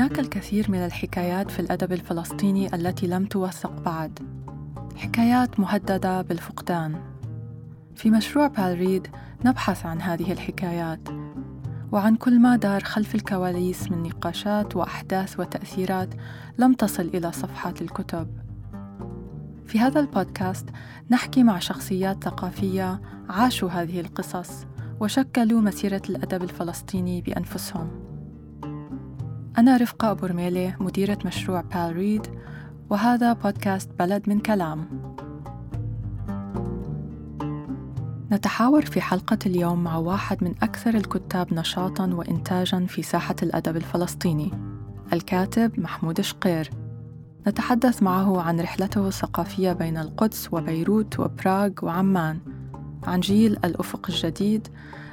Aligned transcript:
هناك 0.00 0.18
الكثير 0.18 0.70
من 0.70 0.78
الحكايات 0.78 1.50
في 1.50 1.60
الأدب 1.60 1.92
الفلسطيني 1.92 2.74
التي 2.74 3.06
لم 3.06 3.26
توثق 3.26 3.80
بعد. 3.80 4.18
حكايات 4.96 5.60
مهددة 5.60 6.22
بالفقدان. 6.22 7.00
في 7.94 8.10
مشروع 8.10 8.46
بالريد 8.46 9.08
نبحث 9.44 9.86
عن 9.86 10.00
هذه 10.00 10.32
الحكايات 10.32 11.08
وعن 11.92 12.16
كل 12.16 12.40
ما 12.40 12.56
دار 12.56 12.84
خلف 12.84 13.14
الكواليس 13.14 13.90
من 13.90 14.02
نقاشات 14.02 14.76
وأحداث 14.76 15.40
وتأثيرات 15.40 16.08
لم 16.58 16.74
تصل 16.74 17.10
إلى 17.14 17.32
صفحات 17.32 17.82
الكتب. 17.82 18.28
في 19.66 19.80
هذا 19.80 20.00
البودكاست 20.00 20.68
نحكي 21.10 21.42
مع 21.42 21.58
شخصيات 21.58 22.24
ثقافية 22.24 23.00
عاشوا 23.28 23.70
هذه 23.70 24.00
القصص 24.00 24.66
وشكلوا 25.00 25.60
مسيرة 25.60 26.02
الأدب 26.08 26.42
الفلسطيني 26.42 27.20
بأنفسهم. 27.20 28.09
أنا 29.58 29.76
رفقة 29.76 30.10
أبو 30.10 30.26
رميلة 30.26 30.76
مديرة 30.80 31.18
مشروع 31.24 31.60
بال 31.60 31.96
ريد 31.96 32.26
وهذا 32.90 33.32
بودكاست 33.32 33.90
بلد 33.98 34.28
من 34.28 34.40
كلام. 34.40 34.88
نتحاور 38.32 38.84
في 38.84 39.00
حلقة 39.00 39.38
اليوم 39.46 39.84
مع 39.84 39.96
واحد 39.96 40.44
من 40.44 40.54
أكثر 40.62 40.94
الكتاب 40.94 41.54
نشاطاً 41.54 42.06
وإنتاجاً 42.14 42.86
في 42.86 43.02
ساحة 43.02 43.36
الأدب 43.42 43.76
الفلسطيني 43.76 44.50
الكاتب 45.12 45.80
محمود 45.80 46.20
شقير. 46.20 46.70
نتحدث 47.48 48.02
معه 48.02 48.42
عن 48.42 48.60
رحلته 48.60 49.08
الثقافية 49.08 49.72
بين 49.72 49.98
القدس 49.98 50.48
وبيروت 50.52 51.20
وبراغ 51.20 51.70
وعمان 51.82 52.38
عن 53.06 53.20
جيل 53.20 53.58
الأفق 53.64 54.06
الجديد 54.08 54.68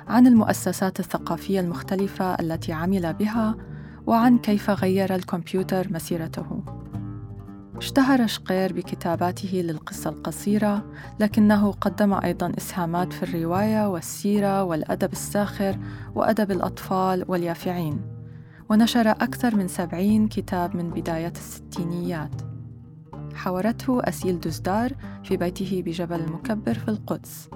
عن 0.08 0.28
المؤسسات 0.28 1.00
الثقافية 1.00 1.60
المختلفة 1.60 2.34
التي 2.34 2.74
عمل 2.74 3.14
بها 3.14 3.56
وعن 4.08 4.38
كيف 4.38 4.70
غير 4.70 5.16
الكمبيوتر 5.16 5.94
مسيرته. 5.94 6.64
اشتهر 7.78 8.28
شقير 8.28 8.74
بكتاباته 8.74 9.62
للقصة 9.62 10.10
القصيرة 10.10 10.86
لكنه 11.20 11.72
قدم 11.72 12.14
أيضا 12.14 12.52
إسهامات 12.58 13.14
في 13.14 13.24
الرواية 13.24 13.90
والسيرة 13.90 14.64
والأدب 14.64 15.12
الساخر 15.12 15.78
وأدب 16.16 16.52
الأطفال 16.52 17.26
واليافعين 17.28 18.02
ونشر 18.70 19.12
أكثر 19.12 19.56
من 19.56 19.68
سبعين 19.68 20.28
كتاب 20.28 20.76
من 20.76 20.90
بداية 20.90 21.34
الستينيات. 21.36 22.42
حاورته 23.36 24.00
أسيل 24.04 24.40
دزدار 24.40 24.92
في 25.24 25.38
بيته 25.38 25.84
بجبل 25.86 26.20
المكبر 26.20 26.74
في 26.74 26.88
القدس. 26.88 27.50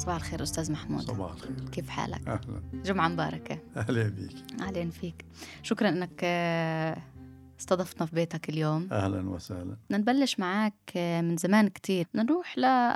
صباح 0.00 0.16
الخير 0.16 0.42
أستاذ 0.42 0.72
محمود. 0.72 1.00
صباح 1.00 1.32
الخير. 1.32 1.68
كيف 1.72 1.88
حالك؟ 1.88 2.28
أهلا. 2.28 2.62
جمعة 2.84 3.08
مباركة. 3.08 3.58
أهلا 3.76 4.08
بيك. 4.08 4.60
أهلا 4.60 4.90
فيك. 4.90 5.24
شكرا 5.62 5.88
أنك 5.88 6.20
آه، 6.24 7.02
استضفتنا 7.60 8.06
في 8.06 8.14
بيتك 8.14 8.48
اليوم. 8.48 8.88
أهلا 8.92 9.30
وسهلا. 9.30 9.76
بدنا 9.90 9.98
نبلش 9.98 10.38
معك 10.38 10.92
آه، 10.96 11.20
من 11.20 11.36
زمان 11.36 11.68
كتير. 11.68 12.06
نروح 12.14 12.58
ل 12.58 12.94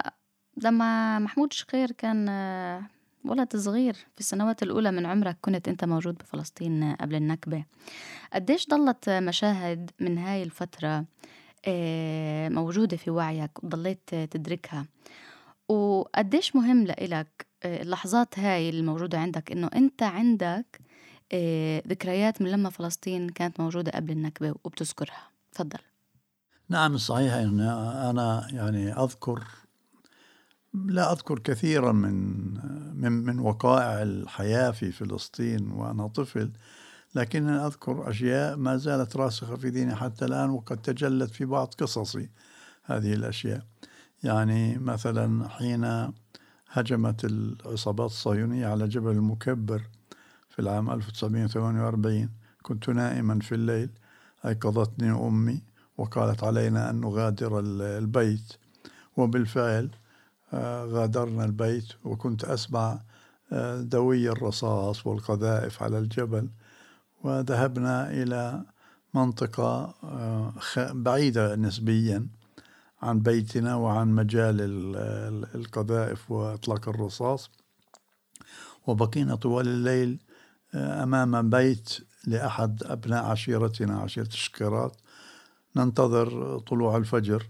لما 0.63 1.19
محمود 1.19 1.53
شقير 1.53 1.91
كان 1.93 2.29
آه، 2.29 2.83
ولد 3.25 3.57
صغير 3.57 3.95
في 3.95 4.21
السنوات 4.21 4.63
الأولى 4.63 4.91
من 4.91 5.07
عمرك 5.07 5.39
كنت 5.41 5.69
أنت 5.69 5.85
موجود 5.85 6.15
بفلسطين 6.19 6.95
قبل 6.95 7.15
النكبة. 7.15 7.65
قديش 8.33 8.69
ضلت 8.69 9.11
مشاهد 9.11 9.91
من 10.01 10.19
هاي 10.19 10.43
الفترة 10.43 11.05
موجودة 12.49 12.97
في 12.97 13.11
وعيك 13.11 13.65
وضليت 13.65 14.15
تدركها؟ 14.15 14.87
وقديش 15.69 16.57
مهم 16.57 16.85
لإلك 16.85 17.47
آه، 17.63 17.83
اللحظات 17.83 18.39
هاي 18.39 18.71
الموجودة 18.71 19.19
عندك 19.19 19.53
إنه 19.53 19.71
أنت 19.75 20.03
عندك 20.03 20.81
آه، 21.33 21.83
ذكريات 21.89 22.43
من 22.43 22.51
لما 22.51 22.71
فلسطين 22.71 23.29
كانت 23.29 23.61
موجودة 23.61 23.93
قبل 23.93 24.11
النكبة 24.13 24.55
وبتذكرها؟ 24.65 25.31
تفضل. 25.53 25.79
نعم 26.69 26.97
صحيح 26.97 27.35
أن 27.35 27.61
أنا 27.61 28.49
يعني 28.51 28.93
أذكر 28.93 29.45
لا 30.75 31.13
أذكر 31.13 31.39
كثيرا 31.39 31.93
من 31.93 32.55
من 33.01 33.13
من 33.13 33.39
وقائع 33.39 34.03
الحياة 34.03 34.71
في 34.71 34.93
فلسطين 34.93 35.71
وأنا 35.71 36.07
طفل 36.07 36.53
لكنني 37.15 37.67
أذكر 37.67 38.11
أشياء 38.11 38.57
ما 38.57 38.77
زالت 38.77 39.17
راسخة 39.17 39.57
في 39.57 39.69
ذهني 39.69 39.95
حتى 39.95 40.25
الآن 40.25 40.51
وقد 40.51 40.83
تجلت 40.83 41.31
في 41.31 41.45
بعض 41.45 41.75
قصصي 41.79 42.31
هذه 42.85 43.15
الأشياء. 43.15 43.67
يعني 44.25 44.79
مثلا 44.79 45.49
حين 45.49 46.13
هجمت 46.71 47.25
العصابات 47.25 48.11
الصهيونية 48.11 48.67
على 48.67 48.89
جبل 48.89 49.11
المكبر 49.11 49.83
في 50.49 50.59
العام 50.59 50.91
1948 50.91 52.31
كنت 52.63 52.89
نائما 52.89 53.39
في 53.39 53.55
الليل 53.55 53.91
أيقظتني 54.47 55.11
أمي 55.11 55.63
وقالت 55.99 56.45
علينا 56.45 56.91
أن 56.91 57.01
نغادر 57.01 57.61
البيت. 57.61 58.53
وبالفعل 59.17 59.91
آه، 60.53 60.85
غادرنا 60.85 61.45
البيت 61.45 61.85
وكنت 62.05 62.45
أسمع 62.45 63.01
آه، 63.53 63.81
دوي 63.81 64.29
الرصاص 64.29 65.07
والقذائف 65.07 65.83
على 65.83 65.99
الجبل. 65.99 66.49
وذهبنا 67.25 68.11
إلى 68.11 68.63
منطقة 69.15 69.95
آه، 70.05 70.53
بعيدة 70.93 71.57
نسبيا. 71.57 72.27
عن 73.05 73.21
بيتنا 73.21 73.75
وعن 73.75 74.09
مجال 74.09 74.57
القذائف 75.55 76.31
وإطلاق 76.31 76.89
الرصاص. 76.89 77.51
وبقينا 78.87 79.35
طوال 79.35 79.69
الليل 79.69 80.21
آه، 80.75 81.03
أمام 81.03 81.51
بيت 81.51 81.99
لأحد 82.27 82.83
أبناء 82.83 83.25
عشيرتنا 83.25 83.99
عشيرة 83.99 84.27
الشكرات 84.27 84.97
ننتظر 85.77 86.59
طلوع 86.59 86.97
الفجر. 86.97 87.47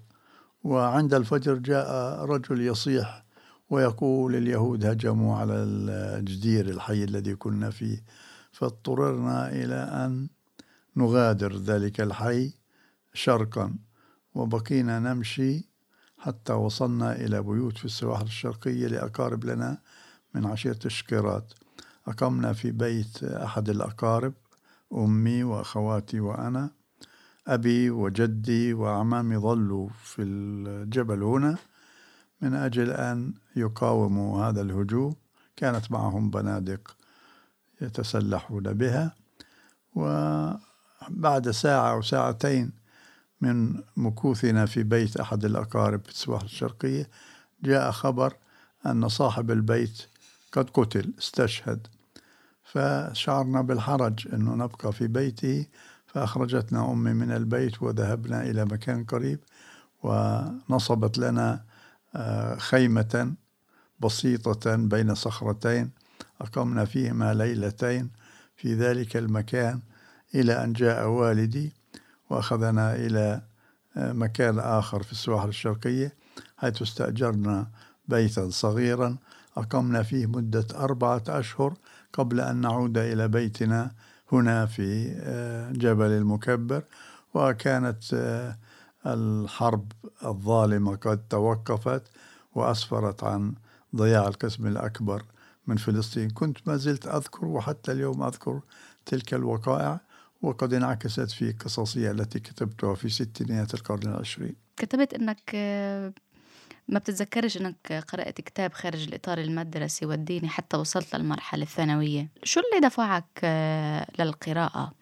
وعند 0.65 1.15
الفجر 1.15 1.55
جاء 1.55 1.91
رجل 2.25 2.61
يصيح 2.61 3.25
ويقول 3.71 4.35
اليهود 4.35 4.85
هجموا 4.85 5.37
على 5.37 5.55
الجدير 5.55 6.69
الحي 6.69 7.05
الذي 7.05 7.35
كنا 7.35 7.71
فيه. 7.71 8.05
فاضطررنا 8.53 9.49
إلى 9.53 9.75
أن 9.75 10.29
نغادر 10.97 11.57
ذلك 11.57 12.01
الحي 12.01 12.53
شرقا. 13.15 13.75
وبقينا 14.35 14.99
نمشي 14.99 15.69
حتى 16.19 16.53
وصلنا 16.53 17.13
إلى 17.13 17.43
بيوت 17.43 17.79
في 17.79 17.85
السواحل 17.85 18.25
الشرقية 18.25 18.87
لأقارب 18.87 19.45
لنا 19.45 19.79
من 20.35 20.47
عشيرة 20.47 20.79
الشكيرات. 20.87 21.53
أقمنا 22.07 22.53
في 22.53 22.71
بيت 22.71 23.25
أحد 23.25 23.69
الأقارب 23.69 24.35
أمي 24.93 25.45
وأخواتي 25.45 26.21
وأنا. 26.21 26.71
أبي 27.47 27.91
وجدي 27.91 28.75
وأعمامي 28.75 29.37
ظلوا 29.37 29.89
في 30.03 30.23
الجبل 30.23 31.23
هنا. 31.23 31.57
من 32.41 32.55
أجل 32.55 32.91
أن 32.91 33.35
يقاوموا 33.57 34.45
هذا 34.45 34.61
الهجوم 34.61 35.15
كانت 35.57 35.93
معهم 35.93 36.31
بنادق 36.31 36.97
يتسلحون 37.81 38.63
بها. 38.73 39.15
وبعد 39.95 41.51
ساعة 41.51 41.93
أو 41.93 42.03
ساعتين 42.03 42.84
من 43.45 43.83
مكوثنا 43.97 44.67
في 44.67 44.83
بيت 44.83 45.17
أحد 45.17 45.45
الأقارب 45.45 46.05
في 46.05 46.11
السواحل 46.11 46.45
الشرقية 46.45 47.09
جاء 47.63 47.91
خبر 47.91 48.37
أن 48.87 49.09
صاحب 49.09 49.51
البيت 49.51 50.03
قد 50.53 50.71
قتل 50.71 51.13
استشهد. 51.19 51.87
فشعرنا 52.63 53.61
بالحرج 53.63 54.29
أنه 54.35 54.55
نبقى 54.55 54.93
في 54.93 55.07
بيته 55.07 55.67
فأخرجتنا 56.07 56.93
أمي 56.93 57.13
من 57.13 57.33
البيت 57.33 57.83
وذهبنا 57.83 58.43
إلى 58.43 58.65
مكان 58.65 59.05
قريب 59.05 59.39
ونصبت 60.03 61.19
لنا 61.19 61.65
آه، 62.17 62.57
خيمة 62.57 63.35
بسيطة 64.01 64.77
بين 64.77 65.15
صخرتين 65.15 65.91
أقمنا 66.41 66.85
فيهما 66.85 67.35
ليلتين. 67.35 68.11
في 68.57 68.75
ذلك 68.75 69.17
المكان 69.17 69.81
إلى 70.35 70.65
أن 70.65 70.73
جاء 70.73 71.09
والدي 71.09 71.73
وأخذنا 72.31 72.95
إلى 72.95 73.43
آه، 73.97 74.13
مكان 74.13 74.59
آخر 74.59 75.03
في 75.03 75.13
السواحل 75.13 75.49
الشرقية 75.49 76.15
حيث 76.57 76.83
استأجرنا 76.83 77.71
بيتا 78.09 78.51
صغيرا 78.51 79.17
أقمنا 79.57 80.03
فيه 80.03 80.27
مدة 80.27 80.67
أربعة 80.75 81.23
أشهر 81.29 81.75
قبل 82.13 82.41
أن 82.41 82.57
نعود 82.57 82.99
إلى 82.99 83.29
بيتنا 83.29 83.91
هنا 84.33 84.67
في 84.67 85.15
آه، 85.17 85.73
جبل 85.73 86.07
المكبر. 86.07 86.83
وكانت 87.35 88.05
آه، 88.15 88.57
الحرب 89.07 89.93
الظالمة 90.25 90.97
قد 90.97 91.29
توقفت 91.29 92.03
وأسفرت 92.55 93.25
عن 93.25 93.55
ضياع 93.97 94.29
القسم 94.29 94.67
الأكبر 94.67 95.23
من 95.67 95.77
فلسطين. 95.77 96.31
كنت 96.31 96.59
ما 96.67 96.77
زلت 96.77 97.07
أذكر 97.07 97.47
وحتى 97.47 97.93
اليوم 97.93 98.23
أذكر 98.23 98.61
تلك 99.07 99.35
الوقائع. 99.35 100.01
وقد 100.45 100.75
انعكست 100.75 101.31
في 101.31 101.53
قصصي 101.53 102.11
التي 102.11 102.41
كتبتها 102.41 102.95
في 102.95 103.09
ستينيات 103.09 103.75
القرن 103.75 104.09
العشرين. 104.09 104.55
كتبت 104.77 105.15
إنك 105.15 105.51
آه، 105.55 106.13
ما 106.89 106.99
بتتذكرش 106.99 107.57
إنك 107.57 108.05
قرأت 108.09 108.41
كتاب 108.41 108.73
خارج 108.73 109.03
الإطار 109.09 109.39
المدرسي 109.39 110.07
والديني 110.07 110.49
حتى 110.49 110.77
وصلت 110.77 111.17
للمرحلة 111.17 111.63
الثانوية. 111.63 112.29
شو 112.43 112.61
اللي 112.61 112.89
دفعك 112.89 113.41
آه، 113.45 114.07
للقراءة 114.19 114.93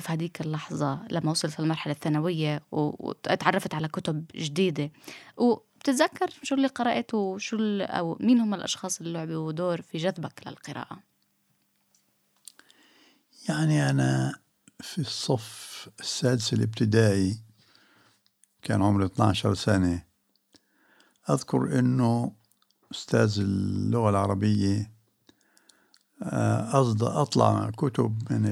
في 0.00 0.12
هذيك 0.12 0.40
اللحظة 0.40 1.00
لما 1.10 1.30
وصلت 1.30 1.60
للمرحلة 1.60 1.92
الثانوية 1.92 2.62
وتعرفت 2.72 3.74
على 3.74 3.88
كتب 3.88 4.24
جديدة؟ 4.34 4.90
وبتتذكر 5.36 6.30
شو 6.42 6.54
اللي 6.54 6.68
قرأته 6.68 7.18
وشو 7.18 7.56
أو 7.80 8.16
مين 8.20 8.40
هم 8.40 8.54
الأشخاص 8.54 9.00
اللي 9.00 9.12
لعبوا 9.12 9.52
دور 9.52 9.82
في 9.82 9.98
جذبك 9.98 10.46
للقراءة؟ 10.46 10.98
يعني 13.48 13.90
أنا 13.90 14.40
في 14.82 14.98
الصف 14.98 15.88
السادس 16.00 16.52
الابتدائي 16.52 17.38
كان 18.62 18.82
عمري 18.82 19.04
12 19.04 19.54
سنة. 19.54 20.04
أذكر 21.30 21.78
أنه 21.78 22.32
أستاذ 22.92 23.38
اللغة 23.38 24.10
العربية 24.10 24.90
آه، 26.22 26.80
أصد 26.80 27.02
أطلع 27.02 27.70
كتب 27.70 28.32
من 28.32 28.46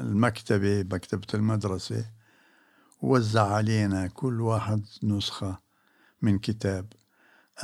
المكتبة 0.00 0.82
مكتبة 0.82 1.26
المدرسة 1.34 2.10
ووزع 3.02 3.46
علينا 3.46 4.06
كل 4.06 4.40
واحد 4.40 4.86
نسخة 5.02 5.58
من 6.22 6.38
كتاب. 6.38 6.92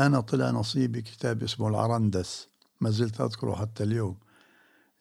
أنا 0.00 0.20
طلع 0.20 0.50
نصيبي 0.50 1.02
كتاب 1.02 1.42
اسمه 1.42 1.68
العرندس 1.68 2.48
ما 2.80 2.90
زلت 2.90 3.20
أذكره 3.20 3.54
حتى 3.54 3.84
اليوم. 3.84 4.16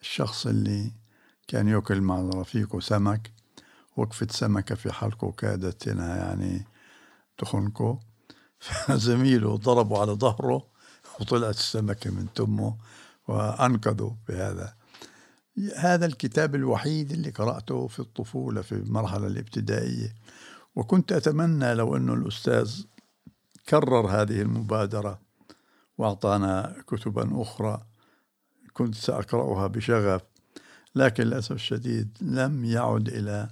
الشخص 0.02 0.48
اللي 0.48 0.92
كان 1.52 1.68
يأكل 1.68 2.02
مع 2.02 2.30
رفيقه 2.36 2.80
سمك 2.80 3.32
وقفت 3.98 4.32
سمكة 4.32 4.76
في 4.76 4.92
حلقه 4.92 5.32
كادت 5.32 5.90
هنا 5.90 6.18
يعني 6.18 6.66
تخنقه 7.38 8.00
فزميله 8.60 9.58
ضربوا 9.58 10.00
على 10.00 10.12
ظهره 10.12 10.68
وطلعت 11.20 11.56
السمكة 11.56 12.12
من 12.12 12.28
تمه 12.36 12.78
وأنقذوا 13.28 14.12
بهذا. 14.28 14.74
هذا 15.78 16.06
الكتاب 16.06 16.56
الوحيد 16.56 17.12
اللي 17.12 17.30
قرأته 17.30 17.88
في 17.88 18.00
الطفولة 18.00 18.62
في 18.62 18.72
المرحلة 18.72 19.28
الابتدائية. 19.28 20.16
وكنت 20.76 21.12
أتمنى 21.12 21.74
لو 21.74 21.98
أنه 21.98 22.14
الأستاذ 22.14 22.84
كرر 23.70 24.08
هذه 24.08 24.42
المبادرة 24.42 25.20
وأعطانا 25.98 26.76
كتبا 26.88 27.42
أخرى 27.42 27.82
كنت 28.74 28.96
سأقرأها 28.96 29.68
بشغف. 29.68 30.31
لكن 30.96 31.24
للأسف 31.24 31.52
الشديد 31.52 32.18
لم 32.22 32.66
يعد 32.66 33.08
إلى 33.08 33.50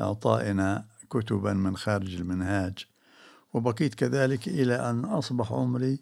إعطائنا 0.00 0.84
كتبا 1.10 1.52
من 1.52 1.76
خارج 1.76 2.14
المنهاج 2.14 2.86
وبقيت 3.54 3.94
كذلك 3.94 4.48
إلى 4.48 4.90
أن 4.90 5.04
أصبح 5.04 5.52
عمري 5.52 5.98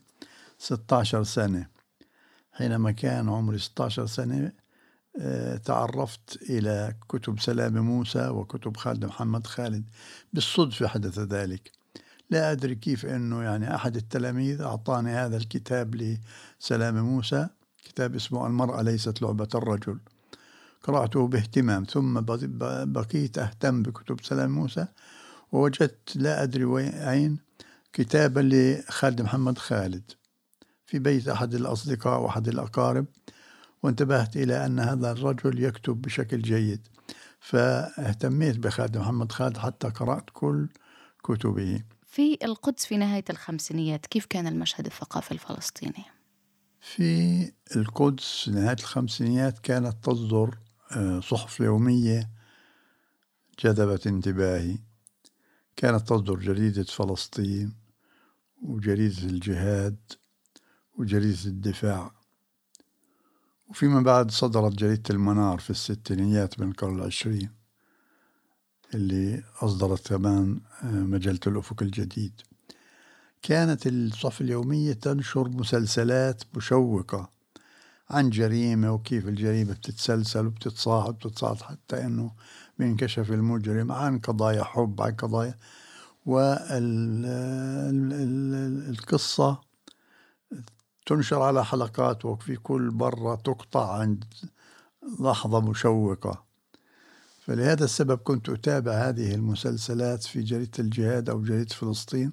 16 0.59 1.23
سنة. 1.23 1.67
حينما 2.53 2.91
كان 2.91 3.29
عمري 3.29 3.59
16 3.59 4.07
سنة 4.07 4.53
آه، 5.21 5.57
تعرفت 5.57 6.43
إلى 6.43 6.95
كتب 7.09 7.41
سلام 7.41 7.79
موسى 7.79 8.29
وكتب 8.29 8.77
خالد 8.77 9.05
محمد 9.05 9.47
خالد 9.47 9.85
بالصدفة 10.33 10.87
حدث 10.87 11.19
ذلك. 11.19 11.73
لا 12.31 12.53
أدري 12.53 12.75
كيف 12.75 13.07
أنه 13.07 13.43
يعني 13.43 13.75
أحد 13.75 13.97
التلاميذ 13.97 14.63
أعطاني 14.63 15.11
هذا 15.11 15.37
الكتاب 15.37 15.95
لسلام 15.95 16.99
موسى 16.99 17.49
كتاب 17.85 18.15
اسمه 18.15 18.47
المرأة 18.47 18.83
ليست 18.83 19.23
لعبة 19.23 19.49
الرجل. 19.55 19.99
قرأته 20.85 21.27
باهتمام 21.27 21.85
ثم 21.85 22.21
بقيت 22.85 23.39
أهتم 23.39 23.83
بكتب 23.83 24.25
سلام 24.25 24.51
موسى 24.51 24.87
ووجدت 25.53 26.17
لا 26.17 26.43
أدري 26.43 26.89
أين 27.11 27.39
كتابا 27.93 28.41
لخالد 28.41 29.23
محمد 29.23 29.59
خالد 29.59 30.13
في 30.87 30.99
بيت 30.99 31.29
أحد 31.29 31.55
الأصدقاء 31.55 32.21
وأحد 32.21 32.49
الأقارب 32.49 33.07
وانتبهت 33.83 34.37
إلى 34.37 34.67
أن 34.67 34.81
هذا 34.81 35.13
الرجل 35.13 35.63
يكتب 35.63 36.03
بشكل 36.03 36.43
جيد 36.43 36.89
فاهتميت 37.41 38.59
بخالد 38.59 38.99
محمد 38.99 39.33
خالد 39.33 39.57
حتى 39.57 39.89
قرأت 39.89 40.25
كل 40.33 40.69
كتبه 41.25 41.83
في 42.07 42.39
القدس 42.45 42.87
في 42.87 42.97
نهاية 42.97 43.25
الخمسينيات 43.31 44.07
كيف 44.07 44.27
كان 44.27 44.47
المشهد 44.47 44.87
الثقافي 44.87 45.33
الفلسطيني؟ 45.33 46.05
في 46.81 47.53
القدس 47.77 48.49
نهاية 48.49 48.77
الخمسينيات 48.81 49.59
كانت 49.59 49.97
تصدر 50.03 50.59
صحف 51.21 51.61
يومية 51.61 52.31
جذبت 53.59 54.07
انتباهي. 54.07 54.79
كانت 55.77 56.09
تصدر 56.09 56.35
جريدة 56.35 56.83
فلسطين 56.83 57.75
وجريدة 58.63 59.23
الجهاد 59.23 59.97
وجريدة 60.99 61.45
الدفاع. 61.47 62.13
وفيما 63.69 64.01
بعد 64.01 64.31
صدرت 64.31 64.73
جريدة 64.73 65.03
المنار 65.11 65.59
في 65.59 65.71
الستينيات 65.71 66.61
من 66.61 66.69
القرن 66.69 66.97
العشرين 66.99 67.51
اللي 68.95 69.43
أصدرت 69.61 70.09
كمان 70.09 70.61
آه، 70.83 70.87
مجلة 70.87 71.41
الأفق 71.47 71.83
الجديد. 71.83 72.41
كانت 73.43 73.87
الصحف 73.87 74.41
اليومية 74.41 74.93
تنشر 74.93 75.49
مسلسلات 75.49 76.43
مشوقة 76.57 77.34
عن 78.11 78.31
جريمة 78.31 78.93
وكيف 78.93 79.29
الجريمة 79.29 79.73
بتتسلسل 79.73 80.47
وبتتصاعد 80.47 81.09
وبتتصاعد 81.09 81.63
حتى 81.63 82.07
أنه 82.07 82.33
بينكشف 82.79 83.31
المجرم 83.33 83.93
عن 83.93 84.19
قضايا 84.19 84.65
حب 84.65 85.03
عن 85.03 85.13
قضايا 85.13 85.55
والقصة 88.57 89.61
تنشر 91.07 91.43
على 91.43 91.65
حلقات 91.65 92.25
وفي 92.25 92.57
كل 92.57 92.91
مرة 92.95 93.35
تقطع 93.35 93.99
عند 93.99 94.25
لحظة 95.21 95.61
مشوقة. 95.61 96.45
فلهذا 97.41 97.85
السبب 97.85 98.19
كنت 98.19 98.49
أتابع 98.49 98.93
هذه 98.93 99.35
المسلسلات 99.35 100.23
في 100.23 100.43
جريدة 100.43 100.71
الجهاد 100.79 101.31
أو 101.31 101.43
جريدة 101.43 101.75
فلسطين. 101.75 102.33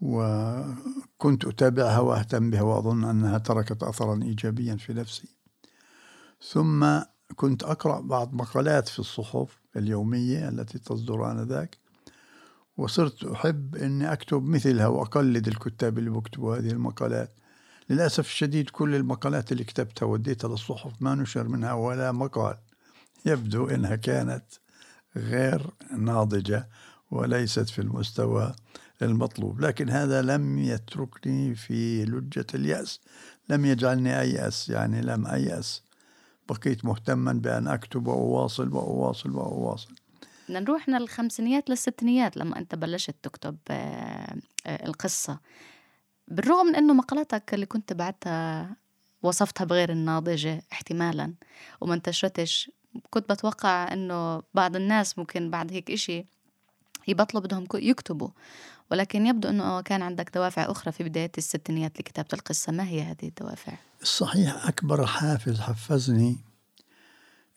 وكنت 0.00 1.44
أتابعها 1.44 1.98
وأهتم 1.98 2.50
بها 2.50 2.62
وأظن 2.62 3.04
أنها 3.04 3.38
تركت 3.38 3.82
أثرا 3.82 4.22
إيجابيا 4.22 4.76
في 4.76 4.94
نفسي. 4.94 5.28
ثم 6.52 6.98
كنت 7.36 7.62
أقرأ 7.62 8.00
بعض 8.00 8.34
مقالات 8.34 8.88
في 8.88 8.98
الصحف 8.98 9.58
اليومية 9.76 10.48
التي 10.48 10.78
تصدر 10.78 11.30
آنذاك 11.30 11.78
وصرت 12.76 13.24
أحب 13.24 13.76
أني 13.76 14.12
أكتب 14.12 14.42
مثلها 14.42 14.86
وأقلد 14.86 15.48
الكتاب 15.48 15.98
اللي 15.98 16.10
بيكتبوا 16.10 16.56
هذه 16.56 16.70
المقالات. 16.70 17.30
للأسف 17.90 18.26
الشديد 18.26 18.70
كل 18.70 18.94
المقالات 18.94 19.52
اللي 19.52 19.64
كتبتها 19.64 20.06
وديتها 20.06 20.48
للصحف 20.48 20.92
ما 21.00 21.14
نشر 21.14 21.48
منها 21.48 21.72
ولا 21.72 22.12
مقال. 22.12 22.56
يبدو 23.26 23.66
أنها 23.66 23.96
كانت 23.96 24.44
غير 25.16 25.70
ناضجة 25.98 26.68
وليست 27.10 27.68
في 27.68 27.78
المستوى 27.78 28.54
المطلوب. 29.02 29.60
لكن 29.60 29.90
هذا 29.90 30.22
لم 30.22 30.58
يتركني 30.58 31.54
في 31.54 32.04
لجة 32.04 32.46
اليأس. 32.54 33.00
لم 33.48 33.64
يجعلني 33.64 34.20
أيأس 34.20 34.68
يعني 34.68 35.00
لم 35.00 35.26
أيأس 35.26 35.82
بقيت 36.48 36.84
مهتما 36.84 37.32
بأن 37.32 37.68
أكتب 37.68 38.06
وأواصل 38.06 38.72
وأواصل 38.72 39.30
وأواصل. 39.30 39.94
نروح 40.50 40.88
من 40.88 40.94
الخمسينيات 40.94 41.70
للستينيات 41.70 42.36
لما 42.36 42.58
أنت 42.58 42.74
بلشت 42.74 43.14
تكتب 43.22 43.56
آه، 43.70 44.36
آه، 44.66 44.86
القصة. 44.86 45.40
بالرغم 46.28 46.66
من 46.66 46.76
أنه 46.76 46.94
مقالاتك 46.94 47.54
اللي 47.54 47.66
كنت 47.66 47.92
بعتها 47.92 48.76
وصفتها 49.22 49.64
بغير 49.64 49.92
الناضجة 49.92 50.62
احتمالا 50.72 51.34
وما 51.80 51.94
انتشرتش 51.94 52.70
كنت 53.10 53.32
بتوقع 53.32 53.92
أنه 53.92 54.42
بعض 54.54 54.76
الناس 54.76 55.18
ممكن 55.18 55.50
بعد 55.50 55.72
هيك 55.72 55.90
إشي 55.90 56.24
يبطلوا 57.08 57.42
بدهم 57.42 57.66
يكتبوا. 57.74 58.28
ولكن 58.90 59.26
يبدو 59.26 59.48
أنه 59.48 59.80
كان 59.80 60.02
عندك 60.02 60.34
دوافع 60.34 60.70
أخرى 60.70 60.92
في 60.92 61.04
بداية 61.04 61.32
الستينيات 61.38 62.00
لكتابة 62.00 62.28
القصة. 62.32 62.72
ما 62.72 62.88
هي 62.88 63.02
هذه 63.02 63.28
الدوافع؟ 63.28 63.72
الصحيح 64.02 64.66
أكبر 64.66 65.06
حافز 65.06 65.60
حفزني 65.60 66.36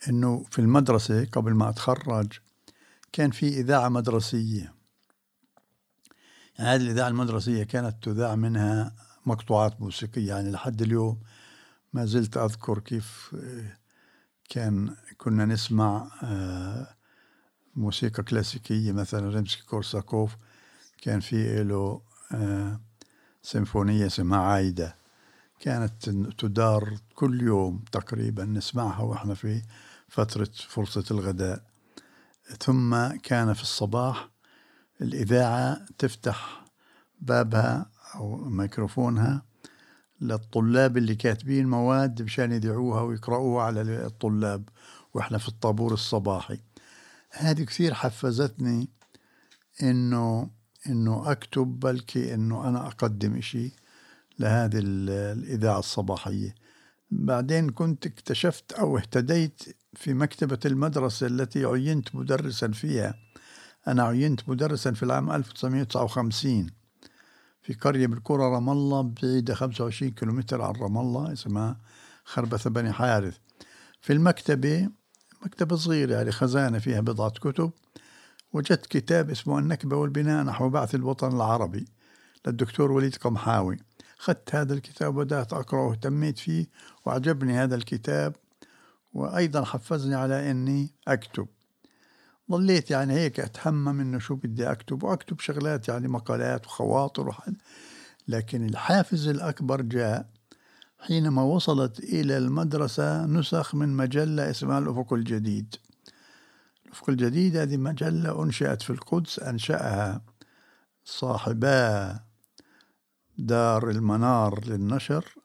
أنه 0.10 0.46
في 0.52 0.60
المدرسة 0.60 1.26
قبل 1.26 1.54
ما 1.54 1.70
أتخرج 1.70 2.34
كان 3.12 3.32
في 3.32 3.48
إذاعة 3.48 3.90
مدرسية. 3.90 4.74
يعني 6.60 6.70
هذه 6.72 6.82
الإذاعة 6.82 7.08
المدرسية 7.08 7.64
كانت 7.64 8.04
تذاع 8.04 8.36
منها 8.36 8.96
مقطوعات 9.26 9.82
موسيقية. 9.82 10.28
يعني 10.28 10.52
لحد 10.52 10.82
اليوم 10.82 11.20
ما 11.94 12.06
زلت 12.06 12.38
أذكر 12.38 12.80
كيف 12.80 13.36
آه، 13.36 13.78
كان 14.50 14.96
كنا 15.18 15.46
نسمع 15.46 16.12
آه، 16.24 16.96
موسيقى 17.76 18.24
كلاسيكية 18.24 18.92
مثلا 18.92 19.30
ريمسكي 19.30 19.64
كورساكوف. 19.64 20.36
كان 21.02 21.20
في 21.20 21.64
له 21.64 22.02
آه، 22.32 22.80
سيمفونية 23.42 24.06
اسمها 24.06 24.40
عايدة. 24.40 24.96
كانت 25.60 26.10
تدار 26.38 26.98
كل 27.16 27.42
يوم 27.42 27.84
تقريبا 27.92 28.46
نسمعها 28.46 29.02
وإحنا 29.02 29.34
في 29.34 29.62
فترة 30.08 30.50
فرصة 30.68 31.04
الغداء. 31.12 31.64
ثم 32.60 33.08
كان 33.08 33.54
في 33.54 33.62
الصباح 33.62 34.30
الإذاعة 35.02 35.86
تفتح 35.98 36.66
بابها 37.22 37.90
أو 38.16 38.36
ميكروفونها 38.36 39.46
للطلاب 40.22 40.98
اللي 40.98 41.16
كاتبين 41.16 41.68
مواد 41.68 42.22
مشان 42.22 42.52
يذيعوها 42.52 43.02
ويقرأوها 43.02 43.64
على 43.64 43.82
الطلاب 43.82 44.70
وإحنا 45.14 45.38
في 45.38 45.48
الطابور 45.48 45.94
الصباحي. 45.94 46.60
هذه 47.32 47.64
كثير 47.64 47.94
حفزتني 47.94 48.90
إنه 49.84 50.50
إنه 50.88 51.32
أكتب 51.32 51.80
بلكي 51.80 52.34
إنه 52.34 52.70
أنا 52.70 52.88
أقدم 52.88 53.36
إشي 53.36 53.72
لهذه 54.40 54.80
الإذاعة 54.84 55.80
الصباحية. 55.80 56.56
بعدين 57.12 57.70
كنت 57.70 58.06
اكتشفت 58.06 58.72
أو 58.72 58.98
اهتديت 58.98 59.64
في 59.94 60.14
مكتبة 60.14 60.60
المدرسة 60.66 61.28
التي 61.28 61.66
عينت 61.66 62.16
مدرسا 62.16 62.68
فيها. 62.68 63.16
أنا 63.88 64.04
عينت 64.04 64.50
مدرسا 64.50 64.92
في 64.92 65.04
العام 65.04 65.32
1959 65.32 66.68
في 67.62 67.74
قرية 67.74 68.08
بالقرى 68.08 68.44
رام 68.44 68.70
الله 68.70 69.02
بعيدة 69.02 69.54
25 69.54 70.12
كيلومتر 70.12 70.62
عن 70.62 70.74
رام 70.74 70.98
الله 70.98 71.34
اسمها 71.34 71.80
خربثة 72.26 72.70
بني 72.70 72.92
حارث. 72.92 73.38
في 74.02 74.14
المكتبة 74.14 74.90
مكتبة 75.46 75.76
صغيرة 75.76 76.14
يعني 76.16 76.32
خزانة 76.32 76.80
فيها 76.80 77.02
بضعة 77.02 77.30
كتب. 77.30 77.72
وجدت 78.54 78.86
كتاب 78.86 79.30
اسمه 79.30 79.60
النكبة 79.60 79.98
والبناء 79.98 80.44
نحو 80.44 80.70
بعث 80.70 80.96
الوطن 80.96 81.36
العربي 81.36 81.86
للدكتور 82.48 82.92
وليد 82.92 83.16
قمحاوي. 83.16 83.78
أخذت 84.20 84.56
هذا 84.56 84.74
الكتاب 84.74 85.16
وبدأت 85.16 85.54
أقرأه 85.54 85.88
واهتميت 85.88 86.40
فيه 86.40 86.68
وعجبني 87.06 87.54
هذا 87.54 87.76
الكتاب 87.76 88.36
وأيضا 89.14 89.64
حفزني 89.64 90.16
على 90.16 90.52
أني 90.52 90.90
أكتب. 91.08 91.48
ظليت 92.52 92.92
يعني 92.92 93.14
هيك 93.14 93.40
أتهمم 93.40 94.00
إنه 94.00 94.20
شو 94.20 94.36
بدي 94.36 94.72
أكتب 94.72 95.04
وأكتب 95.04 95.40
شغلات 95.40 95.88
يعني 95.88 96.08
مقالات 96.08 96.66
وخواطر 96.66 97.28
وحد 97.28 97.56
لكن 98.28 98.66
الحافز 98.66 99.28
الأكبر 99.28 99.82
جاء 99.82 100.30
حينما 101.00 101.44
وصلت 101.44 102.00
إلى 102.00 102.38
المدرسة 102.38 103.26
نسخ 103.26 103.76
من 103.76 103.90
مجلة 103.90 104.50
اسمها 104.50 104.80
الأفق 104.80 105.14
الجديد. 105.14 105.76
الأفق 106.90 107.10
الجديد 107.10 107.58
هذه 107.58 107.78
مجلة 107.78 108.44
أنشأت 108.44 108.82
في 108.82 108.90
القدس 108.90 109.40
أنشأها 109.40 110.22
صاحبا 111.06 112.20
دار 113.38 113.90
المنار 113.90 114.66
للنشر 114.66 115.36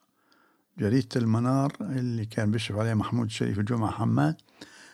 جريدة 0.77 1.07
المنار 1.15 1.73
اللي 1.81 2.25
كان 2.25 2.51
بيشرف 2.51 2.77
عليها 2.77 2.93
محمود 2.93 3.25
الشريف 3.25 3.59
الجمعة 3.59 3.91
حماد. 3.91 4.35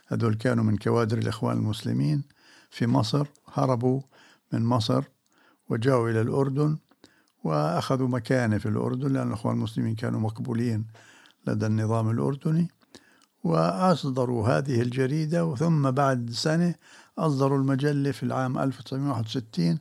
هذول 0.07 0.33
كانوا 0.35 0.63
من 0.63 0.77
كوادر 0.77 1.17
الإخوان 1.17 1.57
المسلمين 1.57 2.23
في 2.69 2.87
مصر 2.87 3.27
هربوا 3.53 4.01
من 4.51 4.65
مصر 4.65 5.03
وجاءوا 5.69 6.09
إلى 6.09 6.21
الأردن 6.21 6.77
وأخذوا 7.43 8.07
مكانة 8.07 8.57
في 8.57 8.65
الأردن 8.65 9.13
لأن 9.13 9.27
الإخوان 9.27 9.55
المسلمين 9.55 9.95
كانوا 9.95 10.19
مقبولين 10.19 10.87
لدى 11.47 11.65
النظام 11.65 12.09
الأردني. 12.09 12.67
وأصدروا 13.43 14.47
هذه 14.47 14.81
الجريدة 14.81 15.45
وثم 15.45 15.91
بعد 15.91 16.29
سنة 16.29 16.75
أصدروا 17.17 17.57
المجلة 17.57 18.11
في 18.11 18.23
العام 18.23 18.57
1961 18.57 19.79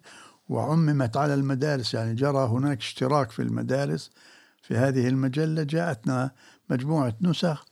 وعممت 0.48 1.16
على 1.16 1.34
المدارس. 1.34 1.94
يعني 1.94 2.14
جرى 2.14 2.46
هناك 2.46 2.78
اشتراك 2.78 3.30
في 3.30 3.42
المدارس 3.42 4.10
في 4.62 4.76
هذه 4.76 5.08
المجلة. 5.08 5.62
جاءتنا 5.62 6.30
مجموعة 6.70 7.14
نسخ 7.20 7.64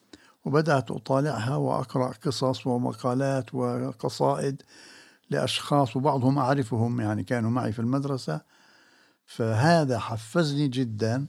وبدأت 0.44 0.90
أطالعها 0.90 1.56
وأقرأ 1.56 2.12
قصص 2.26 2.66
ومقالات 2.66 3.54
وقصائد 3.54 4.62
لأشخاص 5.30 5.96
وبعضهم 5.96 6.38
أعرفهم 6.38 7.00
يعني 7.00 7.24
كانوا 7.24 7.50
معي 7.50 7.72
في 7.72 7.78
المدرسة. 7.78 8.40
فهذا 9.26 9.98
حفزني 9.98 10.68
جدا 10.68 11.26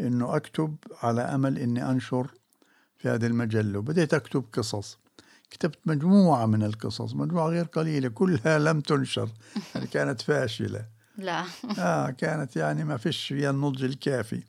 أنه 0.00 0.36
أكتب 0.36 0.76
على 1.02 1.20
أمل 1.20 1.58
أني 1.58 1.90
أنشر 1.90 2.37
في 2.98 3.08
هذه 3.08 3.26
المجلة 3.26 3.78
وبدأت 3.78 4.14
أكتب 4.14 4.44
قصص. 4.52 4.98
كتبت 5.50 5.78
مجموعة 5.86 6.46
من 6.46 6.62
القصص 6.62 7.14
مجموعة 7.14 7.46
غير 7.48 7.64
قليلة 7.64 8.08
كلها 8.08 8.58
لم 8.58 8.80
تنشر 8.80 9.28
يعني 9.74 9.86
كانت 9.86 10.22
فاشلة. 10.22 10.84
لا. 11.18 11.44
آه 11.78 12.10
كانت 12.10 12.56
يعني 12.56 12.84
ما 12.84 12.96
فيش 12.96 13.26
فيها 13.26 13.50
النضج 13.50 13.84
الكافي. 13.84 14.42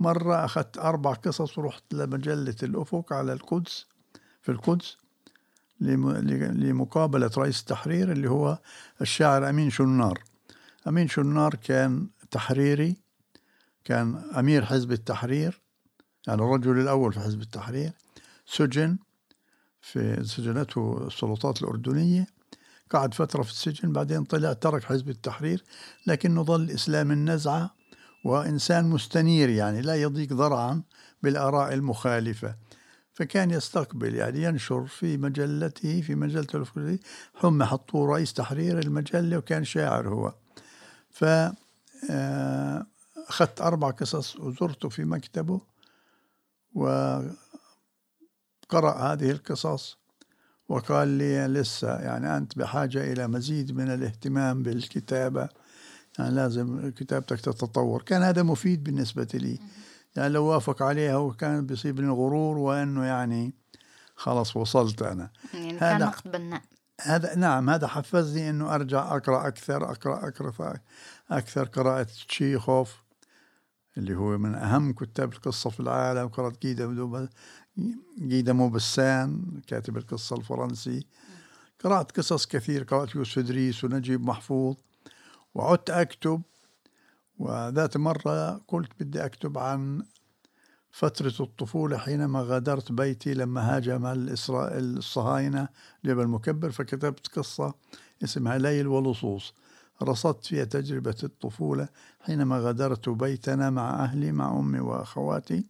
مرة 0.00 0.44
أخذت 0.44 0.78
أربع 0.78 1.12
قصص 1.12 1.58
ورحت 1.58 1.82
لمجلة 1.92 2.56
الأفق 2.62 3.12
على 3.12 3.32
القدس 3.32 3.86
في 4.42 4.52
القدس 4.52 4.96
لمقابلة 5.80 7.30
رئيس 7.38 7.60
التحرير 7.60 8.12
اللي 8.12 8.30
هو 8.30 8.58
الشاعر 9.00 9.48
أمين 9.48 9.70
شنار. 9.70 10.22
أمين 10.88 11.08
شنار 11.08 11.54
كان 11.54 12.06
تحريري 12.30 12.96
كان 13.84 14.22
أمير 14.38 14.64
حزب 14.64 14.92
التحرير 14.92 15.60
يعني 16.26 16.42
الرجل 16.42 16.78
الأول 16.78 17.12
في 17.12 17.20
حزب 17.20 17.40
التحرير 17.40 17.92
سجن 18.46 18.98
في 19.80 20.24
سجنته 20.24 21.06
السلطات 21.06 21.62
الأردنية 21.62 22.26
قعد 22.90 23.14
فترة 23.14 23.42
في 23.42 23.50
السجن 23.50 23.92
بعدين 23.92 24.24
طلع 24.24 24.52
ترك 24.52 24.84
حزب 24.84 25.08
التحرير 25.08 25.64
لكنه 26.06 26.42
ظل 26.42 26.70
إسلام 26.70 27.12
النزعة 27.12 27.74
وإنسان 28.24 28.84
مستنير 28.84 29.48
يعني 29.48 29.80
لا 29.80 29.94
يضيق 29.94 30.32
ذرعا 30.32 30.82
بالآراء 31.22 31.74
المخالفة. 31.74 32.56
فكان 33.14 33.50
يستقبل 33.50 34.14
يعني 34.14 34.42
ينشر 34.42 34.86
في 34.86 35.16
مجلته 35.16 36.00
في 36.00 36.14
مجلة 36.14 36.46
الفكري 36.54 37.00
هم 37.42 37.62
حطوه 37.62 38.14
رئيس 38.14 38.32
تحرير 38.32 38.78
المجلة 38.78 39.36
وكان 39.36 39.64
شاعر 39.64 40.08
هو. 40.08 40.34
ف 41.10 41.24
آه، 42.10 42.86
أخذت 43.28 43.60
أربع 43.60 43.90
قصص 43.90 44.36
وزرته 44.36 44.88
في 44.88 45.04
مكتبه. 45.04 45.60
وقرأ 46.74 47.32
هذه 48.72 49.30
القصص 49.30 49.98
وقال 50.68 51.08
لي 51.08 51.46
لسه 51.46 52.00
يعني 52.00 52.36
أنت 52.36 52.58
بحاجة 52.58 53.12
إلى 53.12 53.28
مزيد 53.28 53.72
من 53.76 53.90
الاهتمام 53.90 54.62
بالكتابة. 54.62 55.48
يعني 56.18 56.34
لازم 56.34 56.90
كتابتك 56.90 57.40
تتطور. 57.40 58.02
كان 58.02 58.22
هذا 58.22 58.42
مفيد 58.42 58.84
بالنسبة 58.84 59.28
لي. 59.34 59.58
يعني 60.16 60.28
لو 60.28 60.44
وافق 60.44 60.82
عليها 60.82 61.16
وكان 61.16 61.66
بيصيبني 61.66 62.08
غرور 62.08 62.58
وأنه 62.58 63.04
يعني 63.04 63.54
خلص 64.16 64.56
وصلت 64.56 65.02
أنا. 65.02 65.30
يعني 65.54 65.78
كان 65.78 66.00
نقد 66.00 66.30
بناء 66.32 66.62
هذا 67.00 67.34
نعم 67.34 67.70
هذا 67.70 67.86
حفزني 67.86 68.50
إنه 68.50 68.74
أرجع 68.74 69.16
أقرأ 69.16 69.48
أكثر 69.48 69.90
أقرأ 69.90 70.28
أقرأ 70.28 70.74
أكثر 71.30 71.64
قراءة 71.64 72.06
تشيخوف. 72.28 73.01
اللي 73.98 74.14
هو 74.14 74.38
من 74.38 74.54
أهم 74.54 74.92
كتاب 74.92 75.32
القصة 75.32 75.70
في 75.70 75.80
العالم 75.80 76.28
قرأت 76.28 76.62
جيدا 76.62 77.28
جيدا 78.18 78.52
موبسان 78.52 79.60
كاتب 79.66 79.96
القصة 79.96 80.36
الفرنسي. 80.36 81.06
قرأت 81.84 82.12
قصص 82.12 82.46
كثير 82.46 82.82
قرأت 82.82 83.14
يوسف 83.14 83.38
إدريس 83.38 83.84
ونجيب 83.84 84.22
محفوظ 84.22 84.76
وعدت 85.54 85.90
أكتب. 85.90 86.42
وذات 87.38 87.96
مرة 87.96 88.60
قلت 88.68 88.90
بدي 89.00 89.24
أكتب 89.24 89.58
عن 89.58 90.02
فترة 90.90 91.34
الطفولة 91.40 91.98
حينما 91.98 92.42
غادرت 92.42 92.92
بيتي 92.92 93.34
لما 93.34 93.76
هاجم 93.76 94.02
الصهاينة 94.06 95.68
جبل 96.04 96.28
مكبر 96.28 96.70
فكتبت 96.70 97.26
قصة 97.26 97.74
اسمها 98.24 98.58
ليل 98.58 98.86
ولصوص. 98.86 99.54
رصدت 100.02 100.46
فيها 100.46 100.64
تجربة 100.64 101.16
الطفولة 101.22 101.88
حينما 102.20 102.58
غادرت 102.58 103.08
بيتنا 103.08 103.70
مع 103.70 104.04
أهلي 104.04 104.32
مع 104.32 104.58
أمي 104.58 104.80
وأخواتي. 104.80 105.64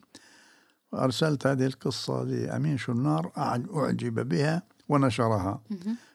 وأرسلت 0.92 1.46
هذه 1.46 1.66
القصة 1.66 2.22
لأمين 2.22 2.78
شنار 2.78 3.32
أعجب 3.38 4.28
بها 4.28 4.62
ونشرها. 4.88 5.62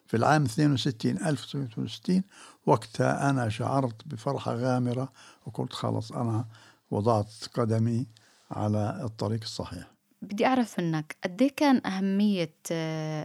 في 0.07 0.17
العام 0.17 0.43
62 0.43 1.17
1962 1.17 2.23
وقتها 2.65 3.29
أنا 3.29 3.49
شعرت 3.49 4.07
بفرحة 4.07 4.53
غامرة 4.53 5.11
وقلت 5.45 5.73
خلص 5.73 6.11
أنا 6.11 6.45
وضعت 6.91 7.31
قدمي 7.53 8.07
على 8.51 9.01
الطريق 9.03 9.39
الصحيح. 9.43 9.91
بدي 10.21 10.45
أعرف 10.45 10.79
منك 10.79 11.15
قد 11.23 11.43
كان 11.43 11.81
أهمية 11.85 12.53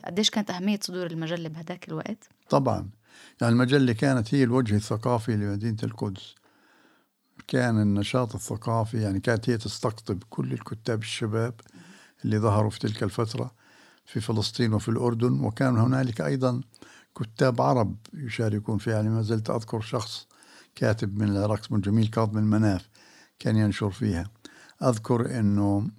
قديش 0.05 0.31
كانت 0.31 0.51
أهمية 0.51 0.79
صدور 0.83 1.07
المجلة 1.07 1.49
بهذاك 1.49 1.89
الوقت؟ 1.89 2.29
طبعا. 2.51 2.91
المجلة 3.49 3.93
كانت 3.93 4.35
هي 4.35 4.45
الوجه 4.45 4.77
الثقافي 4.77 5.37
لمدينة 5.37 5.77
القدس. 5.83 6.35
كان 7.49 7.83
النشاط 7.83 8.35
الثقافي 8.35 9.03
يعني 9.03 9.21
كانت 9.21 9.51
هي 9.51 9.57
تستقطب 9.57 10.23
كل 10.31 10.53
الكتاب 10.53 11.03
الشباب 11.03 11.55
اللي 12.25 12.39
ظهروا 12.39 12.71
في 12.71 12.79
تلك 12.79 13.03
الفترة 13.03 13.55
في 14.05 14.21
فلسطين 14.21 14.75
وفي 14.75 14.89
الأردن 14.89 15.45
وكان 15.45 15.77
هنالك 15.77 16.21
أيضا 16.21 16.61
كتاب 17.19 17.61
عرب 17.61 17.97
يشاركون 18.15 18.79
فيها. 18.79 18.95
يعني 18.95 19.09
ما 19.09 19.23
زلت 19.23 19.51
أذكر 19.51 19.81
شخص 19.81 20.27
كاتب 20.75 21.19
من 21.19 21.29
العراق 21.29 21.59
اسمه 21.59 21.79
جميل 21.79 22.07
كاظم 22.07 22.39
المناف 22.39 22.89
كان 23.39 23.57
ينشر 23.57 23.91
فيها. 23.91 24.25
أذكر 24.83 25.39
أنه 25.39 25.91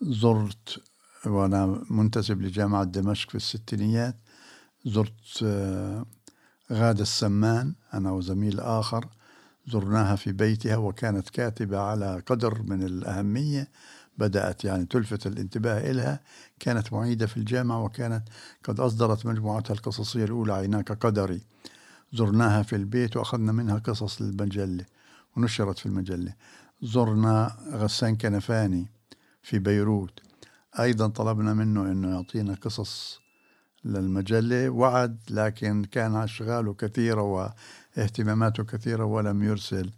زرت 0.00 0.82
وأنا 1.26 1.84
منتسب 1.90 2.42
لجامعة 2.42 2.84
دمشق 2.84 3.30
في 3.30 3.34
الستينيات 3.34 4.16
زرت 4.84 5.42
آه، 5.42 6.06
غادة 6.72 7.02
السمان 7.02 7.74
أنا 7.94 8.10
وزميل 8.10 8.60
آخر 8.60 9.08
زرناها 9.66 10.16
في 10.16 10.32
بيتها 10.32 10.76
وكانت 10.76 11.30
كاتبة 11.30 11.78
على 11.78 12.22
قدر 12.26 12.62
من 12.62 12.82
الأهمية 12.82 13.68
بدأت 14.18 14.64
يعني 14.64 14.86
تلفت 14.86 15.26
الانتباه 15.26 15.90
إلها 15.90 16.20
كانت 16.60 16.92
معيدة 16.92 17.26
في 17.26 17.36
الجامعة 17.36 17.84
وكانت 17.84 18.22
قد 18.64 18.80
أصدرت 18.80 19.26
مجموعتها 19.26 19.74
القصصية 19.74 20.24
الأولى 20.24 20.52
عيناك 20.52 20.92
قدري. 20.92 21.40
زرناها 22.12 22.62
في 22.62 22.76
البيت 22.76 23.16
وأخذنا 23.16 23.52
منها 23.52 23.78
قصص 23.78 24.22
للمجلة 24.22 24.84
ونشرت 25.36 25.78
في 25.78 25.86
المجلة. 25.86 26.34
زرنا 26.82 27.56
غسان 27.72 28.16
كنفاني 28.16 28.86
في 29.42 29.58
بيروت. 29.58 30.20
أيضا 30.80 31.08
طلبنا 31.08 31.54
منه 31.54 31.82
أنه 31.82 32.10
يعطينا 32.10 32.54
قصص 32.54 33.20
للمجلة 33.88 34.68
وعد 34.68 35.18
لكن 35.30 35.84
كان 35.84 36.16
أشغاله 36.16 36.74
كثيرة 36.74 37.22
واهتماماته 37.96 38.64
كثيرة 38.64 39.04
ولم 39.04 39.42
يرسل 39.42 39.90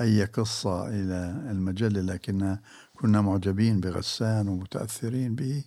أي 0.00 0.24
قصة 0.24 0.88
إلى 0.88 1.46
المجلة 1.50 2.00
لكن 2.00 2.56
كنا 2.94 3.20
معجبين 3.20 3.80
بغسان 3.80 4.48
ومتأثرين 4.48 5.34
به 5.34 5.64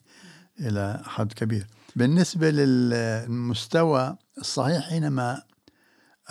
إلى 0.59 1.01
حد 1.03 1.33
كبير. 1.33 1.67
بالنسبة 1.95 2.49
للمستوى 2.49 4.17
الصحيح 4.37 4.89
حينما 4.89 5.41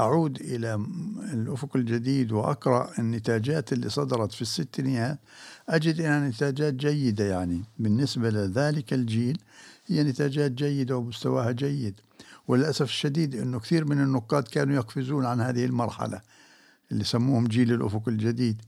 أعود 0.00 0.40
إلى 0.40 0.86
الأفق 1.32 1.76
الجديد 1.76 2.32
وأقرأ 2.32 2.90
النتاجات 2.98 3.72
اللي 3.72 3.88
صدرت 3.88 4.32
في 4.32 4.42
الستينيات 4.42 5.18
أجد 5.68 6.00
أنها 6.00 6.28
نتاجات 6.28 6.74
جيدة 6.74 7.24
يعني. 7.24 7.64
بالنسبة 7.78 8.30
لذلك 8.30 8.92
الجيل 8.92 9.38
هي 9.90 10.02
نتاجات 10.02 10.52
جيدة 10.52 10.96
ومستواها 10.96 11.50
جيد. 11.50 12.00
وللأسف 12.48 12.82
الشديد 12.82 13.34
أنه 13.34 13.60
كثير 13.60 13.84
من 13.84 14.00
النقاد 14.00 14.42
كانوا 14.42 14.74
يقفزون 14.74 15.26
عن 15.26 15.40
هذه 15.40 15.64
المرحلة 15.64 16.20
اللي 16.92 17.04
سموهم 17.04 17.46
جيل 17.46 17.72
الأفق 17.72 18.08
الجديد. 18.08 18.62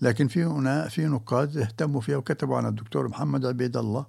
لكن 0.00 0.28
في 0.28 0.44
هنا 0.44 0.88
في 0.88 1.06
نقاد 1.06 1.56
اهتموا 1.56 2.00
فيها 2.00 2.16
وكتبوا 2.16 2.56
عن 2.56 2.66
الدكتور 2.66 3.08
محمد 3.08 3.46
عبيد 3.46 3.76
الله 3.76 4.06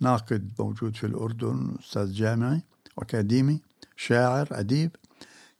ناقد 0.00 0.52
موجود 0.58 0.96
في 0.96 1.06
الأردن 1.06 1.76
أستاذ 1.84 2.12
جامعي 2.12 2.62
وأكاديمي 2.96 3.60
شاعر 3.96 4.48
أديب. 4.52 4.90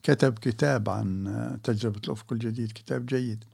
كتب 0.02 0.38
كتاب 0.38 0.88
عن 0.88 1.58
تجربة 1.62 2.00
الأفق 2.04 2.32
الجديد 2.32 2.73
كتاب 2.73 3.06
جيد. 3.06 3.44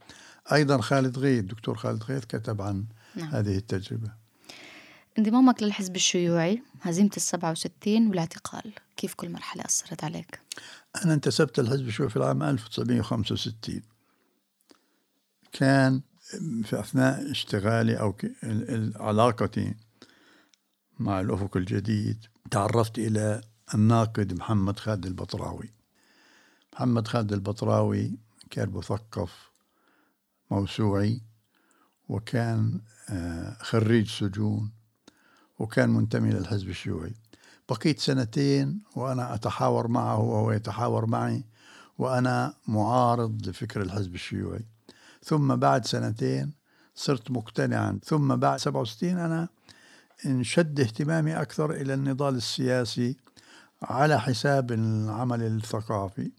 أيضا 0.52 0.80
خالد 0.80 1.18
غيث 1.18 1.44
دكتور 1.44 1.76
خالد 1.76 2.02
غيث 2.02 2.24
كتب 2.24 2.62
عن 2.62 2.84
نعم. 3.16 3.28
هذه 3.28 3.56
التجربة. 3.56 4.23
انضمامك 5.18 5.62
للحزب 5.62 5.96
الشيوعي 5.96 6.62
هزيمة 6.82 7.10
السبعة 7.16 7.50
وستين 7.50 8.08
والاعتقال 8.08 8.72
كيف 8.96 9.14
كل 9.14 9.30
مرحلة 9.30 9.64
أثرت 9.64 10.04
عليك؟ 10.04 10.40
أنا 11.04 11.14
انتسبت 11.14 11.60
للحزب 11.60 11.88
الشيوعي 11.88 12.10
في 12.10 12.16
العام 12.16 12.42
1965 12.42 13.82
كان 15.52 16.02
في 16.64 16.80
أثناء 16.80 17.30
اشتغالي 17.30 18.00
أو 18.00 18.16
علاقتي 18.96 19.74
مع 20.98 21.20
الأفق 21.20 21.56
الجديد 21.56 22.26
تعرفت 22.50 22.98
إلى 22.98 23.40
الناقد 23.74 24.32
محمد 24.32 24.78
خالد 24.78 25.06
البطراوي. 25.06 25.72
محمد 26.72 27.08
خالد 27.08 27.32
البطراوي 27.32 28.18
كان 28.50 28.70
مثقف 28.70 29.50
موسوعي 30.50 31.20
وكان 32.08 32.80
آه، 33.10 33.56
خريج 33.60 34.10
سجون. 34.10 34.72
وكان 35.58 35.90
منتمي 35.90 36.30
للحزب 36.30 36.68
الشيوعي. 36.68 37.14
بقيت 37.68 38.00
سنتين 38.00 38.80
وأنا 38.96 39.34
أتحاور 39.34 39.88
معه 39.88 40.20
وهو 40.20 40.52
يتحاور 40.52 41.06
معي 41.06 41.44
وأنا 41.98 42.54
معارض 42.68 43.46
لفكر 43.48 43.82
الحزب 43.82 44.14
الشيوعي. 44.14 44.64
ثم 45.22 45.56
بعد 45.56 45.86
سنتين 45.86 46.52
صرت 46.94 47.30
مقتنعا. 47.30 47.98
ثم 48.04 48.36
بعد 48.36 48.58
67 48.58 49.18
أنا 49.18 49.48
انشد 50.26 50.80
اهتمامي 50.80 51.40
أكثر 51.40 51.70
إلى 51.70 51.94
النضال 51.94 52.34
السياسي 52.34 53.16
على 53.82 54.20
حساب 54.20 54.72
العمل 54.72 55.42
الثقافي. 55.42 56.30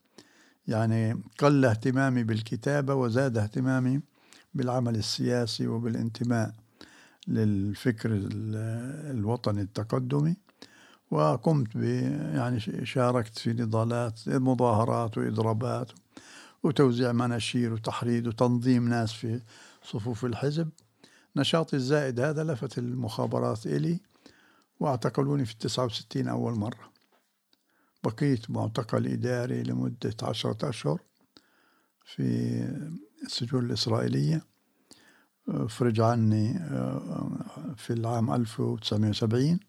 يعني 0.67 1.21
قل 1.39 1.65
اهتمامي 1.65 2.23
بالكتابة 2.23 2.93
وزاد 2.93 3.38
اهتمامي 3.38 4.01
بالعمل 4.54 4.95
السياسي 4.95 5.67
وبالانتماء. 5.67 6.54
للفكر 7.28 8.10
الوطني 9.12 9.62
التقدمي 9.62 10.36
وقمت 11.12 11.78
ب 11.78 11.84
يعني 12.36 12.60
شاركت 12.86 13.38
في 13.38 13.54
نضالات 13.54 14.30
مظاهرات 14.30 15.18
وإضرابات 15.18 15.92
وتوزيع 16.64 17.12
مناشير 17.12 17.74
وتحريض 17.74 18.28
وتنظيم 18.28 18.90
ناس 18.90 19.14
في 19.14 19.42
صفوف 19.84 20.26
الحزب. 20.26 20.70
نشاطي 21.36 21.76
الزائد 21.76 22.20
هذا 22.20 22.44
لفت 22.44 22.78
المخابرات 22.78 23.66
إلي 23.66 24.00
واعتقلوني 24.80 25.46
في 25.46 25.52
التسعة 25.52 25.86
وستين 25.86 26.28
أول 26.28 26.54
مرة. 26.54 26.92
بقيت 28.04 28.52
معتقل 28.52 29.08
إداري 29.08 29.64
لمدة 29.64 30.16
عشرة 30.24 30.70
أشهر 30.70 31.00
في 32.06 32.24
السجون 33.24 33.66
الإسرائيلية. 33.66 34.55
فرج 35.70 36.02
عني 36.02 36.58
آه، 36.58 37.76
في 37.78 37.94
العام 37.94 38.34
1970 38.34 39.60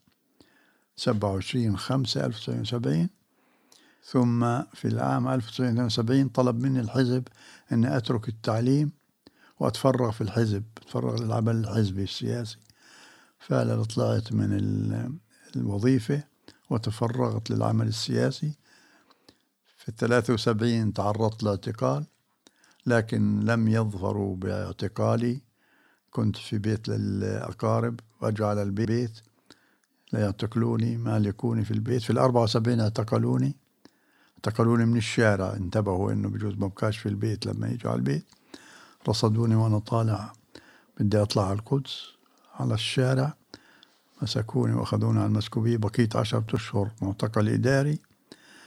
27 0.96 1.76
5 1.76 2.26
1970 2.26 3.08
ثم 4.04 4.62
في 4.74 4.84
العام 4.84 5.28
1972 5.28 6.28
طلب 6.28 6.60
مني 6.60 6.80
الحزب 6.80 7.28
أني 7.72 7.96
أترك 7.96 8.28
التعليم 8.28 8.92
وأتفرغ 9.60 10.10
في 10.10 10.20
الحزب 10.20 10.64
أتفرغ 10.76 11.22
للعمل 11.22 11.56
الحزبي 11.56 12.02
السياسي. 12.02 12.58
فعلا 13.38 13.84
طلعت 13.84 14.32
من 14.32 15.18
الوظيفة 15.56 16.22
وتفرغت 16.70 17.50
للعمل 17.50 17.86
السياسي. 17.86 18.52
في 19.76 19.88
الثلاثة 19.88 20.34
وسبعين 20.34 20.92
تعرضت 20.92 21.42
لاعتقال 21.42 22.04
لكن 22.86 23.40
لم 23.40 23.68
يظفروا 23.68 24.36
باعتقالي. 24.36 25.40
كنت 26.16 26.36
في 26.36 26.58
بيت 26.58 26.88
للأقارب 26.88 28.00
وأجوا 28.20 28.46
على 28.46 28.62
البيت 28.62 29.10
ليعتقلوني 30.12 30.96
مالكوني 30.96 31.64
في 31.64 31.70
البيت. 31.70 32.02
في 32.02 32.10
الأربعة 32.10 32.42
وسبعين 32.42 32.80
اعتقلوني. 32.80 33.56
اعتقلوني 34.36 34.86
من 34.86 34.96
الشارع 34.96 35.52
انتبهوا 35.52 36.12
إنه 36.12 36.28
بجوز 36.28 36.54
ما 36.54 36.66
بكاش 36.66 36.98
في 36.98 37.08
البيت 37.08 37.46
لما 37.46 37.68
يجوا 37.68 37.90
على 37.90 37.98
البيت. 37.98 38.24
رصدوني 39.08 39.54
وأنا 39.54 39.78
طالع 39.78 40.32
بدي 41.00 41.22
أطلع 41.22 41.44
على 41.44 41.58
القدس 41.58 42.02
على 42.54 42.74
الشارع. 42.74 43.34
مسكوني 44.22 44.74
وأخذوني 44.74 45.18
على 45.18 45.26
المسكوبية 45.26 45.76
بقيت 45.76 46.16
عشرة 46.16 46.46
أشهر 46.54 46.90
معتقل 47.02 47.48
إداري. 47.48 47.98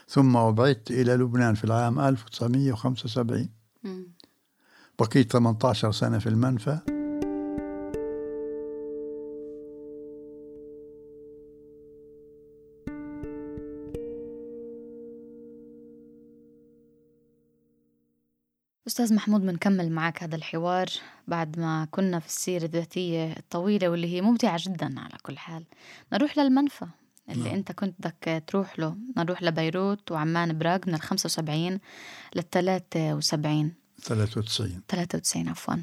ثم 0.08 0.38
أبعدت 0.38 0.92
إلى 0.92 1.16
لبنان 1.16 1.56
في 1.56 1.64
العام 1.64 2.00
1975 2.00 3.50
بقيت 5.00 5.32
18 5.32 5.92
سنة 5.92 6.20
في 6.20 6.30
المنفى. 6.30 6.99
أستاذ 18.90 19.14
محمود 19.14 19.42
بنكمل 19.42 19.92
معك 19.92 20.24
هذا 20.24 20.36
الحوار 20.36 20.88
بعد 21.28 21.60
ما 21.60 21.88
كنا 21.92 22.20
في 22.20 22.28
السيرة 22.28 22.66
الذاتية 22.66 23.34
الطويلة 23.38 23.90
واللي 23.90 24.14
هي 24.16 24.22
ممتعة 24.22 24.60
جدا 24.64 25.00
على 25.00 25.18
كل 25.24 25.38
حال. 25.38 25.64
نروح 26.14 26.38
للمنفى 26.38 26.86
اللي 27.30 27.44
نعم. 27.44 27.54
أنت 27.54 27.72
كنت 27.72 27.96
بدك 28.00 28.44
تروح 28.48 28.80
له. 28.80 28.96
نروح 29.18 29.44
لبيروت 29.44 30.12
وعمان 30.12 30.58
براغ 30.58 30.80
من 30.88 30.94
ال 30.96 31.02
75 31.02 31.80
لل 32.36 32.50
73 32.52 33.74
93 34.04 34.82
93 34.88 35.50
عفوا. 35.50 35.76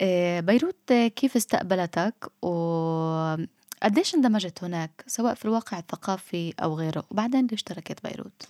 آه، 0.00 0.40
بيروت 0.40 0.92
كيف 0.92 1.36
استقبلتك؟ 1.36 2.32
و 2.42 3.36
قديش 3.82 4.14
اندمجت 4.14 4.64
هناك 4.64 5.04
سواء 5.06 5.34
في 5.34 5.44
الواقع 5.44 5.78
الثقافي 5.78 6.54
أو 6.62 6.74
غيره؟ 6.74 7.04
وبعدين 7.10 7.46
ليش 7.46 7.62
تركت 7.62 8.06
بيروت؟ 8.06 8.48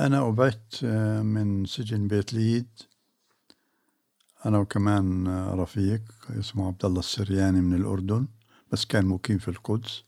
أنا 0.00 0.28
أبعدت 0.28 0.80
آه، 0.84 1.22
من 1.22 1.64
سجن 1.64 2.08
بيت 2.08 2.32
ليد. 2.32 2.68
أنا 4.46 4.58
وكمان 4.58 5.26
آه، 5.26 5.54
رفيق 5.54 6.02
اسمه 6.30 6.66
عبد 6.66 6.84
الله 6.84 6.98
السرياني 6.98 7.60
من 7.60 7.74
الأردن 7.74 8.26
بس 8.72 8.84
كان 8.84 9.06
مقيم 9.06 9.38
في 9.38 9.48
القدس 9.48 10.02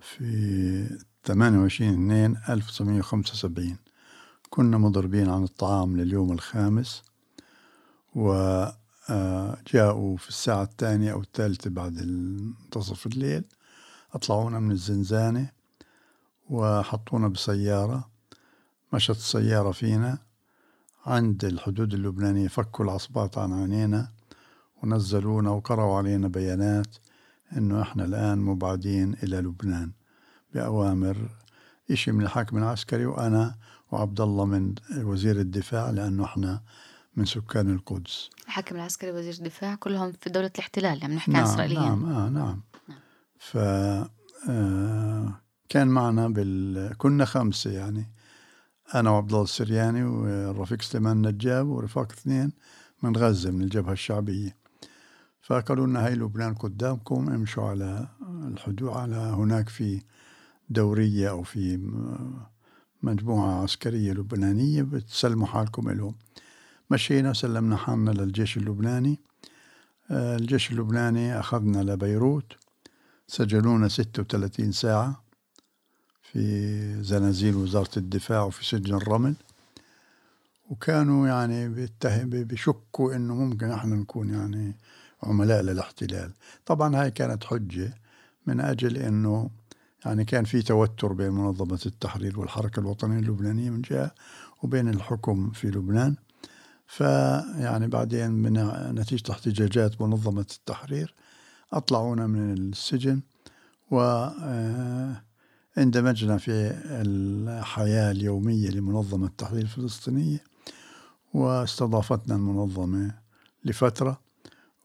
في 0.00 0.98
28 1.24 1.90
2 1.90 2.36
1975 2.48 3.76
كنا 4.50 4.78
مضربين 4.78 5.28
عن 5.30 5.42
الطعام 5.42 5.96
لليوم 5.96 6.32
الخامس 6.32 7.02
و 8.14 8.32
جاءوا 9.72 10.16
في 10.16 10.28
الساعة 10.28 10.62
الثانية 10.62 11.12
أو 11.12 11.20
الثالثة 11.20 11.70
بعد 11.70 12.02
منتصف 12.02 13.06
الليل 13.06 13.44
أطلعونا 14.12 14.58
من 14.58 14.70
الزنزانة 14.70 15.50
وحطونا 16.50 17.28
بسيارة 17.28 18.13
مشت 18.94 19.10
السيارة 19.10 19.70
فينا 19.70 20.18
عند 21.06 21.44
الحدود 21.44 21.94
اللبنانية 21.94 22.48
فكوا 22.48 22.84
العصبات 22.84 23.38
عن 23.38 23.52
عينينا 23.52 24.08
ونزلونا 24.82 25.50
وقرأوا 25.50 25.96
علينا 25.96 26.28
بيانات 26.28 26.96
إنه 27.56 27.82
إحنا 27.82 28.04
الآن 28.04 28.38
مبعدين 28.38 29.16
إلى 29.22 29.36
لبنان 29.36 29.92
بأوامر 30.54 31.16
إشي 31.90 32.12
من 32.12 32.24
الحاكم 32.24 32.58
العسكري 32.58 33.06
وأنا 33.06 33.54
وعبد 33.92 34.20
الله 34.20 34.44
من 34.44 34.74
وزير 34.96 35.40
الدفاع 35.40 35.90
لأنه 35.90 36.24
إحنا 36.24 36.62
من 37.16 37.24
سكان 37.24 37.74
القدس. 37.74 38.30
الحاكم 38.46 38.76
العسكري 38.76 39.10
وزير 39.10 39.34
الدفاع 39.34 39.74
كلهم 39.74 40.12
في 40.12 40.30
دولة 40.30 40.50
الاحتلال 40.54 41.02
يعني 41.02 41.14
نحكي 41.14 41.30
نعم 41.32 41.44
عن 41.44 41.50
إسرائيليين. 41.50 41.82
نعم 41.82 42.04
آه 42.04 42.28
نعم, 42.28 42.32
نعم. 42.88 42.98
ف 43.38 43.56
آه 44.48 45.40
كان 45.68 45.88
معنا 45.88 46.28
بال 46.28 46.94
كنا 46.98 47.24
خمسة 47.24 47.70
يعني. 47.70 48.13
أنا 48.94 49.10
وعبد 49.10 49.30
الله 49.30 49.42
السرياني 49.42 50.04
والرفيق 50.04 50.82
سليمان 50.82 51.26
نجاب 51.26 51.68
ورفاق 51.68 52.12
اثنين 52.12 52.52
من 53.02 53.16
غزة 53.16 53.50
من 53.50 53.62
الجبهة 53.62 53.92
الشعبية. 53.92 54.56
فقالوا 55.40 55.86
لنا 55.86 56.06
هاي 56.06 56.14
لبنان 56.14 56.54
قدامكم 56.54 57.28
امشوا 57.28 57.64
على 57.68 58.08
الحدود 58.48 58.88
على 58.96 59.16
هناك 59.16 59.68
في 59.68 60.02
دورية 60.70 61.30
أو 61.30 61.42
في 61.42 61.90
مجموعة 63.02 63.62
عسكرية 63.62 64.12
لبنانية 64.12 64.82
بتسلموا 64.82 65.46
حالكم 65.46 65.90
لهم 65.90 66.14
مشينا 66.90 67.32
سلمنا 67.32 67.76
حالنا 67.76 68.10
للجيش 68.10 68.56
اللبناني. 68.56 69.20
آه، 70.10 70.36
الجيش 70.36 70.70
اللبناني 70.70 71.40
أخذنا 71.40 71.82
لبيروت. 71.82 72.52
سجنونا 73.26 73.88
36 73.88 74.72
ساعة. 74.72 75.23
في 76.34 77.02
زنازين 77.02 77.54
وزارة 77.54 77.90
الدفاع 77.96 78.42
وفي 78.42 78.66
سجن 78.66 78.94
الرمل 78.94 79.34
وكانوا 80.70 81.28
يعني 81.28 81.68
بيتهم 81.68 82.30
بيشكوا 82.30 83.14
إنه 83.16 83.34
ممكن 83.34 83.70
إحنا 83.70 83.96
نكون 83.96 84.30
يعني 84.30 84.76
عملاء 85.22 85.62
للاحتلال. 85.62 86.32
طبعا 86.66 86.96
هاي 86.96 87.10
كانت 87.10 87.44
حجة 87.44 87.94
من 88.46 88.60
أجل 88.60 88.96
أنه 88.96 89.50
يعني 90.06 90.24
كان 90.24 90.44
في 90.44 90.62
توتر 90.62 91.12
بين 91.12 91.30
منظمة 91.30 91.80
التحرير 91.86 92.40
والحركة 92.40 92.80
الوطنية 92.80 93.18
اللبنانية 93.18 93.70
من 93.70 93.82
جهة 93.82 94.10
وبين 94.62 94.88
الحكم 94.88 95.50
في 95.50 95.66
لبنان. 95.66 96.16
فيعني 96.86 97.86
بعدين 97.86 98.30
من 98.30 98.52
نتيجة 99.00 99.32
احتجاجات 99.32 100.00
منظمة 100.02 100.46
التحرير 100.56 101.14
أطلعونا 101.72 102.26
من 102.26 102.52
السجن 102.52 103.20
و 103.90 104.00
آه، 104.00 105.22
اندمجنا 105.78 106.38
في 106.38 106.50
الحياة 106.84 108.10
اليومية 108.10 108.70
لمنظمة 108.70 109.26
التحرير 109.26 109.62
الفلسطينية 109.62 110.44
واستضافتنا 111.34 112.34
المنظمة 112.34 113.14
لفترة 113.64 114.20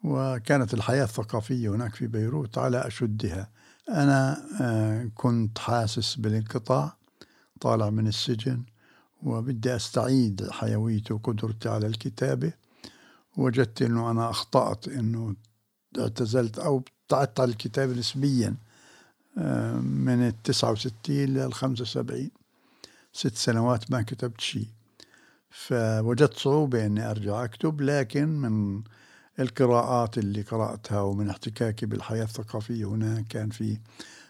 وكانت 0.04 0.73
الحياة 0.73 1.04
الثقافية 1.04 1.69
هناك 1.69 1.95
في 1.95 2.08
بيروت 2.08 2.58
على 2.58 2.88
أشدها. 2.88 3.49
أنا 3.89 4.45
آه، 4.62 5.10
كنت 5.15 5.58
حاسس 5.60 6.15
بالانقطاع 6.15 6.97
طالع 7.62 7.89
من 7.89 8.08
السجن 8.08 8.63
وبدي 9.23 9.75
أستعيد 9.75 10.49
حيويتي 10.52 11.13
وقدرتي 11.13 11.69
على 11.69 11.88
الكتابة. 11.88 12.54
وجدت 13.38 13.82
أنه 13.82 14.12
أنا 14.12 14.30
أخطأت 14.30 14.88
أنه 14.88 15.36
اعتزلت 15.99 16.60
أو 16.60 16.78
ابتعدت 16.78 17.39
عن 17.39 17.49
الكتابة 17.49 17.93
نسبيا. 17.93 18.56
من 19.82 20.28
التسعة 20.28 20.71
وستين 20.71 21.34
للخمسة 21.34 21.82
وسبعين. 21.82 22.32
ست 23.13 23.36
سنوات 23.36 23.91
ما 23.91 24.02
كتبت 24.02 24.41
شيء. 24.41 24.67
فوجدت 25.49 26.34
صعوبة 26.34 26.86
أني 26.86 27.12
أرجع 27.12 27.43
أكتب 27.43 27.82
لكن 27.82 28.28
من 28.28 28.84
القراءات 29.39 30.17
اللي 30.17 30.41
قرأتها 30.41 31.02
ومن 31.02 31.30
احتكاكي 31.30 31.86
بالحياة 31.86 32.23
الثقافية 32.23 32.86
هنا 32.86 33.21
كان 33.21 33.49
في 33.49 33.78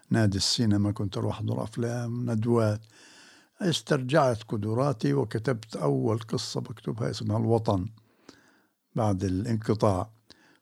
نادي 0.10 0.38
السينما 0.38 0.92
كنت 0.92 1.18
أروح 1.18 1.36
أحضر 1.36 1.64
أفلام 1.64 2.32
ندوات. 2.32 2.82
استرجعت 3.62 4.44
قدراتي 4.44 5.14
وكتبت 5.14 5.76
أول 5.76 6.20
قصة 6.20 6.62
بكتبها 6.62 7.10
اسمها 7.10 7.38
الوطن 7.38 7.86
بعد 8.96 9.24
الانقطاع. 9.24 10.10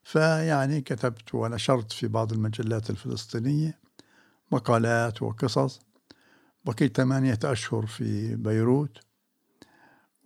فيعني 0.03 0.81
كتبت 0.81 1.35
ونشرت 1.35 1.91
في 1.91 2.07
بعض 2.07 2.33
المجلات 2.33 2.89
الفلسطينية. 2.89 3.86
مقالات 4.51 5.21
وقصص. 5.21 5.79
بقيت 6.65 6.97
ثمانية 6.97 7.39
أشهر 7.43 7.85
في 7.85 8.35
بيروت 8.35 8.97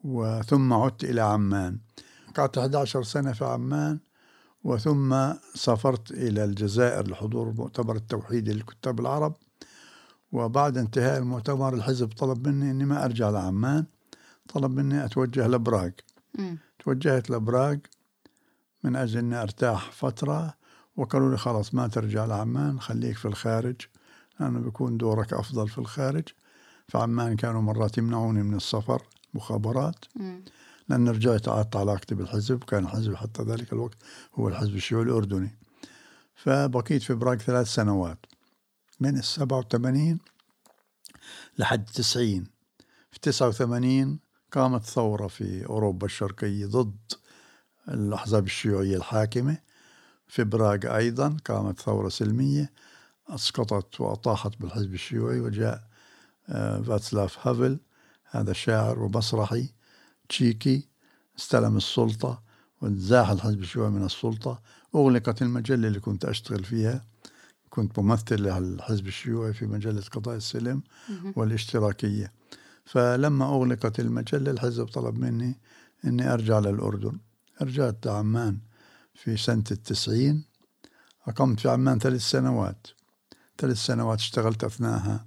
وثم 0.04 0.74
عدت 0.74 1.04
إلى 1.04 1.22
عمان. 1.22 1.80
قعدت 2.36 2.58
11 2.58 3.04
سنة 3.04 3.32
في 3.32 3.46
عمان 3.46 4.00
وثم 4.64 5.34
سافرت 5.56 6.12
إلى 6.12 6.44
الجزائر 6.44 7.08
لحضور 7.08 7.52
مؤتمر 7.52 7.96
التوحيد 7.96 8.50
للكتاب 8.50 9.00
العرب. 9.00 9.36
وبعد 10.32 10.78
انتهاء 10.78 11.18
المؤتمر 11.20 11.74
الحزب 11.74 12.08
طلب 12.14 12.48
مني 12.48 12.72
أني 12.72 12.86
ما 12.86 13.06
أرجع 13.06 13.30
لعمان 13.30 13.86
طلب 14.50 14.72
مني 14.72 15.06
أتوجه 15.06 15.48
لبراغ. 15.48 15.90
توجهت 16.80 17.30
لبراغ 17.30 17.76
من 18.84 18.96
أجل 18.96 19.20
أني 19.20 19.42
أرتاح 19.42 19.92
فترة 19.92 20.54
وقالوا 20.96 21.32
لي 21.32 21.38
خلاص 21.38 21.74
ما 21.74 21.88
ترجع 21.88 22.26
لعمان 22.26 22.80
خليك 22.80 23.18
في 23.18 23.26
الخارج. 23.28 23.82
لأنه 24.42 24.60
بيكون 24.60 24.98
دورك 24.98 25.34
أفضل 25.34 25.70
في 25.70 25.78
الخارج. 25.78 26.24
في 26.88 26.98
عمان 26.98 27.36
كانوا 27.36 27.62
مرات 27.62 27.98
يمنعوني 27.98 28.44
من 28.44 28.56
السفر 28.56 29.02
مخابرات. 29.34 30.06
لأن 30.90 31.10
رجعت 31.10 31.50
قعدت 31.50 31.76
علاقتي 31.76 32.16
بالحزب 32.16 32.64
كان 32.64 32.84
الحزب 32.84 33.16
حتى 33.16 33.44
ذلك 33.44 33.74
الوقت 33.74 33.98
هو 34.36 34.48
الحزب 34.48 34.76
الشيوعي 34.76 35.06
الأردني. 35.06 35.58
فبقيت 36.36 37.02
في 37.04 37.14
براغ 37.14 37.36
ثلاث 37.36 37.68
سنوات 37.68 38.26
من 39.00 39.18
السبعة 39.18 39.60
وثمانين 39.60 40.20
لحد 41.58 41.86
تسعين 41.86 42.48
في 43.12 43.20
تسعة 43.20 43.48
وثمانين 43.48 44.20
قامت 44.52 44.84
ثورة 44.84 45.28
في 45.28 45.66
أوروبا 45.66 46.06
الشرقية 46.06 46.66
ضد 46.66 47.14
الأحزاب 47.90 48.46
الشيوعية 48.46 48.98
الحاكمة. 48.98 49.58
في 50.28 50.44
براغ 50.44 50.96
أيضا 50.96 51.38
قامت 51.46 51.80
ثورة 51.80 52.10
سلمية 52.10 52.72
أسقطت 53.36 54.02
وأطاحت 54.02 54.62
بالحزب 54.62 54.94
الشيوعي 54.94 55.40
وجاء 55.40 55.84
آه، 56.50 56.82
فاتسلاف 56.82 57.48
هافل 57.48 57.80
هذا 58.26 58.54
شاعر 58.54 59.00
ومسرحي 59.00 59.70
تشيكي 60.30 60.88
استلم 61.40 61.78
السلطة 61.78 62.44
وانزاح 62.82 63.30
الحزب 63.30 63.60
الشيوعي 63.62 63.90
من 63.90 64.06
السلطة. 64.06 64.62
أغلقت 64.96 65.42
المجلة 65.42 65.88
اللي 65.88 66.00
كنت 66.00 66.26
أشتغل 66.26 66.64
فيها. 66.64 67.06
كنت 67.70 68.00
ممثل 68.00 68.36
للحزب 68.36 69.08
الشيوعي 69.08 69.54
في 69.54 69.66
مجلة 69.66 70.02
قضاء 70.02 70.36
السلم 70.36 70.82
والاشتراكية. 71.36 72.32
فلما 72.86 73.46
أغلقت 73.46 74.00
المجلة 74.00 74.52
الحزب 74.52 74.86
طلب 74.86 75.20
مني 75.20 75.60
أني 76.06 76.34
أرجع 76.34 76.60
للأردن. 76.60 77.18
رجعت 77.62 78.06
لعمان 78.06 78.60
في 79.14 79.38
سنة 79.38 79.64
التسعين. 79.72 80.44
أقمت 81.28 81.60
في 81.60 81.70
عمان 81.70 82.00
ثلاث 82.00 82.22
سنوات. 82.22 82.88
ثلاث 83.62 83.78
سنوات 83.78 84.20
اشتغلت 84.20 84.64
أثناءها 84.64 85.26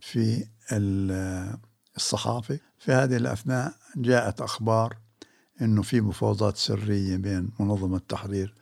في 0.00 0.46
الصحافة. 1.96 2.58
في 2.78 2.92
هذه 2.92 3.16
الأثناء 3.16 3.74
جاءت 3.96 4.40
أخبار 4.40 4.96
أنه 5.62 5.82
في 5.82 6.00
مفاوضات 6.00 6.56
سرية 6.56 7.16
بين 7.16 7.50
منظمة 7.60 7.96
التحرير 7.96 8.54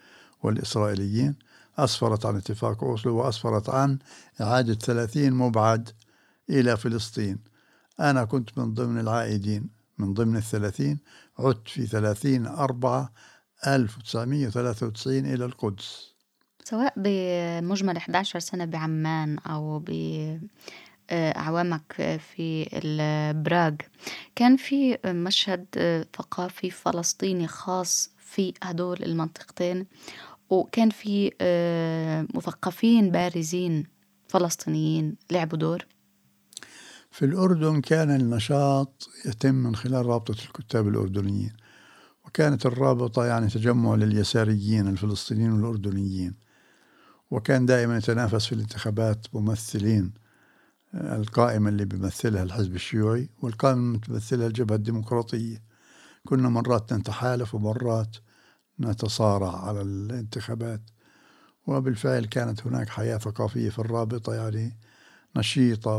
والإسرائيليين. 0.42 1.36
أسفرت 1.78 2.26
عن 2.26 2.36
اتفاق 2.36 2.84
أوسلو 2.84 3.16
وأسفرت 3.16 3.68
عن 3.68 3.98
إعادة 4.40 4.74
ثلاثين 4.74 5.32
مبعد 5.32 5.90
إلى 6.50 6.76
فلسطين. 6.76 7.38
أنا 8.00 8.24
كنت 8.24 8.58
من 8.58 8.74
ضمن 8.74 9.00
العائدين 9.00 9.70
من 9.98 10.14
ضمن 10.14 10.36
الثلاثين 10.36 10.98
عدت 11.38 11.68
في 11.68 11.86
ثلاثين 11.86 12.46
أربعة 12.46 13.12
1993 13.66 15.26
إلى 15.26 15.44
القدس. 15.44 16.17
سواء 16.68 16.92
بمجمل 16.96 17.96
11 17.96 18.38
سنة 18.38 18.64
بعمان 18.64 19.38
أو 19.38 19.78
ب 19.78 19.90
آه، 21.10 22.16
في 22.16 22.68
البراغ 22.72 23.74
كان 24.36 24.56
في 24.56 24.98
مشهد 25.04 25.66
ثقافي 26.16 26.70
فلسطيني 26.70 27.46
خاص 27.46 28.10
في 28.18 28.54
هدول 28.62 29.02
المنطقتين 29.02 29.86
وكان 30.50 30.90
في 30.90 31.32
آه، 31.40 32.26
مثقفين 32.34 33.10
بارزين 33.10 33.86
فلسطينيين 34.28 35.16
لعبوا 35.30 35.58
دور؟ 35.58 35.86
في 37.10 37.24
الأردن 37.24 37.80
كان 37.80 38.10
النشاط 38.10 39.08
يتم 39.26 39.54
من 39.54 39.76
خلال 39.76 40.06
رابطة 40.06 40.44
الكتاب 40.44 40.88
الأردنيين 40.88 41.52
وكانت 42.26 42.66
الرابطة 42.66 43.24
يعني 43.24 43.46
تجمع 43.46 43.94
لليساريين 43.94 44.88
الفلسطينيين 44.88 45.52
والأردنيين. 45.52 46.47
وكان 47.30 47.66
دائما 47.66 47.96
يتنافس 47.96 48.46
في 48.46 48.52
الانتخابات 48.54 49.26
ممثلين 49.34 50.14
القائمة 50.94 51.68
اللي 51.68 51.84
بيمثلها 51.84 52.42
الحزب 52.42 52.74
الشيوعي 52.74 53.28
والقائمة 53.42 53.80
اللي 53.80 53.98
بتمثلها 53.98 54.46
الجبهة 54.46 54.76
الديمقراطية. 54.76 55.62
كنا 56.26 56.48
مرات 56.48 56.92
نتحالف 56.92 57.54
ومرات 57.54 58.16
نتصارع 58.80 59.64
على 59.64 59.82
الانتخابات. 59.82 60.80
وبالفعل 61.66 62.24
كانت 62.24 62.66
هناك 62.66 62.88
حياة 62.88 63.18
ثقافية 63.18 63.70
في 63.70 63.78
الرابطة 63.78 64.34
يعني 64.34 64.78
نشيطة 65.36 65.96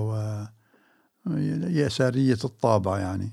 ويسارية 1.25 2.37
الطابع 2.43 2.99
يعني. 2.99 3.31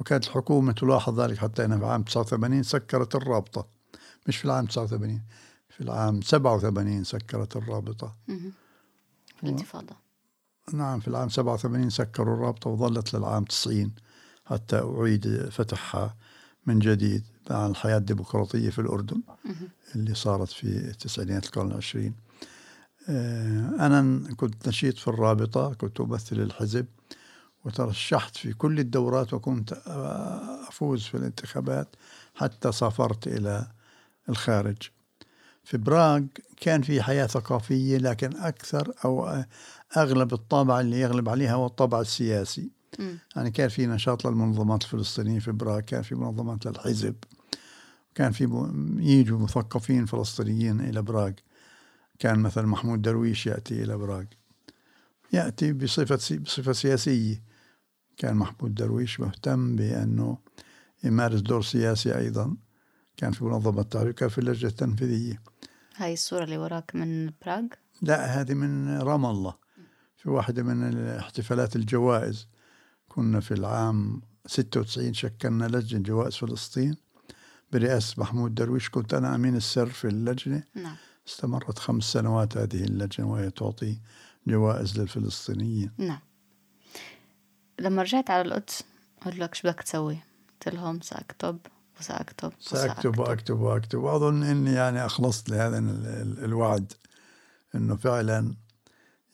وكانت 0.00 0.26
الحكومة 0.26 0.72
تلاحظ 0.72 1.20
ذلك 1.20 1.38
حتى 1.38 1.64
أنها 1.64 1.78
في 1.78 1.84
عام 1.84 2.02
89 2.02 2.62
سكرت 2.62 3.14
الرابطة 3.14 3.66
مش 4.28 4.36
في 4.36 4.44
العام 4.44 4.66
89 4.66 5.22
في 5.76 5.80
العام 5.80 6.22
87 6.22 7.04
سكرت 7.04 7.56
الرابطة. 7.56 8.16
في 9.36 9.42
الانتفاضة. 9.42 9.96
نعم 10.72 11.00
في 11.00 11.08
العام 11.08 11.28
87 11.28 11.90
سكروا 11.90 12.34
الرابطة 12.34 12.70
وظلت 12.70 13.14
للعام 13.14 13.44
90 13.44 13.94
حتى 14.46 14.76
أعيد 14.78 15.48
فتحها 15.50 16.16
من 16.66 16.78
جديد 16.78 17.24
مع 17.50 17.66
الحياة 17.66 17.96
الديمقراطية 17.96 18.70
في 18.70 18.78
الأردن 18.78 19.22
اللي 19.94 20.14
صارت 20.14 20.48
في 20.48 20.92
تسعينيات 20.92 21.44
القرن 21.46 21.70
العشرين. 21.70 22.14
آه، 23.08 23.86
أنا 23.86 24.28
كنت 24.36 24.68
نشيط 24.68 24.98
في 24.98 25.08
الرابطة 25.08 25.74
كنت 25.74 26.00
أمثل 26.00 26.36
الحزب 26.40 26.86
وترشحت 27.64 28.36
في 28.36 28.52
كل 28.52 28.78
الدورات 28.78 29.34
وكنت 29.34 29.72
أفوز 30.68 31.02
في 31.02 31.16
الانتخابات 31.16 31.96
حتى 32.34 32.72
سافرت 32.72 33.26
إلى 33.26 33.70
الخارج. 34.28 34.76
في 35.64 35.76
براغ 35.76 36.22
كان 36.56 36.82
في 36.82 37.02
حياة 37.02 37.26
ثقافية 37.26 37.98
لكن 37.98 38.36
أكثر 38.36 38.92
أو 39.04 39.44
أغلب 39.96 40.32
الطابع 40.32 40.80
اللي 40.80 41.00
يغلب 41.00 41.28
عليها 41.28 41.54
هو 41.54 41.66
الطابع 41.66 42.00
السياسي. 42.00 42.70
م. 42.98 43.14
يعني 43.36 43.50
كان 43.50 43.68
في 43.68 43.86
نشاط 43.86 44.26
للمنظمات 44.26 44.82
الفلسطينية 44.82 45.38
في 45.38 45.52
براغ 45.52 45.80
كان 45.80 46.02
في 46.02 46.14
منظمات 46.14 46.66
للحزب 46.66 47.14
كان 48.14 48.32
في 48.32 48.44
يجوا 48.98 49.38
مثقفين 49.38 50.06
فلسطينيين 50.06 50.80
إلى 50.80 51.02
براغ. 51.02 51.32
كان 52.18 52.38
مثلا 52.38 52.66
محمود 52.66 53.02
درويش 53.02 53.46
يأتي 53.46 53.82
إلى 53.82 53.96
براغ. 53.96 54.24
يأتي 55.32 55.72
بصفة 55.72 56.38
بصفة 56.38 56.72
سياسية. 56.72 57.42
كان 58.16 58.36
محمود 58.36 58.74
درويش 58.74 59.20
مهتم 59.20 59.76
بأنه 59.76 60.38
يمارس 61.04 61.40
دور 61.40 61.62
سياسي 61.62 62.18
أيضا. 62.18 62.56
كان 63.16 63.32
في 63.32 63.44
منظمة 63.44 63.80
التحرير 63.80 64.12
كان 64.12 64.28
في 64.28 64.38
اللجنة 64.38 64.70
التنفيذية. 64.70 65.42
هاي 65.96 66.12
الصورة 66.12 66.44
اللي 66.44 66.58
وراك 66.58 66.94
من 66.94 67.30
براغ؟ 67.42 67.64
لا 68.02 68.40
هذه 68.40 68.54
من 68.54 68.98
رام 68.98 69.26
الله. 69.26 69.54
في 70.16 70.30
واحدة 70.30 70.62
من 70.62 71.08
احتفالات 71.08 71.76
الجوائز. 71.76 72.48
كنا 73.08 73.40
في 73.40 73.54
العام 73.54 74.22
96 74.46 75.14
شكلنا 75.14 75.64
لجنة 75.64 76.00
جوائز 76.00 76.34
فلسطين 76.34 76.96
برئاسة 77.72 78.14
محمود 78.18 78.54
درويش. 78.54 78.90
كنت 78.90 79.14
أنا 79.14 79.34
أمين 79.34 79.56
السر 79.56 79.86
في 79.86 80.08
اللجنة. 80.08 80.62
نعم. 80.74 80.96
استمرت 81.28 81.78
خمس 81.78 82.04
سنوات 82.04 82.56
هذه 82.56 82.84
اللجنة 82.84 83.30
وهي 83.30 83.50
تعطي 83.50 83.98
جوائز 84.46 84.98
للفلسطينيين. 84.98 85.90
نعم. 85.98 86.20
لما 87.80 88.02
رجعت 88.02 88.30
على 88.30 88.42
القدس 88.42 88.82
قلت 89.26 89.36
لك 89.36 89.54
شو 89.54 89.68
بدك 89.68 89.82
تسوي؟ 89.82 90.18
قلت 90.52 90.74
لهم 90.74 91.00
سأكتب. 91.00 91.58
وسأكتب 92.00 92.52
سأكتب 92.60 93.18
وأكتب 93.18 93.60
وأكتب. 93.60 93.98
وأظن 93.98 94.42
أني 94.42 94.72
يعني 94.72 95.06
أخلصت 95.06 95.48
لهذا 95.50 95.78
الوعد 96.44 96.92
أنه 97.74 97.96
فعلا 97.96 98.54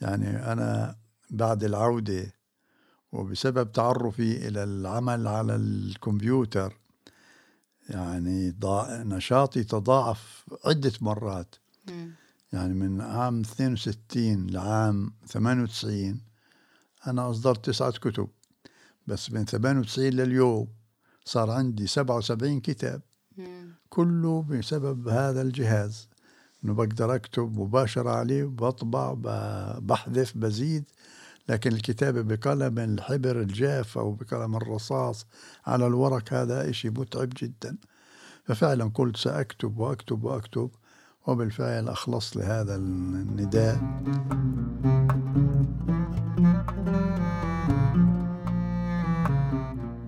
يعني 0.01 0.53
أنا 0.53 0.97
بعد 1.31 1.65
العودة 1.65 2.33
وبسبب 3.13 3.73
تعرفي 3.73 4.49
إلى 4.49 4.65
العمل 4.65 5.27
على 5.29 5.57
الكمبيوتر 5.57 6.77
يعني 7.89 8.57
نشاطي 9.05 9.65
تضاعف 9.65 10.45
عدة 10.65 10.93
مرات. 11.01 11.55
يعني 12.53 12.75
من 12.75 13.01
عام 13.01 13.41
62 13.41 14.47
لعام 14.47 15.13
98 15.27 16.21
أنا 17.07 17.31
أصدرت 17.31 17.65
تسعة 17.65 17.91
كتب 17.91 18.29
بس 19.07 19.31
من 19.33 19.45
98 19.45 20.13
لليوم. 20.13 20.69
صار 21.31 21.51
عندي 21.51 21.87
77 21.87 22.61
كتاب. 22.61 23.03
كله 23.89 24.43
بسبب 24.43 25.09
هذا 25.09 25.43
الجهاز. 25.43 26.09
إنه 26.65 26.75
بقدر 26.75 27.15
أكتب 27.15 27.59
مباشرة 27.59 28.11
عليه 28.11 28.45
بطبع 28.45 29.15
بحذف 29.79 30.37
بزيد. 30.37 30.85
لكن 31.49 31.73
الكتابة 31.73 32.23
بقلم 32.23 32.79
الحبر 32.79 33.41
الجاف 33.41 33.99
أو 33.99 34.13
بقلم 34.13 34.57
الرصاص 34.57 35.27
على 35.67 35.87
الورق 35.87 36.33
هذا 36.33 36.71
إشي 36.71 36.91
متعب 36.91 37.29
جدا. 37.37 37.77
ففعلا 38.45 38.91
قلت 38.95 39.17
سأكتب 39.17 39.79
وأكتب 39.79 40.25
وأكتب 40.25 40.71
وبالفعل 41.27 41.89
أخلص 41.89 42.37
لهذا 42.37 42.77
النداء. 42.77 43.81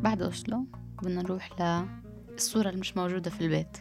بعد 0.02 0.22
أوسلو. 0.22 0.66
بدنا 1.02 1.22
نروح 1.22 1.60
للصورة 2.30 2.68
اللي 2.68 2.80
مش 2.80 2.96
موجودة 2.96 3.30
في 3.30 3.40
البيت 3.40 3.76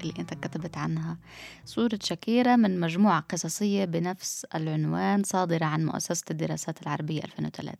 اللي 0.00 0.14
أنت 0.18 0.34
كتبت 0.34 0.76
عنها. 0.76 1.18
صورة 1.64 1.98
شاكيرا 2.02 2.56
من 2.56 2.80
مجموعة 2.80 3.20
قصصية 3.20 3.84
بنفس 3.84 4.46
العنوان 4.54 5.22
صادرة 5.22 5.64
عن 5.64 5.84
مؤسسة 5.84 6.24
الدراسات 6.30 6.82
العربية 6.82 7.24
2003 7.24 7.78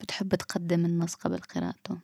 بتحب 0.00 0.34
تقدم 0.34 0.84
النص 0.84 1.14
قبل 1.14 1.38
قراءته؟ 1.38 1.98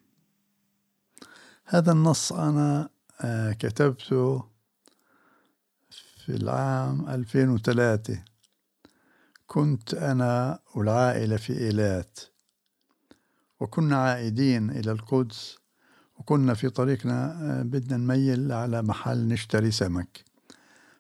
هذا 1.65 1.93
النص 1.93 2.33
أنا 2.33 2.89
آه، 3.21 3.53
كتبته 3.53 4.45
في 6.25 6.29
العام 6.29 7.09
2003 7.09 8.25
كنت 9.47 9.95
أنا 9.95 10.59
والعائلة 10.75 11.37
في 11.37 11.53
إيلات 11.59 12.21
وكنا 13.61 13.97
عائدين 13.97 14.71
إلى 14.71 14.93
القدس 14.93 15.59
وكنا 16.19 16.55
في 16.55 16.71
طريقنا 16.71 17.39
آه، 17.43 17.63
بدنا 17.63 17.97
نميل 17.97 18.53
على 18.53 18.83
محل 18.83 19.29
نشتري 19.29 19.71
سمك. 19.71 20.25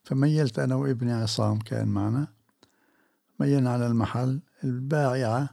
فميلت 0.04 0.58
أنا 0.58 0.74
وابني 0.74 1.12
عصام 1.12 1.58
كان 1.58 1.88
معنا. 1.88 2.28
ميلنا 3.40 3.72
على 3.72 3.86
المحل 3.86 4.40
البائعة 4.64 5.48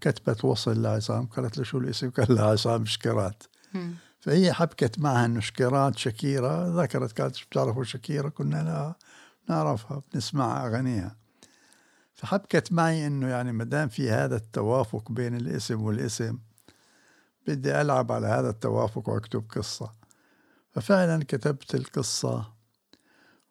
كتبت 0.00 0.44
وصل 0.44 0.82
لعصام 0.82 1.26
قالت 1.26 1.58
له 1.58 1.64
شو 1.64 1.78
الاسم؟ 1.78 2.10
قال 2.10 2.34
لها 2.34 2.44
عصام 2.44 2.84
شكرات 2.84 3.42
فهي 4.20 4.52
حبكت 4.52 4.98
معها 4.98 5.24
إنه 5.24 5.40
شكرات 5.40 5.98
شكيرة 5.98 6.82
ذكرت 6.82 7.20
قالت 7.20 7.44
بتعرفوا 7.50 7.84
شكيرة؟ 7.84 8.28
كنا 8.28 8.56
لا 8.56 8.94
نعرفها 9.48 10.02
بنسمع 10.12 10.66
أغانيها. 10.66 11.16
فحبكت 12.14 12.72
معي 12.72 13.06
إنه 13.06 13.28
يعني 13.28 13.52
ما 13.52 13.64
دام 13.64 13.88
في 13.88 14.10
هذا 14.10 14.36
التوافق 14.36 15.12
بين 15.12 15.36
الاسم 15.36 15.82
والاسم 15.82 16.38
بدي 17.46 17.80
ألعب 17.80 18.12
على 18.12 18.26
هذا 18.26 18.50
التوافق 18.50 19.08
وأكتب 19.08 19.44
قصة. 19.50 19.92
ففعلا 20.72 21.24
كتبت 21.24 21.74
القصة 21.74 22.52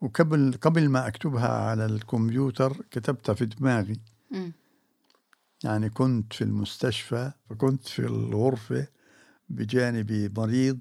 وقبل 0.01 0.57
قبل 0.61 0.89
ما 0.89 1.07
أكتبها 1.07 1.47
على 1.47 1.85
الكمبيوتر 1.85 2.81
كتبتها 2.91 3.33
في 3.33 3.45
دماغي. 3.45 3.99
م. 4.31 4.51
يعني 5.63 5.89
كنت 5.89 6.33
في 6.33 6.43
المستشفى 6.43 7.31
فكنت 7.49 7.87
في 7.87 7.99
الغرفة 7.99 8.87
بجانبي 9.49 10.29
مريض 10.37 10.79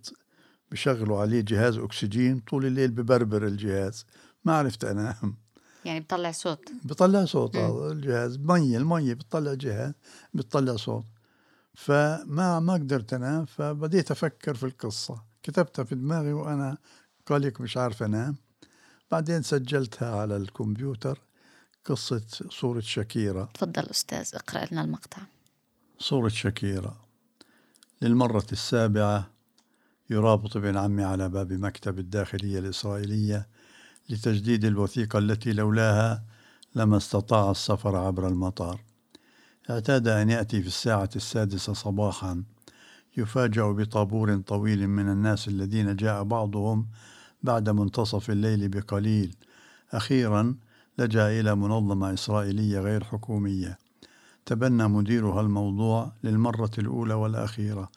بشغلوا 0.70 1.20
عليه 1.20 1.40
جهاز 1.40 1.78
أكسجين 1.78 2.40
طول 2.40 2.66
الليل 2.66 2.90
ببربر 2.90 3.46
الجهاز. 3.46 4.06
ما 4.44 4.56
عرفت 4.56 4.84
أنام 4.84 5.36
يعني 5.84 6.00
بطلع 6.00 6.32
صوت. 6.32 6.72
بطلع 6.84 7.24
صوت 7.24 7.56
هذا 7.56 7.92
الجهاز. 7.92 8.38
مية 8.38 8.76
المية 8.76 9.14
بتطلع 9.14 9.54
جهاز 9.54 9.92
بتطلع 10.34 10.76
صوت. 10.76 11.04
فما 11.74 12.60
ما 12.60 12.72
قدرت 12.72 13.14
أنام 13.14 13.44
فبديت 13.44 14.10
أفكر 14.10 14.54
في 14.54 14.66
القصة. 14.66 15.22
كتبتها 15.42 15.84
في 15.84 15.94
دماغي 15.94 16.32
وأنا 16.32 16.76
قالك 17.26 17.60
مش 17.60 17.76
عارف 17.76 18.02
أنام. 18.02 18.36
بعدين 19.10 19.42
سجلتها 19.42 20.16
على 20.16 20.36
الكمبيوتر 20.36 21.20
قصة 21.84 22.22
صورة 22.50 22.80
شكيرة 22.80 23.48
تفضل 23.54 23.82
أستاذ 23.82 24.30
اقرأ 24.34 24.64
لنا 24.72 24.84
المقطع. 24.84 25.22
صورة 25.98 26.28
شكيرة 26.28 26.96
للمرة 28.02 28.46
السابعة 28.52 29.30
يرابط 30.10 30.56
ابن 30.56 30.76
عمي 30.76 31.04
على 31.04 31.28
باب 31.28 31.52
مكتب 31.52 31.98
الداخلية 31.98 32.58
الإسرائيلية 32.58 33.48
لتجديد 34.08 34.64
الوثيقة 34.64 35.18
التي 35.18 35.52
لولاها 35.52 36.24
لما 36.74 36.96
استطاع 36.96 37.50
السفر 37.50 37.96
عبر 37.96 38.28
المطار. 38.28 38.80
اعتاد 39.70 40.08
أن 40.08 40.30
يأتي 40.30 40.60
في 40.60 40.66
الساعة 40.66 41.10
السادسة 41.16 41.72
صباحا. 41.72 42.42
يفاجأ 43.16 43.62
بطابور 43.62 44.36
طويل 44.36 44.88
من 44.88 45.08
الناس 45.08 45.48
الذين 45.48 45.96
جاء 45.96 46.22
بعضهم 46.22 46.86
بعد 47.42 47.70
منتصف 47.70 48.30
الليل 48.30 48.68
بقليل. 48.68 49.36
أخيرا 49.92 50.54
لجأ 50.98 51.40
إلى 51.40 51.54
منظمة 51.54 52.14
إسرائيلية 52.14 52.80
غير 52.80 53.04
حكومية. 53.04 53.78
تبنى 54.46 54.88
مديرها 54.88 55.40
الموضوع 55.40 56.12
للمرة 56.24 56.70
الأولى 56.78 57.14
والأخيرة 57.14 57.90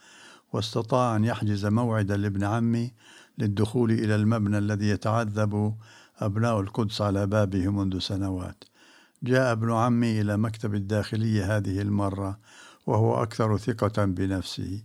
واستطاع 0.53 1.15
أن 1.15 1.25
يحجز 1.25 1.65
موعدا 1.65 2.17
لابن 2.17 2.43
عمي 2.43 2.91
للدخول 3.37 3.91
إلى 3.91 4.15
المبنى 4.15 4.57
الذي 4.57 4.89
يتعذب 4.89 5.75
أبناء 6.19 6.59
القدس 6.59 7.01
على 7.01 7.27
بابه 7.27 7.67
منذ 7.67 7.99
سنوات. 7.99 8.63
جاء 9.23 9.51
ابن 9.51 9.71
عمي 9.71 10.21
إلى 10.21 10.37
مكتب 10.37 10.75
الداخلية 10.75 11.57
هذه 11.57 11.81
المرة 11.81 12.39
وهو 12.85 13.23
أكثر 13.23 13.57
ثقة 13.57 14.05
بنفسه. 14.05 14.83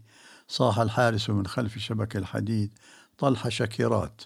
صاح 0.48 0.78
الحارس 0.78 1.30
من 1.30 1.46
خلف 1.46 1.78
شبك 1.78 2.16
الحديد 2.16 2.78
طلح 3.18 3.48
شكيرات 3.48 4.22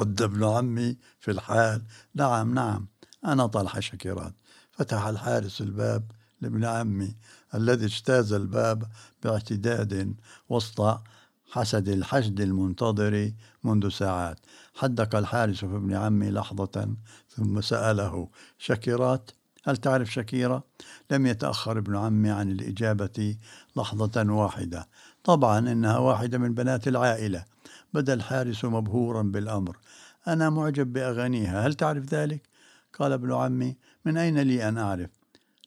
رد 0.00 0.22
ابن 0.22 0.44
عمي 0.44 0.96
في 1.20 1.30
الحال 1.30 1.82
نعم 2.14 2.54
نعم 2.54 2.86
أنا 3.24 3.46
طلحة 3.46 3.80
شكيرات 3.80 4.34
فتح 4.70 5.06
الحارس 5.06 5.60
الباب 5.60 6.10
لابن 6.40 6.64
عمي 6.64 7.16
الذي 7.54 7.84
اجتاز 7.84 8.32
الباب 8.32 8.82
باعتداد 9.22 10.14
وسط 10.48 11.00
حسد 11.50 11.88
الحشد 11.88 12.40
المنتظر 12.40 13.32
منذ 13.64 13.88
ساعات. 13.88 14.38
حدق 14.74 15.16
الحارس 15.16 15.58
في 15.58 15.76
ابن 15.76 15.94
عمي 15.94 16.30
لحظة 16.30 16.96
ثم 17.38 17.60
سأله 17.60 18.28
شكيرات 18.58 19.30
هل 19.64 19.76
تعرف 19.76 20.12
شكيرة؟ 20.12 20.64
لم 21.10 21.26
يتأخر 21.26 21.78
ابن 21.78 21.96
عمي 21.96 22.30
عن 22.30 22.50
الإجابة 22.50 23.36
لحظة 23.76 24.32
واحدة. 24.32 24.88
طبعا 25.24 25.58
إنها 25.58 25.98
واحدة 25.98 26.38
من 26.38 26.54
بنات 26.54 26.88
العائلة. 26.88 27.44
بدا 27.94 28.14
الحارس 28.14 28.64
مبهورا 28.64 29.22
بالأمر. 29.22 29.76
أنا 30.28 30.50
معجب 30.50 30.92
بأغانيها. 30.92 31.66
هل 31.66 31.74
تعرف 31.74 32.14
ذلك؟ 32.14 32.42
قال 32.98 33.12
ابن 33.12 33.32
عمي 33.32 33.76
من 34.04 34.16
أين 34.16 34.38
لي 34.38 34.68
أن 34.68 34.78
أعرف؟ 34.78 35.10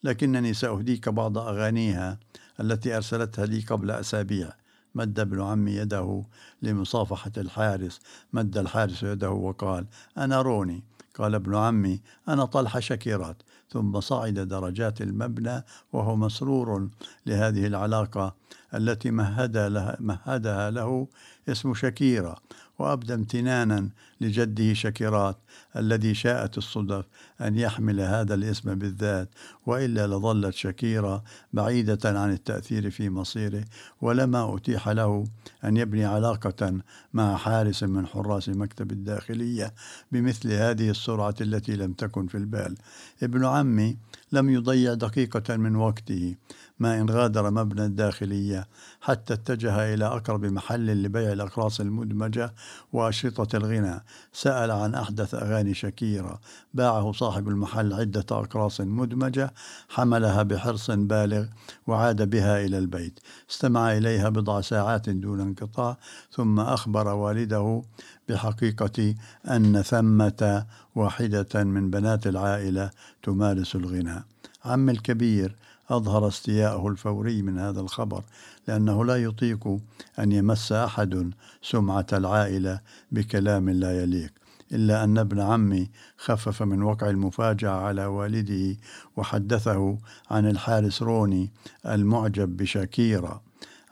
لكنني 0.04 0.54
سأهديك 0.54 1.10
بعض 1.10 1.38
أغانيها 1.38 2.20
التي 2.60 2.96
أرسلتها 2.98 3.46
لي 3.46 3.60
قبل 3.60 3.92
أسابيع. 3.92 4.50
مد 4.96 5.20
ابن 5.20 5.42
عمي 5.42 5.72
يده 5.72 6.24
لمصافحة 6.62 7.32
الحارس. 7.38 8.00
مد 8.34 8.58
الحارس 8.58 9.04
يده 9.04 9.30
وقال 9.30 9.86
أنا 10.18 10.42
روني. 10.42 10.84
قال 11.16 11.36
ابن 11.36 11.56
عمي 11.56 12.02
أنا 12.28 12.46
طلحة 12.46 12.80
شكيرات 12.80 13.44
ثم 13.70 14.00
صعد 14.00 14.34
درجات 14.34 15.02
المبنى 15.02 15.64
وهو 15.94 16.16
مسرور 16.16 16.90
لهذه 17.26 17.68
العلاقة 17.68 18.36
التي 18.74 19.12
مهدها 19.12 19.70
له, 19.70 19.96
مهدها 20.00 20.72
له 20.72 21.08
اسم 21.50 21.74
شكيرة 21.74 22.38
وأبدى 22.80 23.14
امتنانا 23.14 23.90
لجده 24.22 24.74
شكيرات 24.74 25.38
الذي 25.76 26.14
شاءت 26.14 26.58
الصدف 26.58 27.06
أن 27.42 27.58
يحمل 27.58 28.00
هذا 28.00 28.34
الاسم 28.34 28.76
بالذات 28.76 29.30
وإلا 29.66 30.08
لظلت 30.08 30.54
شكيرة 30.54 31.24
بعيدة 31.54 32.20
عن 32.20 32.32
التأثير 32.32 32.90
في 32.90 33.10
مصيره 33.10 33.64
ولما 34.02 34.56
أتيح 34.56 34.90
له 34.90 35.24
أن 35.64 35.78
يبني 35.78 36.06
علاقة 36.06 36.82
مع 37.14 37.36
حارس 37.36 37.84
من 37.84 38.08
حراس 38.08 38.50
مكتب 38.50 38.92
الداخلية 38.92 39.74
بمثل 40.12 40.52
هذه 40.52 40.90
السرعة 40.90 41.36
التي 41.42 41.76
لم 41.76 41.94
تكن 41.94 42.28
في 42.28 42.36
البال. 42.38 42.76
ابن 43.24 43.46
عمي 43.46 43.98
لم 44.32 44.50
يضيع 44.50 44.94
دقيقة 44.94 45.58
من 45.58 45.76
وقته 45.76 46.36
ما 46.80 47.02
إن 47.02 47.10
غادر 47.10 47.52
مبنى 47.52 47.86
الداخلية 47.86 48.68
حتى 49.02 49.34
اتجه 49.34 49.94
إلى 49.94 50.06
أقرب 50.06 50.46
محل 50.46 51.04
لبيع 51.04 51.32
الأقراص 51.32 51.80
المدمجة 51.80 52.54
وأشرطة 52.94 53.58
الغنى 53.58 54.04
سأل 54.34 54.72
عن 54.72 54.96
أحدث 54.96 55.36
أغاني 55.36 55.74
شكيرة. 55.74 56.40
باعه 56.74 57.12
صاحب 57.12 57.48
المحل 57.48 57.94
عدة 57.94 58.26
أقراص 58.32 58.82
مدمجة 58.82 59.54
حملها 59.90 60.44
بحرص 60.44 60.92
بالغ 60.92 61.46
وعاد 61.88 62.30
بها 62.30 62.66
إلى 62.66 62.78
البيت. 62.78 63.20
استمع 63.52 63.98
إليها 63.98 64.30
بضع 64.30 64.62
ساعات 64.62 65.10
دون 65.10 65.42
انقطاع 65.42 65.98
ثم 66.32 66.60
أخبر 66.60 67.08
والده 67.08 67.82
بحقيقة 68.30 69.16
أن 69.48 69.82
ثمة 69.82 70.66
واحدة 70.96 71.64
من 71.64 71.90
بنات 71.90 72.28
العائلة 72.28 72.90
تمارس 73.24 73.76
الغناء. 73.76 74.24
عم 74.66 74.90
الكبير 74.90 75.56
أظهر 75.92 76.28
استياءه 76.28 76.88
الفوري 76.88 77.42
من 77.42 77.60
هذا 77.60 77.82
الخبر 77.82 78.24
لأنه 78.68 79.06
لا 79.06 79.16
يطيق 79.16 79.80
أن 80.20 80.32
يمس 80.32 80.72
أحد 80.72 81.32
سمعة 81.62 82.06
العائلة 82.14 82.80
بكلام 83.12 83.70
لا 83.70 84.04
يليق 84.04 84.32
إلا 84.72 85.04
أن 85.04 85.18
ابن 85.18 85.40
عمي 85.40 85.90
خفف 86.18 86.64
من 86.64 86.84
وقع 86.84 87.10
المفاجأة 87.10 87.70
على 87.70 88.06
والده 88.06 88.78
وحدثه 89.18 89.98
عن 90.32 90.50
الحارس 90.50 91.04
روني 91.04 91.52
المعجب 91.86 92.58
بشاكيرا. 92.58 93.42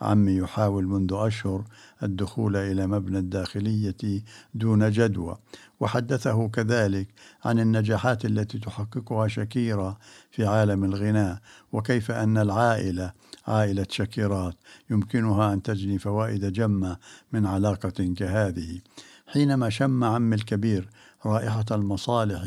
عمي 0.01 0.35
يحاول 0.35 0.87
منذ 0.87 1.09
أشهر 1.13 1.63
الدخول 2.03 2.55
إلى 2.55 2.87
مبنى 2.87 3.17
الداخلية 3.17 4.23
دون 4.53 4.91
جدوى 4.91 5.37
وحدثه 5.79 6.47
كذلك 6.47 7.07
عن 7.45 7.59
النجاحات 7.59 8.25
التي 8.25 8.59
تحققها 8.59 9.27
شكيرة 9.27 9.97
في 10.31 10.45
عالم 10.45 10.83
الغناء 10.83 11.39
وكيف 11.71 12.11
أن 12.11 12.37
العائلة 12.37 13.11
عائلة 13.47 13.85
شكيرات 13.89 14.55
يمكنها 14.89 15.53
أن 15.53 15.61
تجني 15.61 15.99
فوائد 15.99 16.53
جمة 16.53 16.97
من 17.31 17.45
علاقة 17.45 18.13
كهذه. 18.17 18.81
حينما 19.27 19.69
شم 19.69 20.03
عمي 20.03 20.35
الكبير 20.35 20.89
رائحة 21.25 21.65
المصالح 21.71 22.43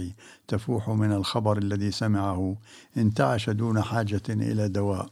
تفوح 0.49 0.89
من 0.89 1.13
الخبر 1.13 1.59
الذي 1.59 1.91
سمعه 1.91 2.57
انتعش 2.97 3.51
دون 3.51 3.83
حاجة 3.83 4.23
إلى 4.29 4.69
دواء. 4.69 5.11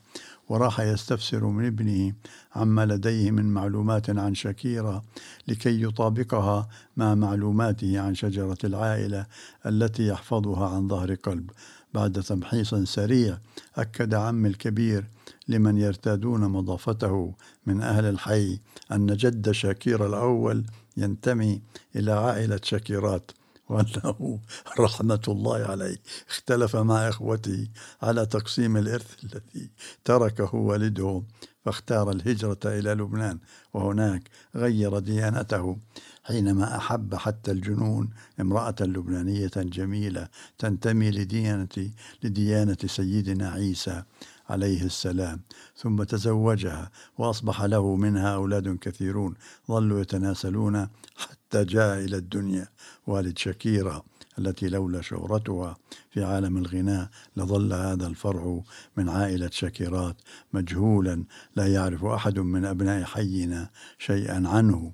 وراح 0.51 0.81
يستفسر 0.81 1.45
من 1.45 1.67
ابنه 1.67 2.13
عما 2.55 2.87
لديه 2.87 3.31
من 3.31 3.45
معلومات 3.45 4.11
عن 4.11 4.35
شكيرة 4.35 5.03
لكي 5.49 5.83
يطابقها 5.83 6.69
مع 6.97 7.15
معلوماته 7.15 8.01
عن 8.01 8.15
شجرة 8.15 8.59
العائلة 8.65 9.27
التي 9.67 10.07
يحفظها 10.07 10.69
عن 10.69 10.89
ظهر 10.89 11.15
قلب. 11.15 11.51
بعد 11.95 12.23
تمحيص 12.23 12.75
سريع 12.75 13.39
أكد 13.77 14.15
عم 14.15 14.47
الكبير 14.47 15.05
لمن 15.49 15.79
يرتادون 15.79 16.41
مضافته 16.41 17.35
من 17.67 17.81
أهل 17.81 18.05
الحي 18.05 18.59
أن 18.93 19.07
جد 19.07 19.51
شاكير 19.51 20.07
الأول 20.07 20.65
ينتمي 20.97 21.61
إلى 21.97 22.13
عائلة 22.13 22.61
شكيرات. 22.63 23.31
وأنه 23.71 24.41
رحمة 24.79 25.23
الله 25.29 25.67
عليه. 25.67 25.97
اختلف 26.29 26.77
مع 26.77 27.09
إخوته 27.09 27.69
على 28.03 28.27
تقسيم 28.27 28.77
الإرث 28.77 29.25
الذي 29.25 29.71
تركه 30.05 30.55
والده 30.55 31.23
فاختار 31.65 32.11
الهجرة 32.11 32.59
إلى 32.65 32.95
لبنان 32.95 33.39
وهناك 33.75 34.23
غير 34.55 34.99
ديانته. 34.99 35.77
حينما 36.25 36.77
أحب 36.77 37.15
حتى 37.15 37.51
الجنون 37.51 38.11
امرأة 38.41 38.75
لبنانية 38.81 39.51
جميلة 39.57 40.29
تنتمي 40.59 41.11
لديانة 41.11 41.91
لديانة 42.23 42.77
سيدنا 42.87 43.51
عيسى 43.51 44.03
عليه 44.49 44.83
السلام 44.83 45.41
ثم 45.77 46.03
تزوجها 46.03 46.91
وأصبح 47.19 47.63
له 47.63 47.97
منها 47.97 48.35
أولاد 48.35 48.79
كثيرون 48.79 49.35
ظلوا 49.69 50.01
يتناسلون 50.01 50.89
حتى 51.17 51.40
جاء 51.57 51.99
إلى 51.99 52.17
الدنيا. 52.17 52.69
والد 53.07 53.39
شكيرة 53.39 54.05
التي 54.39 54.69
لولا 54.69 55.01
شهرتها 55.01 55.77
في 56.11 56.25
عالم 56.25 56.57
الغناء 56.57 57.09
لظل 57.37 57.73
هذا 57.73 58.07
الفرع 58.07 58.61
من 58.97 59.09
عائلة 59.09 59.51
شكيرات 59.53 60.17
مجهولا. 60.53 61.25
لا 61.57 61.67
يعرف 61.67 62.05
أحد 62.05 62.39
من 62.39 62.65
أبناء 62.65 63.05
حينا 63.05 63.71
شيئا 63.99 64.49
عنه. 64.49 64.93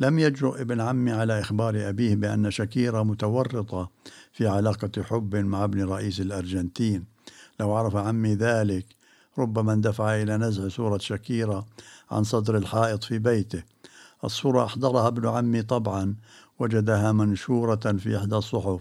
لم 0.00 0.18
يجرؤ 0.18 0.60
ابن 0.60 0.80
عمي 0.80 1.12
على 1.12 1.40
إخبار 1.40 1.88
أبيه 1.88 2.14
بأن 2.14 2.50
شكيرة 2.50 3.02
متورطة 3.02 3.90
في 4.32 4.48
علاقة 4.48 5.02
حب 5.02 5.36
مع 5.36 5.64
ابن 5.64 5.84
رئيس 5.84 6.20
الأرجنتين. 6.20 7.04
لو 7.60 7.72
عرف 7.72 7.96
عمي 7.96 8.34
ذلك 8.34 8.86
ربما 9.38 9.72
اندفع 9.72 10.22
إلى 10.22 10.36
نزع 10.36 10.68
صورة 10.68 10.98
شكيرة 10.98 11.66
عن 12.10 12.24
صدر 12.24 12.56
الحائط 12.56 13.04
في 13.04 13.18
بيته. 13.18 13.62
الصورة 14.24 14.64
أحضرها 14.64 15.08
ابن 15.08 15.28
عمي 15.28 15.62
طبعا 15.62 16.16
وجدها 16.58 17.12
منشورة 17.12 17.92
في 17.98 18.16
إحدى 18.16 18.36
الصحف 18.36 18.80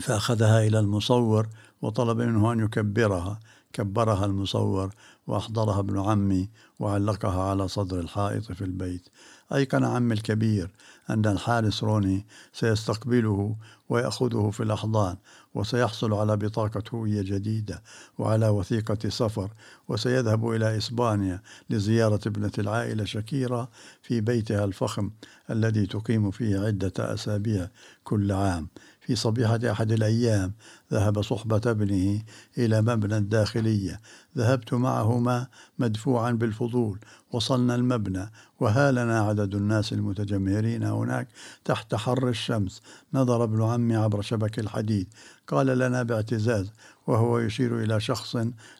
فأخذها 0.00 0.66
إلى 0.66 0.78
المصور 0.78 1.48
وطلب 1.82 2.18
منه 2.18 2.52
أن 2.52 2.60
يكبرها. 2.60 3.40
كبرها 3.72 4.24
المصور 4.24 4.90
وأحضرها 5.26 5.78
ابن 5.80 5.98
عمي 5.98 6.50
وعلقها 6.78 7.42
على 7.42 7.68
صدر 7.68 8.00
الحائط 8.00 8.52
في 8.52 8.64
البيت. 8.64 9.08
أيقن 9.54 9.84
عمي 9.84 10.14
الكبير 10.14 10.70
أن 11.10 11.26
الحارس 11.26 11.84
روني 11.84 12.26
سيستقبله 12.52 13.56
ويأخذه 13.88 14.50
في 14.50 14.62
الأحضان. 14.62 15.16
وسيحصل 15.54 16.14
على 16.14 16.36
بطاقة 16.36 16.82
هوية 16.94 17.22
جديدة 17.22 17.82
وعلى 18.18 18.48
وثيقة 18.48 19.08
سفر 19.08 19.50
وسيذهب 19.88 20.50
إلى 20.50 20.76
إسبانيا 20.76 21.42
لزيارة 21.70 22.20
ابنة 22.26 22.52
العائلة 22.58 23.04
شكيرة 23.04 23.68
في 24.02 24.20
بيتها 24.20 24.64
الفخم 24.64 25.10
الذي 25.50 25.86
تقيم 25.86 26.30
فيه 26.30 26.58
عدة 26.58 26.92
أسابيع 26.98 27.68
كل 28.04 28.32
عام. 28.32 28.68
في 29.06 29.16
صبيحة 29.16 29.60
أحد 29.70 29.92
الأيام. 29.92 30.52
ذهب 30.92 31.22
صحبة 31.22 31.60
ابنه 31.66 32.22
إلى 32.58 32.82
مبنى 32.82 33.16
الداخلية. 33.16 34.00
ذهبت 34.38 34.74
معهما 34.74 35.46
مدفوعا 35.78 36.30
بالفضول. 36.30 36.98
وصلنا 37.32 37.74
المبنى. 37.74 38.30
وهالنا 38.60 39.20
عدد 39.20 39.54
الناس 39.54 39.92
المتجمهرين 39.92 40.82
هناك 40.82 41.28
تحت 41.64 41.94
حر 41.94 42.28
الشمس. 42.28 42.82
نظر 43.14 43.44
ابن 43.44 43.62
عمي 43.62 43.96
عبر 43.96 44.22
شبك 44.22 44.58
الحديد. 44.58 45.08
قال 45.48 45.66
لنا 45.66 46.02
باعتزاز. 46.02 46.70
وهو 47.06 47.38
يشير 47.38 47.82
إلى 47.82 48.00
شخص 48.00 48.36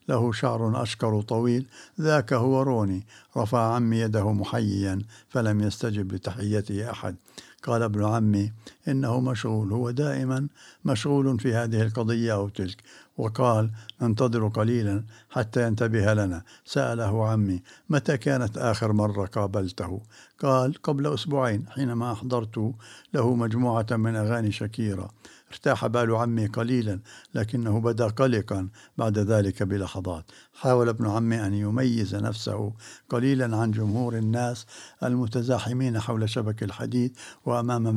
له 0.08 0.32
شعر 0.32 0.82
أشكر 0.82 1.22
طويل. 1.22 1.66
ذاك 2.00 2.32
هو 2.32 2.62
روني. 2.62 3.06
رفع 3.36 3.74
عمي 3.74 3.96
يده 3.96 4.32
محييا. 4.32 5.02
فلم 5.28 5.60
يستجب 5.60 6.12
لتحيته 6.12 6.90
أحد. 6.90 7.16
قال 7.62 7.82
ابن 7.82 8.04
عمي 8.04 8.52
إنه 8.88 9.20
مشغول 9.20 9.72
هو 9.72 9.90
دائما 9.90 10.48
مشغول 10.84 11.40
في 11.40 11.54
هذه 11.54 11.82
القضية 11.82 12.32
أو 12.32 12.48
تلك. 12.48 12.82
وقال 13.18 13.70
ننتظر 14.02 14.48
قليلا 14.48 15.04
حتى 15.30 15.66
ينتبه 15.66 16.14
لنا. 16.14 16.42
سأله 16.64 17.28
عمي 17.28 17.62
متى 17.90 18.16
كانت 18.16 18.58
آخر 18.58 18.92
مرة 18.92 19.26
قابلته؟ 19.26 20.00
قال 20.42 20.82
قبل 20.82 21.14
أسبوعين 21.14 21.66
حينما 21.68 22.12
أحضرت 22.12 22.72
له 23.14 23.34
مجموعة 23.34 23.86
من 23.90 24.16
أغاني 24.16 24.52
شكيرة. 24.52 25.10
ارتاح 25.52 25.86
بال 25.86 26.14
عمي 26.14 26.46
قليلا 26.46 27.00
لكنه 27.34 27.80
بدا 27.80 28.06
قلقا 28.06 28.68
بعد 28.98 29.18
ذلك 29.18 29.62
بلحظات. 29.62 30.24
حاول 30.54 30.88
ابن 30.88 31.08
عمي 31.08 31.46
أن 31.46 31.54
يميز 31.54 32.14
نفسه 32.14 32.72
قليلا 33.08 33.56
عن 33.56 33.70
جمهور 33.70 34.16
الناس 34.16 34.66
المتزاحمين 35.02 36.00
حول 36.00 36.28
شبك 36.28 36.62
الحديد 36.62 37.16
وأمام 37.44 37.92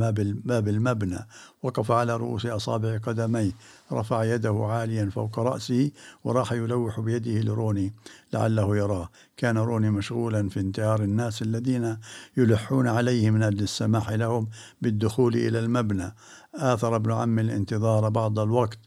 باب 0.46 0.68
المبنى. 0.68 1.28
وقف 1.64 1.92
على 1.92 2.18
رؤوس 2.18 2.46
أصابع 2.46 2.98
قدميه 2.98 3.52
رفع 3.92 4.24
يده 4.24 4.66
عاليا 4.70 5.10
فوق 5.10 5.40
رأسه 5.40 5.92
وراح 6.24 6.52
يلوح 6.52 7.00
بيده 7.00 7.42
لروني 7.42 7.94
لعله 8.34 8.78
يراه. 8.78 9.10
كان 9.38 9.58
روني 9.58 9.90
مشغولا 9.90 10.50
في 10.50 10.60
انتهار 10.60 11.04
الناس 11.04 11.42
الذين 11.42 11.98
يلحون 12.38 12.88
عليه 12.88 13.30
من 13.30 13.44
أجل 13.44 13.64
السماح 13.64 14.10
لهم 14.12 14.48
بالدخول 14.82 15.36
إلى 15.36 15.60
المبنى. 15.60 16.16
آثر 16.56 16.96
ابن 16.96 17.12
عم 17.12 17.40
الانتظار 17.40 18.10
بعض 18.10 18.40
الوقت 18.40 18.80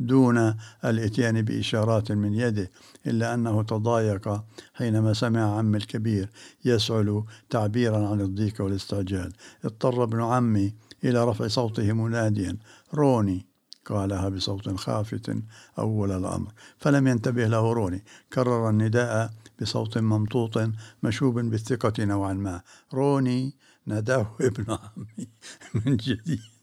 دون 0.00 0.54
الاتيان 0.84 1.42
بإشارات 1.42 2.12
من 2.12 2.34
يده 2.34 2.70
إلا 3.06 3.34
أنه 3.34 3.62
تضايق 3.62 4.44
حينما 4.74 5.12
سمع 5.12 5.58
عمي 5.58 5.76
الكبير 5.76 6.30
يسعل 6.64 7.24
تعبيرا 7.50 8.08
عن 8.08 8.20
الضيق 8.20 8.60
والاستعجال. 8.60 9.32
اضطر 9.64 10.02
ابن 10.02 10.22
عمي 10.22 10.74
إلى 11.04 11.24
رفع 11.24 11.48
صوته 11.48 11.92
مناديا. 11.92 12.56
روني 12.94 13.46
قالها 13.86 14.28
بصوت 14.28 14.76
خافت 14.76 15.36
أول 15.78 16.12
الأمر. 16.12 16.52
فلم 16.78 17.06
ينتبه 17.06 17.46
له 17.46 17.72
روني. 17.72 18.04
كرر 18.32 18.70
النداء 18.70 19.30
بصوت 19.60 19.98
ممطوط 19.98 20.70
مشوب 21.02 21.38
بالثقة 21.38 22.04
نوعا 22.04 22.32
ما. 22.32 22.62
روني 22.94 23.54
ناداه 23.86 24.36
ابن 24.40 24.64
عمي 24.68 25.28
من 25.74 25.96
جديد. 25.96 26.53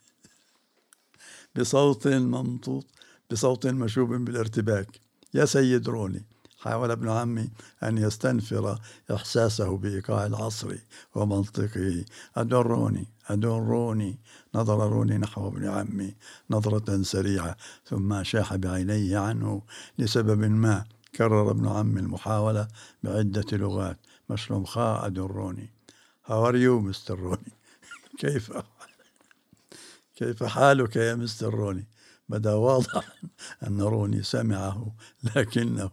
بصوت 1.55 2.07
ممطوط 2.07 2.85
بصوت 3.31 3.67
مشوب 3.67 4.13
بالارتباك. 4.13 4.99
يا 5.33 5.45
سيد 5.45 5.89
روني 5.89 6.25
حاول 6.57 6.91
ابن 6.91 7.09
عمي 7.09 7.49
أن 7.83 7.97
يستنفر 7.97 8.79
إحساسه 9.11 9.77
بإيقاع 9.77 10.25
العصر 10.25 10.75
ومنطقه. 11.15 12.05
أدروني 12.35 13.07
أدروني. 13.29 14.19
نظر 14.55 14.89
روني 14.89 15.17
نحو 15.17 15.47
ابن 15.47 15.67
عمي 15.67 16.15
نظرة 16.49 17.01
سريعة 17.01 17.57
ثم 17.85 18.23
شاح 18.23 18.55
بعينيه 18.55 19.17
عنه 19.17 19.61
لسبب 19.97 20.39
ما 20.39 20.85
كرر 21.15 21.51
ابن 21.51 21.67
عمي 21.67 21.99
المحاولة 21.99 22.67
بعدة 23.03 23.57
لغات. 23.57 23.99
مشلوم 24.29 24.65
خاء 24.65 25.05
أدروني. 25.05 25.69
How 26.27 26.45
are 26.49 26.55
you 26.55 26.83
مستر 26.87 27.19
روني 27.19 27.53
كيف 28.21 28.51
كيف 30.21 30.43
حالك 30.43 30.95
يا 30.95 31.15
مستر 31.15 31.53
روني؟ 31.53 31.87
بدا 32.29 32.53
واضح 32.53 33.15
أن 33.67 33.81
روني 33.81 34.23
سمعه 34.23 34.95
لكنه 35.35 35.91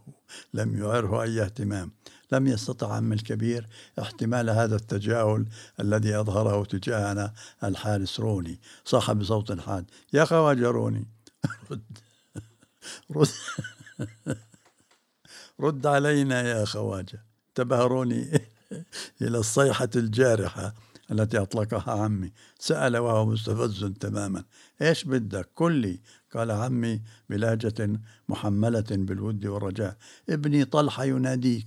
لم 0.54 0.78
يعره 0.78 1.22
أي 1.22 1.42
اهتمام. 1.42 1.92
لم 2.32 2.46
يستطع 2.46 2.94
عم 2.94 3.12
الكبير 3.12 3.68
احتمال 3.98 4.50
هذا 4.50 4.76
التجاهل 4.76 5.46
الذي 5.80 6.20
أظهره 6.20 6.64
تجاهنا 6.64 7.32
الحارس 7.64 8.20
روني. 8.20 8.60
صاح 8.84 9.12
بصوت 9.12 9.60
حاد. 9.60 9.90
يا 10.12 10.24
خواجة 10.24 10.70
روني 10.70 11.06
رد. 11.70 11.98
رد. 13.16 13.28
رد 15.60 15.86
علينا 15.86 16.42
يا 16.42 16.64
خواجة. 16.64 17.24
انتبه 17.48 17.84
روني 17.84 18.40
إلى 19.22 19.38
الصيحة 19.38 19.90
الجارحة. 19.96 20.74
التي 21.10 21.38
أطلقها 21.38 22.02
عمي. 22.02 22.32
سأل 22.58 22.96
وهو 22.96 23.26
مستفز 23.26 23.84
تماما. 23.84 24.44
إيش 24.82 25.04
بدك؟ 25.04 25.48
كلي 25.54 26.00
قال 26.34 26.50
عمي 26.50 27.00
بلهجة 27.30 28.00
محملة 28.28 28.84
بالود 28.90 29.46
والرجاء. 29.46 29.96
ابني 30.28 30.64
طلحة 30.64 31.04
يناديك. 31.04 31.66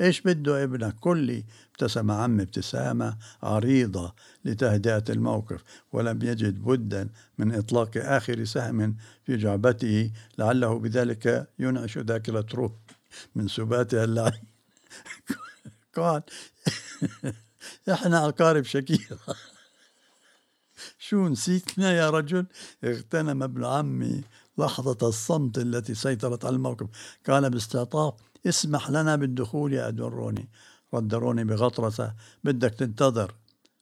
إيش 0.00 0.20
بده 0.20 0.64
ابنك؟ 0.64 0.94
كلي 1.00 1.44
ابتسم 1.70 2.10
عمي 2.10 2.42
ابتسامة 2.42 3.16
عريضة 3.42 4.14
لتهدئة 4.44 5.04
الموقف 5.08 5.64
ولم 5.92 6.22
يجد 6.22 6.62
بدا 6.62 7.08
من 7.38 7.54
إطلاق 7.54 7.90
آخر 7.96 8.44
سهم 8.44 8.96
في 9.24 9.36
جعبته 9.36 10.10
لعله 10.38 10.78
بذلك 10.78 11.48
ينعش 11.58 11.98
ذاكرة 11.98 12.46
روح 12.54 12.72
من 13.34 13.48
سباتها 13.48 14.04
اللعين. 14.04 14.48
قال 15.96 16.22
إحنا 17.88 18.28
أقارب 18.28 18.64
شكيرة. 18.64 19.18
شو 20.98 21.28
نسيتنا 21.28 21.92
يا 21.92 22.10
رجل؟ 22.10 22.46
اغتنم 22.84 23.42
ابن 23.42 23.64
عمي 23.64 24.24
لحظة 24.58 25.08
الصمت 25.08 25.58
التي 25.58 25.94
سيطرت 25.94 26.44
على 26.44 26.56
الموقف. 26.56 26.86
قال 27.28 27.50
باستعطاف 27.50 28.14
اسمح 28.46 28.90
لنا 28.90 29.16
بالدخول 29.16 29.72
يا 29.72 29.88
أدون 29.88 30.12
روني 30.12 30.48
رد 30.94 31.14
روني 31.14 31.44
بغطرسة 31.44 32.14
بدك 32.44 32.74
تنتظر. 32.74 33.34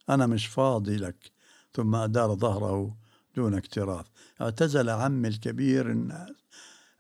أنا 0.09 0.27
مش 0.27 0.47
فاضي 0.47 0.97
لك. 0.97 1.33
ثم 1.75 1.95
أدار 1.95 2.35
ظهره 2.35 2.97
دون 3.37 3.55
اكتراث. 3.55 4.07
اعتزل 4.41 4.91
عمي 4.91 5.29
الكبير 5.29 5.91
الناس, 5.91 6.31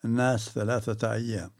الناس 0.04 0.48
ثلاثة 0.48 1.12
أيام. 1.12 1.50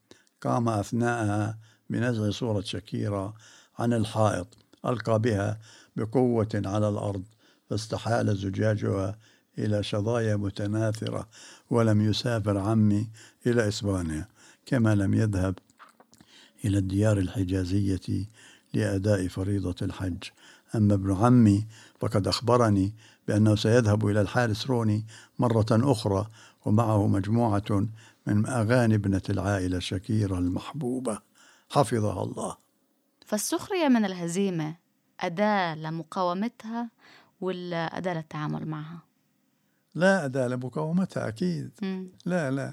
قام 0.42 0.68
أثناءها 0.68 1.58
بنزع 1.90 2.30
صورة 2.30 2.60
شكيرة 2.60 3.34
عن 3.78 3.92
الحائط. 3.92 4.65
ألقى 4.86 5.18
بها 5.18 5.58
بقوة 5.96 6.48
على 6.54 6.88
الأرض 6.88 7.22
فاستحال 7.70 8.36
زجاجها 8.36 9.18
إلى 9.58 9.82
شظايا 9.82 10.36
متناثرة 10.36 11.28
ولم 11.70 12.00
يسافر 12.00 12.58
عمي 12.58 13.10
إلى 13.46 13.68
إسبانيا 13.68 14.28
كما 14.66 14.94
لم 14.94 15.14
يذهب 15.14 15.54
إلى 16.64 16.78
الديار 16.78 17.18
الحجازية 17.18 18.26
لأداء 18.74 19.28
فريضة 19.28 19.74
الحج. 19.82 20.22
أما 20.74 20.94
ابن 20.94 21.14
عمي 21.14 21.66
فقد 22.00 22.28
أخبرني 22.28 22.94
بأنه 23.28 23.56
سيذهب 23.56 24.06
إلى 24.06 24.20
الحارس 24.20 24.66
روني 24.66 25.06
مرة 25.38 25.66
أخرى 25.70 26.26
ومعه 26.64 27.06
مجموعة 27.06 27.86
من 28.26 28.46
أغاني 28.46 28.94
ابنة 28.94 29.22
العائلة 29.30 29.78
شكيرة 29.78 30.38
المحبوبة. 30.38 31.18
حفظها 31.70 32.22
الله. 32.22 32.65
فالسخرية 33.26 33.88
من 33.88 34.04
الهزيمة 34.04 34.74
أداة 35.20 35.74
لمقاومتها 35.74 36.90
ولا 37.40 37.98
أداة 37.98 38.14
للتعامل 38.14 38.66
معها؟ 38.68 38.98
لا 39.94 40.24
أداة 40.24 40.48
لمقاومتها 40.48 41.28
أكيد 41.28 41.70
مم. 41.82 42.08
لا 42.24 42.50
لا 42.50 42.72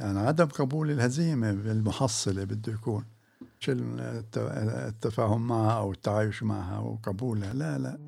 يعني 0.00 0.18
عدم 0.18 0.46
قبول 0.46 0.90
الهزيمة 0.90 1.52
بالمحصلة 1.52 2.44
بده 2.44 2.72
يكون 2.72 3.04
مش 3.60 3.70
التفاهم 3.70 5.46
معها 5.46 5.78
أو 5.78 5.92
التعايش 5.92 6.42
معها 6.42 6.78
وقبولها 6.78 7.52
لا 7.54 7.78
لا 7.78 7.98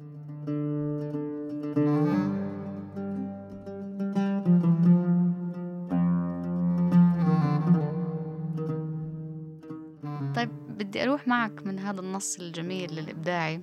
أروح 11.20 11.28
معك 11.28 11.66
من 11.66 11.78
هذا 11.78 12.00
النص 12.00 12.36
الجميل 12.36 12.98
الإبداعي 12.98 13.60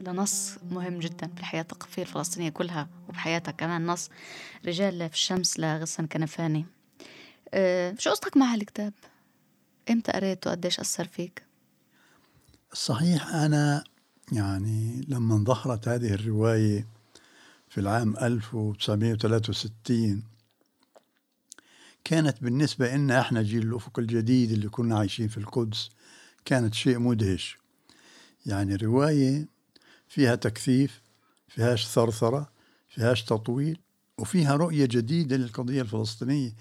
لنص 0.00 0.58
مهم 0.70 0.98
جدا 0.98 1.26
في 1.26 1.40
الحياة 1.40 1.62
الثقافية 1.62 2.02
الفلسطينية 2.02 2.50
كلها 2.50 2.88
وبحياتها 3.08 3.52
كمان 3.52 3.86
نص 3.86 4.10
رجال 4.66 5.08
في 5.08 5.14
الشمس 5.14 5.60
لغسان 5.60 6.06
كنفاني 6.06 6.66
أه 7.54 7.94
شو 7.98 8.10
قصتك 8.10 8.36
مع 8.36 8.54
هالكتاب؟ 8.54 8.92
إمتى 9.90 10.12
قريته 10.12 10.50
وقديش 10.50 10.80
أثر 10.80 11.04
فيك؟ 11.04 11.42
صحيح 12.72 13.34
أنا 13.34 13.84
يعني 14.32 15.04
لما 15.08 15.44
ظهرت 15.44 15.88
هذه 15.88 16.14
الرواية 16.14 16.86
في 17.68 17.80
العام 17.80 18.16
1963 18.16 20.22
كانت 22.04 22.42
بالنسبة 22.42 22.96
لنا 22.96 23.20
إحنا 23.20 23.42
جيل 23.42 23.62
الأفق 23.62 23.98
الجديد 23.98 24.50
اللي 24.50 24.68
كنا 24.68 24.98
عايشين 24.98 25.28
في 25.28 25.38
القدس 25.38 25.90
كانت 26.46 26.74
شيء 26.74 26.98
مدهش. 26.98 27.58
يعني 28.46 28.76
رواية 28.76 29.48
فيها 30.08 30.34
تكثيف 30.34 31.02
فيهاش 31.48 31.86
ثرثرة 31.86 32.50
فيهاش 32.88 33.24
تطويل 33.24 33.80
وفيها 34.18 34.56
رؤية 34.56 34.86
جديدة 34.86 35.36
للقضية 35.36 35.82
الفلسطينية. 35.82 36.54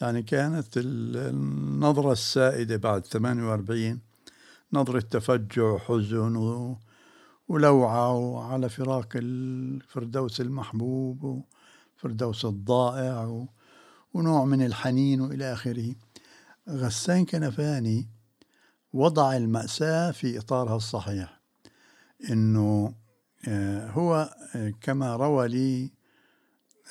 يعني 0.00 0.22
كانت 0.22 0.68
النظرة 0.76 2.12
السائدة 2.12 2.76
بعد 2.76 3.06
48 3.06 4.00
نظرة 4.72 5.00
تفجع 5.00 5.62
وحزن 5.62 6.76
ولوعة 7.48 8.44
على 8.52 8.68
فراق 8.68 9.08
الفردوس 9.14 10.40
المحبوب 10.40 11.44
وفردوس 11.96 12.44
الضائع 12.44 13.46
ونوع 14.14 14.44
من 14.44 14.66
الحنين 14.66 15.20
وإلى 15.20 15.52
آخره. 15.52 15.94
غسان 16.68 17.24
كنفاني 17.24 18.17
وضع 18.98 19.36
المأساة 19.36 20.10
في 20.10 20.38
إطارها 20.38 20.76
الصحيح. 20.76 21.40
إنه 22.30 22.94
آه، 23.48 23.90
هو 23.90 24.34
آه، 24.54 24.72
كما 24.80 25.16
روى 25.16 25.48
لي 25.48 25.90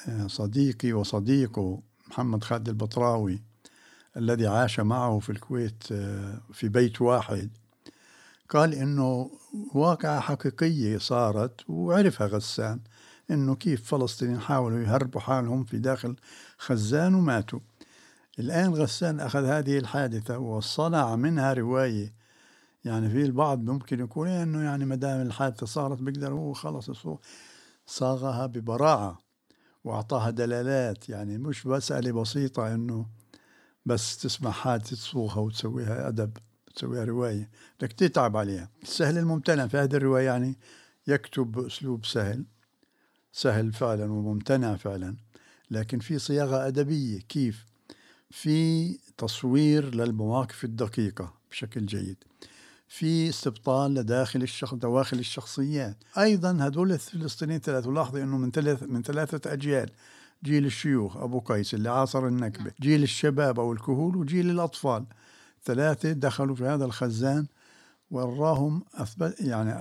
آه، 0.07 0.27
صديقي 0.27 0.93
وصديقه 0.93 1.81
محمد 2.07 2.43
خالد 2.43 2.69
البطراوي 2.69 3.43
الذي 4.17 4.47
عاش 4.47 4.79
معه 4.79 5.19
في 5.19 5.29
الكويت 5.29 5.83
في 6.53 6.69
بيت 6.69 7.01
واحد 7.01 7.49
قال 8.49 8.73
إنه 8.73 9.31
واقعة 9.73 10.19
حقيقية 10.19 10.97
صارت 10.97 11.69
وعرفها 11.69 12.27
غسان 12.27 12.79
إنه 13.31 13.55
كيف 13.55 13.95
فلسطينيين 13.95 14.39
حاولوا 14.39 14.79
يهربوا 14.79 15.21
حالهم 15.21 15.63
في 15.63 15.77
داخل 15.77 16.15
خزان 16.57 17.15
وماتوا. 17.15 17.59
الآن 18.39 18.73
غسان 18.73 19.19
أخذ 19.19 19.45
هذه 19.45 19.77
الحادثة 19.77 20.37
وصنع 20.37 21.15
منها 21.15 21.53
رواية. 21.53 22.13
يعني 22.85 23.09
في 23.09 23.25
البعض 23.25 23.59
ممكن 23.63 23.99
يقول 23.99 24.27
إنه 24.27 24.63
يعني 24.63 24.85
ما 24.85 24.95
دام 24.95 25.21
الحادثة 25.21 25.65
صارت 25.65 26.01
بيقدر 26.01 26.33
هو 26.33 26.53
خلص 26.53 27.07
صاغها 27.85 28.45
ببراعة 28.45 29.19
وأعطاها 29.83 30.29
دلالات. 30.29 31.09
يعني 31.09 31.37
مش 31.37 31.67
مساله 31.67 32.21
بسيطة 32.21 32.73
إنه 32.73 33.05
بس 33.85 34.17
تسمع 34.17 34.51
حادثة 34.51 34.95
تصوغها 34.95 35.39
وتسويها 35.39 36.07
أدب 36.07 36.37
تسويها 36.75 37.03
رواية. 37.05 37.49
بدك 37.79 37.91
تتعب 37.91 38.37
عليها. 38.37 38.69
السهل 38.83 39.17
الممتنع 39.17 39.67
في 39.67 39.77
هذه 39.77 39.95
الرواية 39.95 40.25
يعني 40.25 40.57
يكتب 41.07 41.51
بأسلوب 41.51 42.05
سهل. 42.05 42.45
سهل 43.31 43.73
فعلا 43.73 44.11
وممتنع 44.11 44.75
فعلا. 44.75 45.15
لكن 45.71 45.99
في 45.99 46.19
صياغة 46.19 46.67
أدبية. 46.67 47.19
كيف؟ 47.19 47.76
في 48.29 48.93
تصوير 49.17 49.95
للمواقف 49.95 50.63
الدقيقة 50.63 51.33
بشكل 51.51 51.85
جيد 51.85 52.17
في 52.87 53.29
استبطال 53.29 53.93
لداخل 53.93 54.41
الشخص 54.41 54.73
دواخل 54.73 55.19
الشخصيات. 55.19 55.97
أيضا 56.17 56.57
هذول 56.61 56.91
الفلسطينيين 56.91 57.59
ثلاثة 57.59 57.91
لاحظوا 57.91 58.23
إنه 58.23 58.37
من 58.37 58.51
ثلاث 58.51 58.83
من 58.83 59.01
ثلاثة 59.03 59.53
أجيال 59.53 59.89
جيل 60.43 60.65
الشيوخ 60.65 61.17
أبو 61.17 61.39
قيس 61.39 61.73
اللي 61.73 61.89
عاصر 61.89 62.27
النكبة 62.27 62.71
جيل 62.81 63.03
الشباب 63.03 63.59
أو 63.59 63.73
الكهول 63.73 64.15
وجيل 64.17 64.49
الأطفال. 64.49 65.05
ثلاثة 65.65 66.11
دخلوا 66.11 66.55
في 66.55 66.63
هذا 66.63 66.85
الخزان 66.85 67.47
وراهم 68.11 68.83
أثبت 68.93 69.41
يعني 69.41 69.71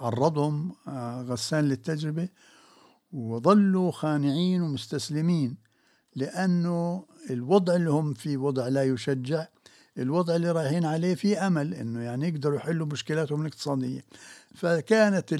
عرضهم 0.00 0.72
آه، 0.88 1.22
غسان 1.22 1.64
للتجربة 1.64 2.28
وظلوا 3.12 3.90
خانعين 3.90 4.62
ومستسلمين. 4.62 5.65
لأنه 6.16 7.04
الوضع 7.30 7.74
اللي 7.74 7.90
هم 7.90 8.14
فيه 8.14 8.36
وضع 8.36 8.68
لا 8.68 8.84
يشجع 8.84 9.46
الوضع 9.98 10.36
اللي 10.36 10.50
رايحين 10.50 10.84
عليه 10.84 11.14
في 11.14 11.38
أمل 11.38 11.74
إنه 11.74 12.00
يعني 12.02 12.28
يقدروا 12.28 12.56
يحلوا 12.56 12.86
مشكلاتهم 12.86 13.40
الاقتصادية. 13.40 14.04
فكانت 14.54 15.34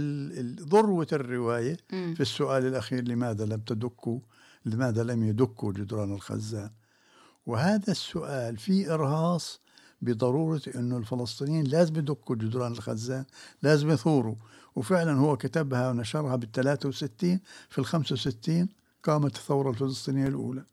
ذروة 0.73 1.07
الرواية 1.13 1.77
في 2.15 2.21
السؤال 2.21 2.67
الأخير 2.67 3.09
لماذا 3.09 3.45
لم 3.45 3.61
تدكوا 3.61 4.19
لماذا 4.65 5.03
لم 5.03 5.23
يدكوا 5.23 5.73
جدران 5.73 6.13
الخزان؟ 6.15 6.71
وهذا 7.47 7.91
السؤال 7.91 8.57
فيه 8.57 8.95
إرهاص 8.95 9.61
بضرورة 10.03 10.63
إنه 10.75 10.97
الفلسطينيين 10.97 11.65
لازم 11.65 11.97
يدكوا 11.97 12.37
جدران 12.37 12.73
الخزان 12.73 13.25
لازم 13.63 13.91
يثوروا. 13.91 14.37
وفعلا 14.77 15.13
هو 15.13 15.37
كتبها 15.37 15.91
ونشرها 15.91 16.37
بال 16.37 16.53
63 16.53 17.41
في 17.69 17.79
ال 17.79 17.87
65 17.87 18.69
قامت 19.07 19.37
الثوره 19.37 19.71
الفلسطينيه 19.71 20.27
الأولى 20.29 20.65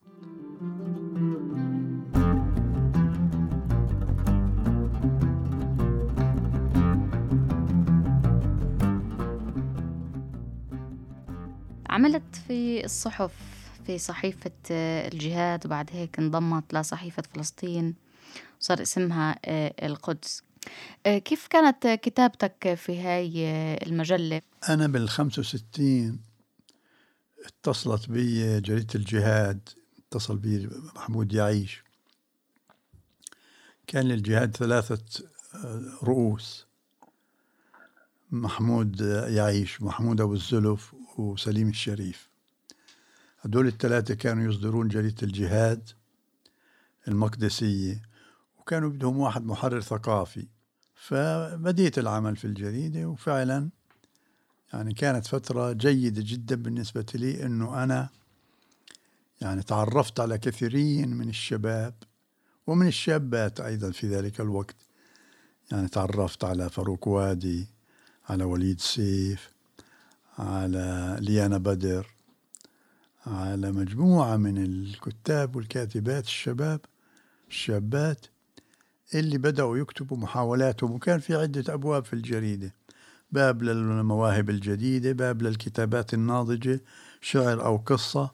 عملت 11.89 12.35
في 12.47 12.85
الصحف 12.85 13.31
في 13.85 13.97
صحيفة 13.97 14.51
الجهاد 14.71 15.65
وبعد 15.65 15.89
هيك 15.93 16.19
انضمت 16.19 16.73
لصحيفة 16.73 17.23
فلسطين 17.33 17.95
وصار 18.61 18.81
اسمها 18.81 19.39
آه، 19.45 19.73
القدس 19.83 20.43
آه، 21.05 21.17
كيف 21.17 21.47
كانت 21.47 21.87
كتابتك 21.87 22.73
في 22.73 23.01
هاي 23.01 23.47
المجلة؟ 23.87 24.41
أنا 24.69 24.87
بال 24.87 25.09
65 25.09 26.32
اتصلت 27.43 28.09
بي 28.09 28.59
جريدة 28.61 28.95
الجهاد 28.95 29.69
اتصل 29.97 30.37
بي 30.37 30.69
محمود 30.95 31.33
يعيش. 31.33 31.83
كان 33.87 34.05
للجهاد 34.05 34.57
ثلاثة 34.57 35.23
آه، 35.55 35.81
رؤوس. 36.03 36.67
محمود 38.31 39.01
يعيش 39.27 39.81
محمود 39.81 40.21
أبو 40.21 40.33
الزلف 40.33 40.93
وسليم 41.17 41.69
الشريف. 41.69 42.29
هدول 43.39 43.67
الثلاثة 43.67 44.13
كانوا 44.13 44.51
يصدرون 44.51 44.87
جريدة 44.87 45.23
الجهاد 45.23 45.89
المقدسية 47.07 48.01
وكانوا 48.59 48.89
بدهم 48.89 49.17
واحد 49.17 49.45
محرر 49.45 49.81
ثقافي. 49.81 50.47
فبديت 50.95 51.99
العمل 51.99 52.35
في 52.35 52.45
الجريدة 52.45 53.05
وفعلا 53.05 53.69
يعني 54.73 54.93
كانت 54.93 55.27
فترة 55.27 55.71
جيدة 55.71 56.21
جدا 56.25 56.55
بالنسبة 56.55 57.05
لي 57.15 57.45
أنه 57.45 57.83
أنا 57.83 58.09
يعني 59.41 59.63
تعرفت 59.63 60.19
على 60.19 60.37
كثيرين 60.37 61.09
من 61.09 61.29
الشباب 61.29 61.93
ومن 62.67 62.87
الشابات 62.87 63.59
أيضا 63.59 63.91
في 63.91 64.07
ذلك 64.07 64.41
الوقت. 64.41 64.75
يعني 65.71 65.87
تعرفت 65.87 66.43
على 66.43 66.69
فاروق 66.69 67.07
وادي 67.07 67.67
على 68.29 68.43
وليد 68.43 68.81
سيف 68.81 69.49
على 70.37 71.17
ليانا 71.19 71.57
بدر 71.57 72.07
على 73.27 73.71
مجموعة 73.71 74.37
من 74.37 74.63
الكتاب 74.63 75.55
والكاتبات 75.55 76.25
الشباب 76.25 76.79
الشابات 77.49 78.25
اللي 79.13 79.37
بدأوا 79.37 79.77
يكتبوا 79.77 80.17
محاولاتهم 80.17 80.91
وكان 80.91 81.19
في 81.19 81.35
عدة 81.35 81.73
أبواب 81.73 82.05
في 82.05 82.13
الجريدة. 82.13 82.73
باب 83.33 83.63
للمواهب 83.63 84.49
الجديدة 84.49 85.11
باب 85.11 85.41
للكتابات 85.41 86.13
الناضجة 86.13 86.81
شعر 87.21 87.65
أو 87.65 87.77
قصة. 87.77 88.31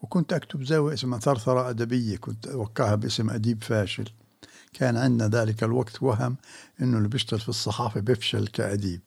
وكنت 0.00 0.32
أكتب 0.32 0.64
زاوية 0.64 0.94
اسمها 0.94 1.18
ثرثرة 1.18 1.70
أدبية 1.70 2.16
كنت 2.16 2.46
أوقعها 2.46 2.94
باسم 2.94 3.30
أديب 3.30 3.64
فاشل. 3.64 4.04
كان 4.72 4.96
عندنا 4.96 5.28
ذلك 5.28 5.64
الوقت 5.64 6.02
وهم 6.02 6.36
إنه 6.80 6.98
اللي 6.98 7.08
بيشتغل 7.08 7.40
في 7.40 7.48
الصحافة 7.48 8.00
بيفشل 8.00 8.46
كأديب. 8.46 9.00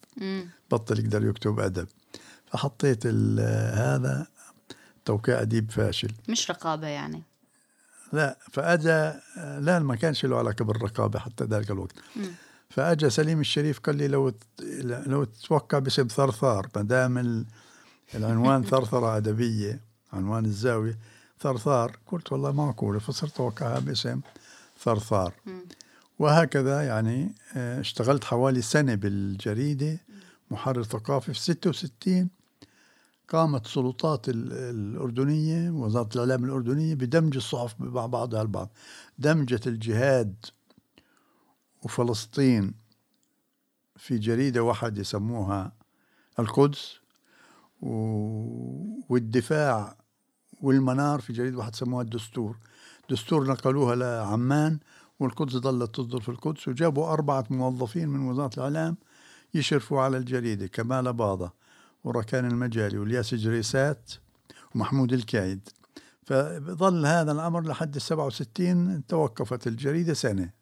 بطل 0.71 0.99
يقدر 0.99 1.25
يكتب 1.25 1.59
أدب. 1.59 1.87
فحطيت 2.45 3.07
هذا 3.07 4.27
توقيع 5.05 5.41
أديب 5.41 5.71
فاشل. 5.71 6.11
مش 6.29 6.51
رقابة 6.51 6.87
يعني؟ 6.87 7.23
لا 8.13 8.37
فاجى 8.51 9.19
لا 9.37 9.79
ما 9.79 9.95
كانش 9.95 10.25
له 10.25 10.37
علاقة 10.37 10.65
بالرقابة 10.65 11.19
حتى 11.19 11.43
ذلك 11.43 11.71
الوقت. 11.71 11.95
فأجى 12.75 13.09
سليم 13.09 13.39
الشريف 13.39 13.79
قال 13.79 13.95
لي 13.95 14.07
لو 14.07 14.33
لو 14.83 15.23
تتوقع 15.23 15.79
باسم 15.79 16.07
ثرثار 16.07 16.67
ما 16.75 16.81
دام 16.81 17.45
العنوان 18.15 18.63
ثرثرة 18.71 19.17
أدبية 19.17 19.81
عنوان 20.13 20.45
الزاوية 20.45 20.97
ثرثار 21.39 21.97
قلت 22.07 22.31
والله 22.31 22.51
معقوله 22.51 22.99
فصرت 22.99 23.39
أوقعها 23.39 23.79
باسم 23.79 24.21
ثرثار. 24.79 25.33
وهكذا 26.19 26.81
يعني 26.83 27.35
آه، 27.55 27.79
اشتغلت 27.79 28.23
حوالي 28.23 28.61
سنة 28.61 28.95
بالجريدة 28.95 29.97
محرر 30.51 30.83
ثقافي 30.83 31.33
في 31.33 31.39
66 31.39 32.29
قامت 33.29 33.65
السلطات 33.65 34.25
الأردنية 34.29 35.69
وزارة 35.69 36.09
الإعلام 36.15 36.43
الأردنية 36.43 36.95
بدمج 36.95 37.35
الصحف 37.35 37.75
مع 37.79 38.05
بعضها 38.05 38.41
البعض. 38.41 38.69
دمجت 39.19 39.67
الجهاد 39.67 40.35
وفلسطين 41.85 42.73
في 43.95 44.17
جريدة 44.17 44.63
واحدة 44.63 45.01
يسموها 45.01 45.71
القدس 46.39 46.99
والدفاع 49.09 49.97
والمنار 50.61 51.21
في 51.21 51.33
جريدة 51.33 51.57
واحد 51.57 51.75
سموها 51.75 52.03
الدستور. 52.03 52.57
دستور 53.09 53.47
نقلوها 53.47 53.95
لعمان 53.95 54.79
والقدس 55.19 55.53
ظلت 55.53 55.95
تصدر 55.95 56.19
في 56.19 56.29
القدس 56.29 56.67
وجابوا 56.67 57.13
أربعة 57.13 57.45
موظفين 57.49 58.09
من 58.09 58.27
وزارة 58.27 58.53
الإعلام 58.57 58.97
يشرفوا 59.53 60.01
على 60.01 60.17
الجريدة 60.17 60.67
كمال 60.67 61.13
باضة 61.13 61.53
وركان 62.03 62.45
المجالي 62.45 62.97
والياس 62.97 63.35
جريسات 63.35 64.11
ومحمود 64.75 65.13
الكايد. 65.13 65.69
فظل 66.23 67.05
هذا 67.05 67.31
الأمر 67.31 67.61
لحد 67.61 67.95
السبعة 67.95 68.25
وستين 68.25 69.07
توقفت 69.07 69.67
الجريدة 69.67 70.13
سنة. 70.13 70.54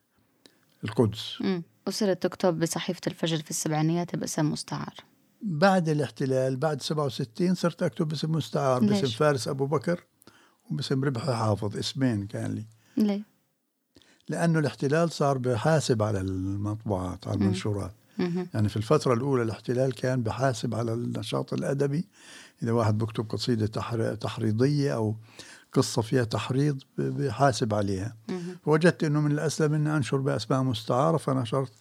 القدس. 0.84 1.42
مم. 1.42 1.64
وصرت 1.88 2.24
تكتب 2.24 2.60
بصحيفة 2.60 3.02
الفجر 3.08 3.38
في 3.38 3.50
السبعينيات 3.50 4.16
باسم 4.16 4.52
مستعار. 4.52 4.94
بعد 5.42 5.90
الاحتلال 5.90 6.56
بعد 6.58 6.82
67 6.82 7.56
صرت 7.56 7.84
أكتب 7.84 8.08
باسم 8.08 8.32
مستعار 8.32 8.82
ليش؟ 8.84 9.02
باسم 9.02 9.18
فارس 9.18 9.48
أبو 9.48 9.66
بكر 9.66 10.04
وباسم 10.72 11.04
ربحي 11.04 11.34
حافظ 11.34 11.78
اسمين 11.78 12.28
كان 12.28 12.52
لي. 12.52 12.66
ليه؟ 12.98 13.22
لأنه 14.30 14.60
الاحتلال 14.60 15.12
صار 15.12 15.38
بحاسب 15.38 16.04
على 16.04 16.22
المطبوعات 16.22 17.28
على 17.28 17.36
المنشورات. 17.36 17.94
يعني 18.54 18.70
في 18.70 18.78
الفترة 18.78 19.14
الأولى 19.14 19.44
الاحتلال 19.44 19.94
كان 19.94 20.24
بحاسب 20.24 20.76
على 20.76 20.94
النشاط 20.94 21.54
الأدبي. 21.54 22.08
إذا 22.64 22.72
واحد 22.72 22.98
بكتب 22.98 23.30
قصيدة 23.30 23.68
تحريضية 24.16 24.96
أو 24.96 25.16
قصة 25.74 26.02
فيها 26.02 26.24
تحريض 26.24 26.82
بحاسب 26.98 27.74
عليها. 27.74 28.16
فوجدت 28.66 29.04
أنه 29.04 29.22
من 29.22 29.32
الأسلم 29.32 29.74
أني 29.74 29.98
أنشر 29.98 30.18
بأسماء 30.18 30.64
مستعارة 30.64 31.18
فنشرت 31.18 31.72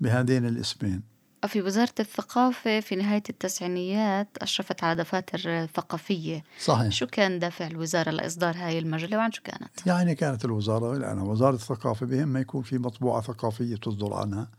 بهذين 0.00 0.46
الاسمين. 0.46 1.02
في 1.46 1.62
وزارة 1.62 1.94
الثقافة 2.00 2.80
في 2.80 2.96
نهاية 2.96 3.22
التسعينيات 3.30 4.28
أشرفت 4.38 4.84
على 4.84 5.02
دفاتر 5.02 5.66
ثقافية. 5.66 6.44
صحيح. 6.60 6.92
شو 6.92 7.06
كان 7.06 7.38
دافع 7.38 7.66
الوزارة 7.66 8.10
لإصدار 8.10 8.56
هاي 8.56 8.78
المجلة 8.78 9.16
وعن 9.16 9.32
شو 9.32 9.42
كانت؟ 9.42 9.86
يعني 9.86 10.14
كانت 10.14 10.44
الوزارة 10.44 10.96
الآن 10.96 11.18
وزارة 11.18 11.54
الثقافة 11.54 12.06
بهم 12.06 12.28
ما 12.28 12.40
يكون 12.40 12.62
في 12.62 12.78
مطبوعة 12.78 13.22
ثقافية 13.22 13.76
تصدر 13.76 14.14
عنها. 14.14 14.50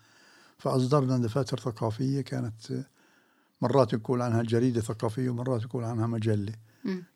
فأصدرنا 0.58 1.18
دفاتر 1.18 1.60
ثقافية 1.60 2.22
كانت 2.22 2.86
مرات 3.62 3.94
يكون 3.94 4.22
عنها 4.22 4.44
جريدة 4.44 4.82
ثقافية 4.82 5.30
ومرات 5.30 5.64
يكون 5.64 5.84
عنها 5.84 6.08
مجلة. 6.08 6.54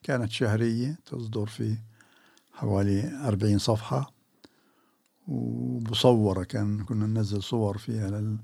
كانت 0.04 0.32
شهرية 0.32 1.00
تصدر 1.06 1.46
في 1.46 1.78
حوالي 2.54 3.28
أربعين 3.28 3.58
صفحة 3.58 4.14
ومصورة 5.28 6.44
كان 6.44 6.84
كنا 6.84 7.06
ننزل 7.06 7.44
صور 7.44 7.78
فيها 7.78 8.38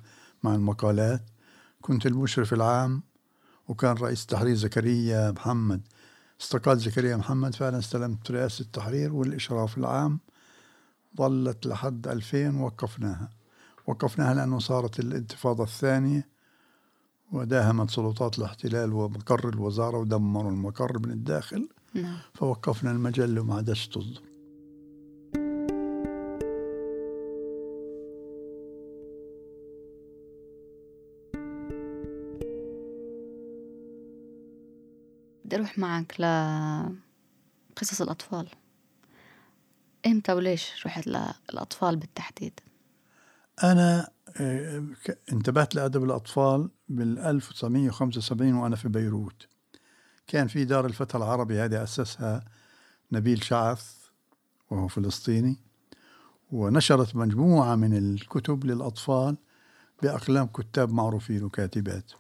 مع 0.44 0.56
المقالات. 0.56 1.22
كنت 1.82 2.06
المشرف 2.06 2.54
العام 2.54 3.04
وكان 3.68 3.96
رئيس 3.96 4.22
التحرير 4.22 4.56
زكريا 4.56 5.32
محمد. 5.32 5.82
استقال 6.42 6.80
زكريا 6.80 7.18
محمد 7.18 7.56
فأنا 7.56 7.80
استلمت 7.80 8.32
رئاسة 8.32 8.62
التحرير 8.62 9.14
والإشراف 9.14 9.78
العام. 9.78 10.20
ظلت 11.18 11.66
لحد 11.66 12.08
2000 12.08 12.62
وقفناها 12.62 13.30
وقفناها 13.88 14.34
لأنه 14.34 14.60
صارت 14.60 15.00
الانتفاضة 15.00 15.64
الثانية. 15.64 16.33
وداهمت 17.34 17.92
سلطات 17.92 18.40
الاحتلال 18.40 18.94
ومقر 18.94 19.50
الوزارة 19.50 19.98
ودمروا 19.98 20.52
المقر 20.52 21.00
من 21.00 21.12
الداخل 21.12 21.70
نعم. 21.94 22.18
فوقفنا 22.34 22.92
المجلة 22.92 23.42
وما 23.42 23.56
عادش 23.56 23.88
تصدر 23.88 24.22
بدي 35.46 35.56
أروح 35.56 35.78
معك 35.80 36.16
لقصص 36.20 38.02
الأطفال 38.02 38.48
إمتى 40.06 40.34
وليش 40.34 40.86
رحت 40.86 41.08
للأطفال 41.08 41.96
بالتحديد؟ 41.96 42.60
أنا 43.64 44.10
آه، 44.38 44.84
انتبهت 45.32 45.76
لأدب 45.76 46.04
الأطفال 46.04 46.70
بال 46.96 47.20
1975 47.20 48.54
وأنا 48.54 48.76
في 48.76 48.90
بيروت. 48.90 49.48
كان 50.28 50.48
في 50.48 50.66
دار 50.66 50.86
الفتى 50.86 51.18
العربي 51.18 51.60
هذه 51.60 51.84
أسسها 51.84 52.46
نبيل 53.12 53.44
شعث 53.44 53.96
وهو 54.70 54.88
فلسطيني 54.88 55.58
ونشرت 56.52 57.16
مجموعة 57.16 57.76
من 57.76 57.98
الكتب 57.98 58.66
للأطفال 58.66 59.38
بأقلام 60.04 60.48
كتاب 60.48 60.94
معروفين 60.94 61.44
وكاتبات. 61.44 62.12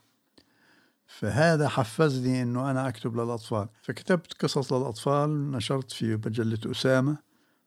فهذا 1.07 1.67
حفزني 1.67 2.41
أنه 2.41 2.71
أنا 2.71 2.87
أكتب 2.87 3.15
للأطفال. 3.15 3.67
فكتبت 3.81 4.33
قصص 4.33 4.73
للأطفال 4.73 5.51
نشرت 5.51 5.91
في 5.91 6.15
مجلة 6.15 6.59
أسامة 6.65 7.17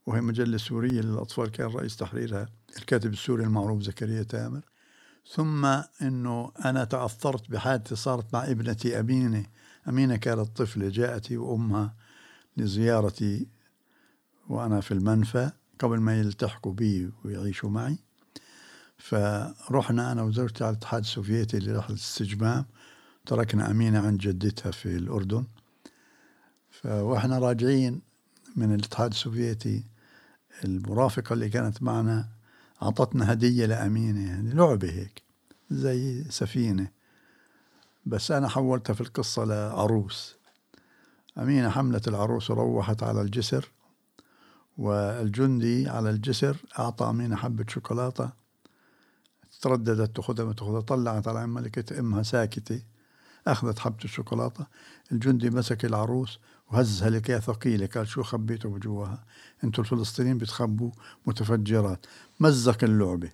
وهي 0.07 0.21
مجلة 0.21 0.59
سورية 0.59 1.01
للأطفال 1.01 1.51
كان 1.51 1.67
رئيس 1.67 1.97
تحريرها 1.97 2.49
الكاتب 2.79 3.13
السوري 3.13 3.45
المعروف 3.45 3.83
زكريا 3.83 4.23
تامر. 4.23 4.61
ثم 5.29 5.65
أنه 6.03 6.53
أنا 6.65 6.85
تأثرت 6.85 7.51
بحادثة 7.51 7.97
صارت 7.97 8.35
مع 8.35 8.45
ابنتي 8.45 9.01
أمينة. 9.01 9.47
أمينة 9.89 10.17
كانت 10.17 10.57
طفلة 10.57 10.89
جاءتي 10.89 11.37
وأمها 11.37 11.95
لزيارتي 12.57 13.49
وأنا 14.49 14.81
في 14.81 14.95
المنفى 14.95 15.51
قبل 15.79 16.01
ما 16.01 16.21
يلتحقوا 16.21 16.73
بي 16.73 17.11
ويعيشوا 17.25 17.71
معي. 17.71 17.99
فرحنا 18.99 20.13
أنا 20.13 20.23
وزوجتي 20.23 20.65
على 20.65 20.71
الاتحاد 20.73 21.03
السوفيتي 21.03 21.59
لرحلة 21.59 21.97
استجمام 21.97 22.67
تركنا 23.27 23.71
أمينة 23.71 24.07
عند 24.07 24.19
جدتها 24.21 24.71
في 24.71 24.97
الأردن. 24.97 25.47
فوإحنا 26.71 27.39
راجعين 27.39 28.03
من 28.57 28.75
الاتحاد 28.75 29.11
السوفيتي 29.11 29.85
المرافقة 30.65 31.33
اللي 31.33 31.49
كانت 31.49 31.83
معنا 31.83 32.36
أعطتنا 32.83 33.33
هدية 33.33 33.67
لأمينة. 33.67 34.29
يعني 34.29 34.51
لعبة 34.55 34.91
هيك 34.91 35.23
زي 35.71 36.25
سفينة. 36.31 36.89
بس 38.07 38.31
أنا 38.31 38.49
حولتها 38.49 38.95
في 38.95 39.01
القصة 39.01 39.45
لعروس. 39.45 40.37
أمينة 41.39 41.71
حملت 41.71 42.09
العروس 42.09 42.51
وروحت 42.51 43.03
على 43.03 43.21
الجسر 43.21 43.71
والجندي 44.79 45.89
على 45.89 46.11
الجسر 46.11 46.57
أعطى 46.79 47.11
أمينة 47.11 47.37
حبة 47.37 47.65
شوكولاتة 47.69 48.31
ترددت 49.61 50.17
تأخذها 50.17 50.45
ما 50.45 50.53
تأخذها 50.53 50.81
طلعت 50.81 51.29
على 51.29 51.47
ملكة 51.47 51.99
أمها 52.01 52.23
ساكتة. 52.23 52.83
أخذت 53.47 53.79
حبة 53.79 54.05
الشوكولاتة 54.05 54.67
الجندي 55.13 55.51
مسك 55.51 55.85
العروس 55.85 56.39
وهزها 56.71 57.11
لكي 57.11 57.41
ثقيلة 57.41 57.87
قال 57.87 58.09
شو 58.09 58.23
خبيته 58.23 58.69
بجواها 58.69 59.25
أنتوا 59.65 59.85
الفلسطينيين 59.85 60.39
بتخبوا 60.39 60.91
متفجرات. 61.27 62.07
مزق 62.41 62.85
اللعبة. 62.85 63.33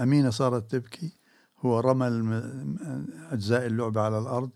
أمينة 0.00 0.30
صارت 0.30 0.70
تبكي. 0.70 1.12
هو 1.60 1.80
رمى 1.80 2.06
أجزاء 3.30 3.66
اللعبة 3.66 4.00
على 4.00 4.18
الأرض. 4.18 4.50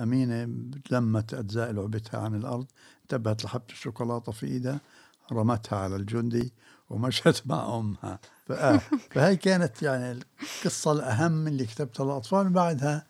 أمينة 0.00 0.44
لمت 0.90 1.34
أجزاء 1.34 1.72
لعبتها 1.72 2.20
عن 2.20 2.34
الأرض. 2.34 2.66
انتبهت 3.02 3.44
لحبة 3.44 3.64
الشوكولاتة 3.70 4.32
في 4.32 4.46
إيدها 4.46 4.80
رمتها 5.32 5.78
على 5.78 5.96
الجندي 5.96 6.52
ومشت 6.90 7.42
مع 7.50 7.76
أمها. 7.78 8.18
فهي 9.10 9.36
كانت 9.36 9.82
يعني 9.82 10.12
القصة 10.12 10.92
الأهم 10.92 11.46
اللي 11.46 11.66
كتبتها 11.66 12.04
للأطفال 12.04 12.48
بعدها 12.48 13.06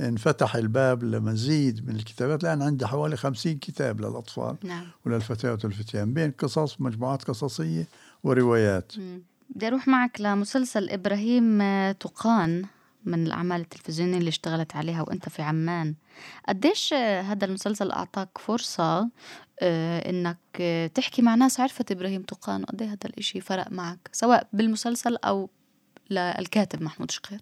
انفتح 0.00 0.56
الباب 0.56 1.04
لمزيد 1.04 1.88
من 1.88 1.96
الكتابات 1.96 2.44
الآن 2.44 2.62
عندي 2.62 2.86
حوالي 2.86 3.16
خمسين 3.16 3.58
كتاب 3.58 4.00
للأطفال 4.00 4.56
نعم. 4.64 4.86
وللفتيات 5.06 5.64
والفتيان 5.64 6.14
بين 6.14 6.30
قصص 6.30 6.80
مجموعات 6.80 7.24
قصصية 7.24 7.86
وروايات. 8.24 8.92
بدي 9.50 9.66
أروح 9.66 9.88
معك 9.88 10.20
لمسلسل 10.20 10.90
إبراهيم 10.90 11.62
تقان 11.92 12.64
من 13.04 13.26
الأعمال 13.26 13.60
التلفزيونية 13.60 14.18
اللي 14.18 14.28
اشتغلت 14.28 14.76
عليها 14.76 15.02
وأنت 15.02 15.28
في 15.28 15.42
عمان. 15.42 15.94
قديش 16.48 16.94
هذا 16.94 17.44
المسلسل 17.44 17.90
أعطاك 17.90 18.38
فرصة 18.38 19.10
آه، 19.60 20.10
إنك 20.10 20.38
تحكي 20.94 21.22
مع 21.22 21.34
ناس 21.34 21.60
عرفت 21.60 21.92
إبراهيم 21.92 22.22
طقان 22.22 22.62
وقد 22.62 22.82
هذا 22.82 22.96
الإشي 23.04 23.40
فرق 23.40 23.72
معك 23.72 24.08
سواء 24.12 24.48
بالمسلسل 24.52 25.16
أو 25.16 25.50
للكاتب 26.10 26.82
محمود 26.82 27.10
شقير. 27.10 27.40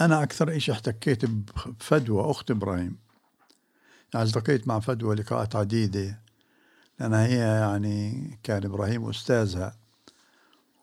أنا 0.00 0.22
أكثر 0.22 0.56
إشي 0.56 0.72
احتكيت 0.72 1.24
بفدوى 1.24 2.30
أخت 2.30 2.50
إبراهيم. 2.50 2.96
يعني 4.14 4.26
التقيت 4.26 4.68
مع 4.68 4.80
فدوى 4.80 5.14
لقاءات 5.14 5.56
عديدة 5.56 6.20
لأنها 7.00 7.26
هي 7.26 7.38
يعني 7.38 8.38
كان 8.42 8.64
إبراهيم 8.64 9.08
أستاذها 9.08 9.76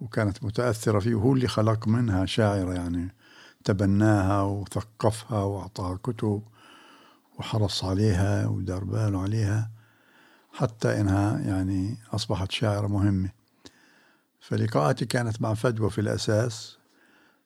وكانت 0.01 0.43
متأثرة 0.43 0.99
فيه 0.99 1.15
وهو 1.15 1.34
اللي 1.34 1.47
خلق 1.47 1.88
منها 1.88 2.26
شاعرة 2.26 2.74
يعني 2.74 3.15
تبناها 3.63 4.41
وثقفها 4.41 5.43
وأعطاها 5.43 5.95
كتب. 6.03 6.43
وحرص 7.39 7.84
عليها 7.84 8.47
ودار 8.47 8.84
باله 8.84 9.21
عليها 9.21 9.71
حتى 10.53 11.01
إنها 11.01 11.39
يعني 11.39 11.97
أصبحت 12.13 12.51
شاعرة 12.51 12.88
مهمة. 12.88 13.29
فلقاءاتي 14.39 15.05
كانت 15.05 15.41
مع 15.41 15.53
فدوى 15.53 15.89
في 15.89 16.01
الأساس 16.01 16.77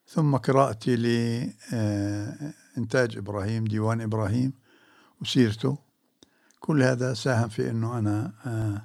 ثم 0.08 0.36
قراءتي 0.36 0.96
لإنتاج 1.76 3.16
إبراهيم 3.16 3.64
ديوان 3.64 4.00
إبراهيم 4.00 4.52
وسيرته. 5.22 5.78
كل 6.60 6.82
هذا 6.82 7.14
ساهم 7.14 7.48
في 7.48 7.70
أنه 7.70 7.98
أنا 7.98 8.32
آه، 8.46 8.82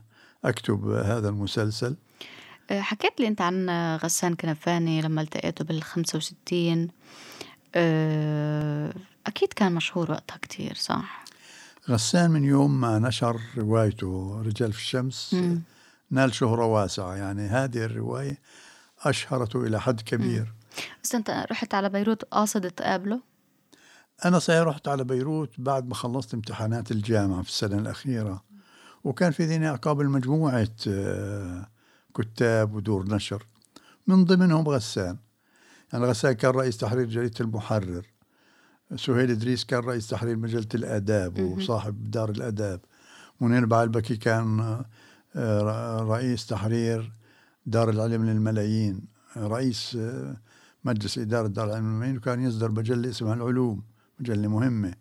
أكتب 0.49 0.89
هذا 0.89 1.29
المسلسل. 1.29 1.95
آه، 2.71 2.81
حكيت 2.81 3.19
لي 3.19 3.27
أنت 3.27 3.41
عن 3.41 3.69
غسان 3.95 4.35
كنفاني 4.35 5.01
لما 5.01 5.21
التقيته 5.21 5.65
بال 5.65 5.83
65 5.83 6.87
آه، 7.75 8.93
أكيد 9.27 9.53
كان 9.53 9.71
مشهور 9.75 10.11
وقتها 10.11 10.37
كتير 10.37 10.75
صح؟ 10.75 11.25
غسان 11.89 12.31
من 12.31 12.43
يوم 12.43 12.81
ما 12.81 12.99
نشر 12.99 13.41
روايته 13.57 14.41
رجال 14.45 14.73
في 14.73 14.79
الشمس 14.79 15.33
مم. 15.33 15.61
نال 16.11 16.33
شهرة 16.33 16.65
واسعة. 16.65 17.15
يعني 17.15 17.47
هذه 17.47 17.85
الرواية 17.85 18.37
أشهرته 19.01 19.63
إلى 19.63 19.81
حد 19.81 20.01
كبير. 20.01 20.53
بس 21.03 21.15
أنت 21.15 21.45
رحت 21.51 21.73
على 21.73 21.89
بيروت 21.89 22.23
قاصد 22.23 22.71
تقابله؟ 22.71 23.21
أنا 24.25 24.39
صحيح 24.39 24.61
رحت 24.61 24.87
على 24.87 25.03
بيروت 25.03 25.49
بعد 25.57 25.87
ما 25.87 25.95
خلصت 25.95 26.33
امتحانات 26.33 26.91
الجامعة 26.91 27.41
في 27.41 27.49
السنة 27.49 27.77
الأخيرة. 27.77 28.43
وكان 29.03 29.31
في 29.31 29.45
ذهني 29.45 29.69
أقابل 29.69 30.09
مجموعة 30.09 30.69
آه، 30.87 31.67
كتاب 32.15 32.73
ودور 32.73 33.09
نشر. 33.09 33.45
من 34.07 34.25
ضمنهم 34.25 34.67
غسان. 34.69 35.17
يعني 35.93 36.05
غسان 36.05 36.31
كان 36.31 36.51
رئيس 36.51 36.77
تحرير 36.77 37.05
جريدة 37.05 37.35
المحرر. 37.41 38.12
سهيل 38.95 39.31
إدريس 39.31 39.65
كان 39.65 39.79
رئيس 39.79 40.07
تحرير 40.07 40.35
مجلة 40.35 40.67
الآداب. 40.75 41.39
وصاحب 41.39 42.11
دار 42.11 42.29
الآداب. 42.29 42.79
منير 43.41 43.65
بعلبكي 43.65 44.15
كان 44.15 44.59
آه، 45.35 46.01
رئيس 46.01 46.45
تحرير 46.47 47.11
دار 47.65 47.89
العلم 47.89 48.25
للملايين. 48.25 49.01
رئيس 49.37 49.97
آه، 49.99 50.37
مجلس 50.85 51.17
إدارة 51.17 51.47
دار 51.47 51.65
العلم 51.65 51.85
للملايين 51.85 52.17
وكان 52.17 52.43
يصدر 52.43 52.71
مجلة 52.71 53.09
اسمها 53.09 53.33
العلوم 53.33 53.83
مجلة 54.19 54.47
مهمة. 54.47 54.93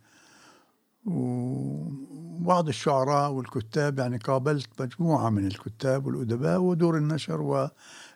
وبعض 1.07 2.69
الشعراء 2.69 3.31
والكتاب 3.31 3.99
يعني 3.99 4.17
قابلت 4.17 4.83
مجموعة 4.83 5.31
من 5.31 5.47
الكتاب 5.47 6.07
والأدباء 6.07 6.61
ودور 6.61 6.97
النشر 6.97 7.71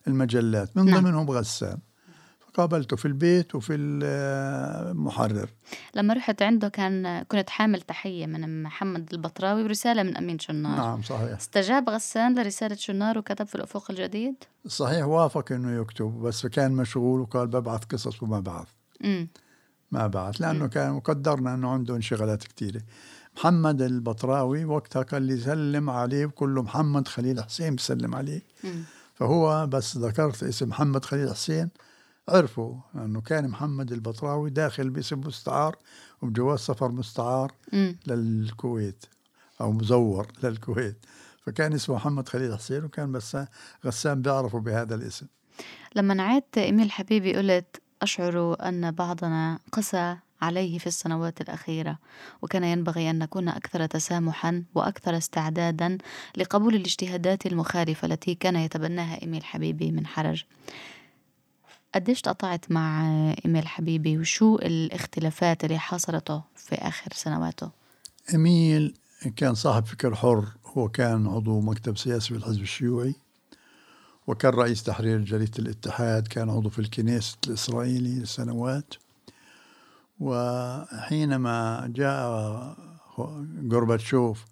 والمجلات. 0.07 0.77
من 0.77 0.85
نعم. 0.85 1.01
ضمنهم 1.01 1.31
غسان. 1.31 1.79
فقابلته 2.57 2.97
في 2.97 3.05
البيت 3.05 3.55
وفي 3.55 3.75
المحرر. 3.75 5.49
لما 5.95 6.15
رحت 6.15 6.43
عنده 6.43 6.69
كان 6.69 7.23
كنت 7.23 7.51
حامل 7.51 7.81
تحية 7.81 8.27
من 8.27 8.63
محمد 8.63 9.13
البطراوي 9.13 9.63
ورسالة 9.63 10.03
من 10.03 10.17
أمين 10.17 10.39
شنار. 10.39 10.77
نعم 10.77 11.03
صحيح. 11.03 11.37
استجاب 11.37 11.91
غسان 11.91 12.39
لرسالة 12.39 12.77
شنار 12.77 13.19
وكتب 13.19 13.47
في 13.47 13.55
الأفق 13.55 13.91
الجديد؟ 13.91 14.35
صحيح 14.67 15.07
وافق 15.07 15.53
إنه 15.53 15.81
يكتب 15.81 16.07
بس 16.07 16.47
كان 16.47 16.73
مشغول 16.73 17.21
وقال 17.21 17.47
ببعث 17.47 17.85
قصص 17.85 18.23
وما 18.23 18.41
بعث. 18.41 18.69
ما 19.93 20.07
بعث 20.07 20.41
لأنه 20.41 20.67
كان 20.67 20.91
وقدرنا 20.91 21.55
إنه 21.55 21.71
عنده 21.71 21.97
انشغالات 21.97 22.45
كثيره 22.45 22.83
محمد 23.37 23.83
البطراوي 23.83 24.65
وقتها 24.65 25.03
قال 25.03 25.23
لي 25.23 25.37
سلم 25.37 25.91
عليه 25.91 26.27
بقول 26.27 26.55
له 26.55 26.63
محمد 26.63 27.09
خليل 27.09 27.45
حسين 27.45 27.75
بسلم 27.75 28.15
عليه 28.15 28.43
مم. 28.65 28.83
فهو 29.15 29.67
بس 29.67 29.97
ذكرت 29.97 30.43
اسم 30.43 30.69
محمد 30.69 31.05
خليل 31.05 31.31
حسين 31.31 31.69
عرفوا 32.29 32.75
انه 32.95 33.21
كان 33.21 33.49
محمد 33.49 33.93
البطراوي 33.93 34.51
داخل 34.51 34.91
باسم 34.91 35.21
مستعار 35.21 35.77
وبجواز 36.23 36.59
سفر 36.59 36.93
مستعار 36.93 37.53
امم 37.75 37.97
للكويت 38.07 39.05
أو 39.61 39.73
مزور 39.73 40.27
للكويت. 40.43 41.07
فكان 41.47 41.73
اسمه 41.73 41.97
محمد 41.97 42.29
خليل 42.29 42.57
حسين 42.57 42.85
وكان 42.85 43.13
بس 43.13 43.37
غسان 43.85 44.23
بيعرفه 44.23 44.61
بهذا 44.61 44.95
الاسم. 44.95 45.27
لما 45.97 46.15
نعيت 46.15 46.59
إيميل 46.59 46.91
حبيبي 46.91 47.37
قلت 47.37 47.83
أشعر 48.03 48.57
أن 48.69 48.91
بعضنا 48.91 49.59
قسى 49.73 50.17
عليه 50.43 50.79
في 50.79 50.87
السنوات 50.87 51.41
الأخيرة 51.41 51.99
وكان 52.43 52.65
ينبغي 52.65 53.11
أن 53.11 53.19
نكون 53.19 53.49
أكثر 53.49 53.87
تسامحا 53.87 54.65
وأكثر 54.75 55.17
استعدادا 55.17 55.99
لقبول 56.37 56.75
الاجتهادات 56.75 57.47
المخالفة 57.47 58.07
التي 58.07 58.35
كان 58.35 58.57
يتبناها 58.57 59.23
إيميل 59.23 59.45
حبيبي 59.45 59.91
من 59.91 60.07
حرج. 60.07 60.45
قديش 61.95 62.21
تقطعت 62.21 62.71
مع 62.71 63.09
إيميل 63.45 63.69
حبيبي 63.69 64.19
وشو 64.19 64.57
الاختلافات 64.57 65.65
اللي 65.65 65.79
حصلته 65.79 66.43
في 66.57 66.75
آخر 66.75 67.13
سنواته؟ 67.15 67.71
إميل 68.35 68.95
كان 69.37 69.55
صاحب 69.55 69.87
فكر 69.87 70.15
حر 70.15 70.49
هو 70.67 70.89
كان 70.89 71.27
عضو 71.27 71.61
مكتب 71.61 71.97
سياسي 71.97 72.29
في 72.29 72.35
الحزب 72.35 72.63
الشيوعي 72.63 73.15
وكان 74.27 74.53
رئيس 74.53 74.83
تحرير 74.83 75.19
جريدة 75.25 75.59
الاتحاد 75.59 76.27
كان 76.27 76.51
عضو 76.51 76.69
في 76.71 76.79
الكنيست 76.79 77.47
الإسرائيلي 77.47 78.19
لسنوات. 78.19 78.95
وحينما 80.21 81.87
جاء 81.95 82.77
غورباتشوف 83.73 84.45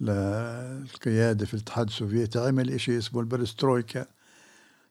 للقيادة 0.00 1.46
في 1.46 1.54
الاتحاد 1.54 1.86
السوفيتي 1.86 2.38
عمل 2.38 2.70
إشي 2.70 2.98
اسمه 2.98 3.20
البرسترويكا. 3.20 4.06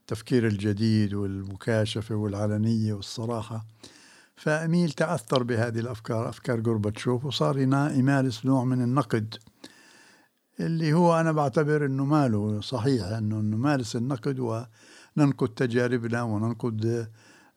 التفكير 0.05 0.47
الجديد 0.47 1.13
والمكاشفة 1.13 2.15
والعلنية 2.15 2.93
والصراحة. 2.93 3.65
فأميل 4.35 4.91
تأثر 4.91 5.43
بهذه 5.43 5.79
الأفكار 5.79 6.29
أفكار 6.29 6.61
غورباتشوف 6.61 7.25
وصار 7.25 7.57
يمارس 7.57 8.45
نوع 8.45 8.63
من 8.63 8.81
النقد 8.81 9.35
اللي 10.59 10.93
هو 10.93 11.19
أنا 11.19 11.31
بعتبر 11.31 11.85
أنه 11.85 12.05
ماله 12.05 12.61
صحيح 12.61 13.05
أنه 13.05 13.35
نمارس 13.35 13.95
النقد 13.95 14.39
وننقد 14.39 15.47
تجاربنا 15.47 16.23
وننقد 16.23 17.09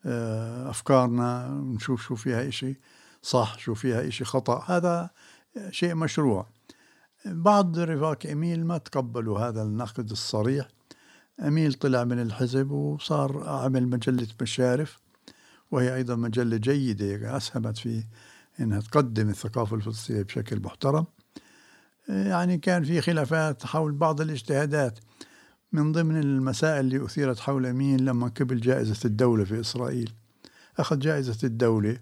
آه، 0.07 0.71
أفكارنا 0.71 1.47
ونشوف 1.47 2.03
شو 2.03 2.15
فيها 2.15 2.49
إشي 2.49 2.81
صح 3.23 3.59
شو 3.59 3.75
فيها 3.75 4.09
إشي 4.09 4.25
خطأ. 4.25 4.65
هذا 4.67 5.11
شيء 5.71 5.95
مشروع. 5.95 6.47
بعض 7.27 7.79
رفاق 7.79 8.27
إميل 8.33 8.67
ما 8.67 8.79
تقبلوا 8.79 9.39
هذا 9.39 9.63
النقد 9.63 10.11
الصريح. 10.11 10.69
أميل 11.41 11.75
طلع 11.75 12.05
من 12.05 12.23
الحزب 12.23 12.71
وصار 12.71 13.49
عمل 13.49 13.89
مجلة 13.89 14.27
مشارف 14.43 14.99
وهي 15.71 15.95
أيضا 15.95 16.15
مجلة 16.15 16.57
جيدة 16.57 17.37
أسهمت 17.37 17.79
في 17.79 18.05
أنها 18.61 18.81
تقدم 18.81 19.29
الثقافة 19.29 19.77
الفلسطينية 19.77 20.23
بشكل 20.23 20.61
محترم. 20.61 21.07
يعني 22.09 22.59
كان 22.59 22.85
في 22.85 23.01
خلافات 23.01 23.67
حول 23.67 23.93
بعض 23.93 24.21
الاجتهادات. 24.21 24.99
من 25.73 25.93
ضمن 25.93 26.21
المسائل 26.21 26.81
اللي 26.81 27.05
أثيرت 27.05 27.39
حول 27.39 27.67
أمين 27.67 28.01
لما 28.01 28.29
قبل 28.29 28.61
جائزة 28.61 29.01
الدولة 29.05 29.45
في 29.45 29.61
إسرائيل. 29.61 30.13
أخذ 30.79 30.99
جائزة 30.99 31.39
الدولة. 31.45 31.99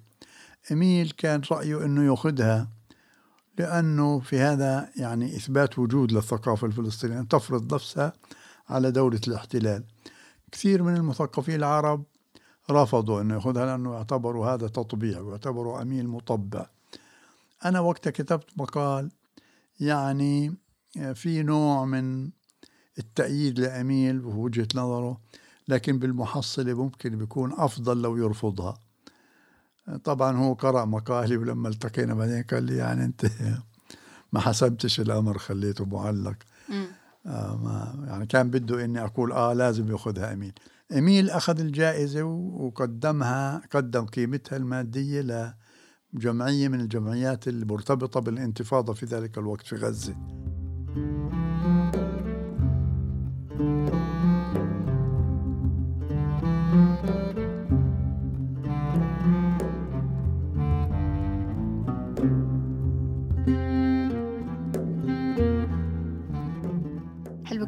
أميل 0.72 1.10
كان 1.10 1.40
رأيه 1.50 1.84
أنه 1.84 2.06
يأخذها 2.10 2.68
لأنه 3.58 4.20
في 4.20 4.38
هذا 4.38 4.90
يعني 4.96 5.36
إثبات 5.36 5.78
وجود 5.78 6.12
للثقافة 6.12 6.66
الفلسطينية 6.66 7.20
أن 7.20 7.28
تفرض 7.28 7.74
نفسها 7.74 8.12
على 8.68 8.90
دولة 8.90 9.20
الاحتلال. 9.28 9.84
كثير 10.52 10.82
من 10.82 10.96
المثقفين 10.96 11.54
العرب 11.54 12.04
رفضوا 12.70 13.20
أنه 13.20 13.34
يأخذها 13.34 13.66
لأنه 13.66 13.94
يعتبروا 13.94 14.46
هذا 14.46 14.68
تطبيع 14.68 15.20
ويعتبروا 15.20 15.82
أميل 15.82 16.08
مطبع. 16.08 16.66
أنا 17.64 17.80
وقتها 17.80 18.10
كتبت 18.10 18.50
مقال 18.56 19.10
يعني 19.80 20.54
في 21.14 21.42
نوع 21.42 21.84
من 21.84 22.30
التأييد 22.98 23.58
لأميل 23.58 24.24
ووجهة 24.24 24.68
نظره 24.74 25.20
لكن 25.68 25.98
بالمحصلة 25.98 26.74
ممكن 26.74 27.18
بيكون 27.18 27.52
أفضل 27.52 28.02
لو 28.02 28.16
يرفضها. 28.16 28.80
طبعا 30.04 30.36
هو 30.36 30.54
قرأ 30.54 30.84
مقالي 30.84 31.36
ولما 31.36 31.68
التقينا 31.68 32.14
بعدين 32.14 32.42
قال 32.42 32.62
لي 32.62 32.76
يعني 32.76 33.04
أنت 33.04 33.26
ما 34.32 34.40
حسبتش 34.40 35.00
الأمر 35.00 35.38
خليته 35.38 35.84
معلق. 35.84 36.34
آه 36.34 36.55
ما 37.26 38.04
يعني 38.06 38.26
كان 38.26 38.50
بده 38.50 38.84
إني 38.84 39.04
أقول 39.04 39.32
آه 39.32 39.52
لازم 39.52 39.90
يأخذها 39.90 40.32
اميل 40.32 40.52
اميل 40.92 41.30
أخذ 41.30 41.60
الجائزة 41.60 42.22
وقدمها 42.22 43.62
قدم 43.72 44.06
قيمتها 44.06 44.56
المادية 44.56 45.52
لجمعية 46.14 46.68
من 46.68 46.80
الجمعيات 46.80 47.48
المرتبطة 47.48 48.20
بالانتفاضة 48.20 48.92
في 48.92 49.06
ذلك 49.06 49.38
الوقت 49.38 49.66
في 49.66 49.76
غزة. 49.76 50.16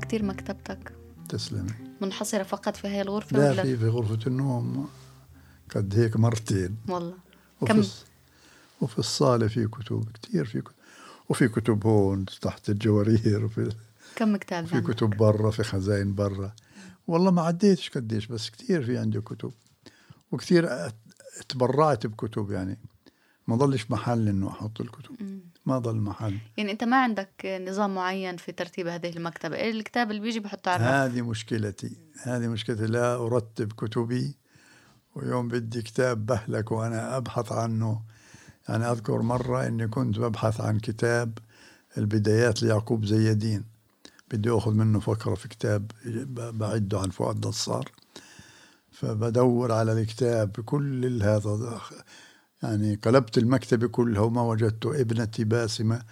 كتير 0.08 0.24
مكتبتك. 0.24 0.92
تسلمي. 1.28 1.70
منحصرة 2.00 2.42
فقط 2.42 2.76
في 2.76 2.88
هاي 2.88 3.02
الغرفة 3.02 3.36
لا 3.38 3.50
ولا؟ 3.50 3.62
في 3.62 3.76
في 3.76 3.88
غرفة 3.88 4.18
النوم. 4.26 4.88
قد 5.74 5.98
هيك 5.98 6.16
مرتين. 6.16 6.76
والله. 6.88 7.14
وفي, 7.60 7.72
كم؟ 7.72 7.82
وفي 8.80 8.98
الصالة 8.98 9.48
في 9.48 9.66
كتب 9.66 10.04
كثير 10.22 10.44
في 10.44 10.60
كتب 10.60 10.72
وفي 11.28 11.48
كتب 11.48 11.86
هون 11.86 12.24
تحت 12.42 12.70
الجوارير 12.70 13.44
وفي 13.44 13.72
كم 14.16 14.36
كتاب 14.36 14.66
في؟ 14.66 14.80
كتب 14.80 15.10
برا 15.10 15.50
في 15.50 15.62
خزائن 15.62 16.14
برا. 16.14 16.52
والله 17.06 17.30
ما 17.30 17.42
عديتش 17.42 17.90
قديش 17.90 18.26
بس 18.26 18.50
كثير 18.50 18.84
في 18.84 18.98
عندي 18.98 19.20
كتب. 19.20 19.52
وكثير 20.32 20.88
أت- 20.88 20.92
تبرعت 21.48 22.06
بكتب 22.06 22.50
يعني. 22.50 22.78
ما 23.46 23.56
ضلش 23.56 23.90
محل 23.90 24.28
إنه 24.28 24.48
أحط 24.48 24.80
الكتب. 24.80 25.40
ما 25.68 25.78
ضل 25.78 25.96
محل. 25.96 26.38
يعني 26.56 26.72
أنت 26.72 26.84
ما 26.84 27.02
عندك 27.02 27.62
نظام 27.68 27.94
معين 27.94 28.36
في 28.36 28.52
ترتيب 28.52 28.86
هذه 28.86 29.16
المكتبة؟ 29.16 29.56
إيه 29.56 29.70
الكتاب 29.70 30.10
اللي 30.10 30.20
بيجي 30.20 30.40
بحطه 30.40 30.70
على 30.70 30.82
الرف 30.82 31.12
هذه 31.12 31.22
مشكلتي. 31.22 31.96
هذه 32.22 32.48
مشكلتي. 32.48 32.86
لا 32.86 33.14
أرتب 33.14 33.72
كتبي 33.72 34.36
ويوم 35.14 35.48
بدي 35.48 35.82
كتاب 35.82 36.26
بهلك 36.26 36.72
وأنا 36.72 37.16
أبحث 37.16 37.52
عنه. 37.52 38.02
يعني 38.68 38.90
أذكر 38.90 39.22
مرة 39.22 39.66
إني 39.66 39.88
كنت 39.88 40.18
ببحث 40.18 40.60
عن 40.60 40.78
كتاب 40.78 41.38
البدايات 41.98 42.62
ليعقوب 42.62 43.04
زيدين. 43.04 43.64
بدي 44.30 44.50
أخذ 44.50 44.72
منه 44.72 45.00
فقرة 45.00 45.34
في 45.34 45.48
كتاب 45.48 45.90
بعده 46.36 47.00
عن 47.00 47.10
فؤاد 47.10 47.46
نصار. 47.46 47.90
فبدور 48.92 49.72
على 49.72 49.92
الكتاب 49.92 50.52
بكل 50.52 51.22
هذا 51.22 51.80
يعني 52.62 52.94
قلبت 52.94 53.38
المكتبة 53.38 53.88
كلها 53.88 54.20
وما 54.20 54.42
وجدته 54.42 55.00
ابنتي 55.00 55.44
باسمة. 55.44 56.02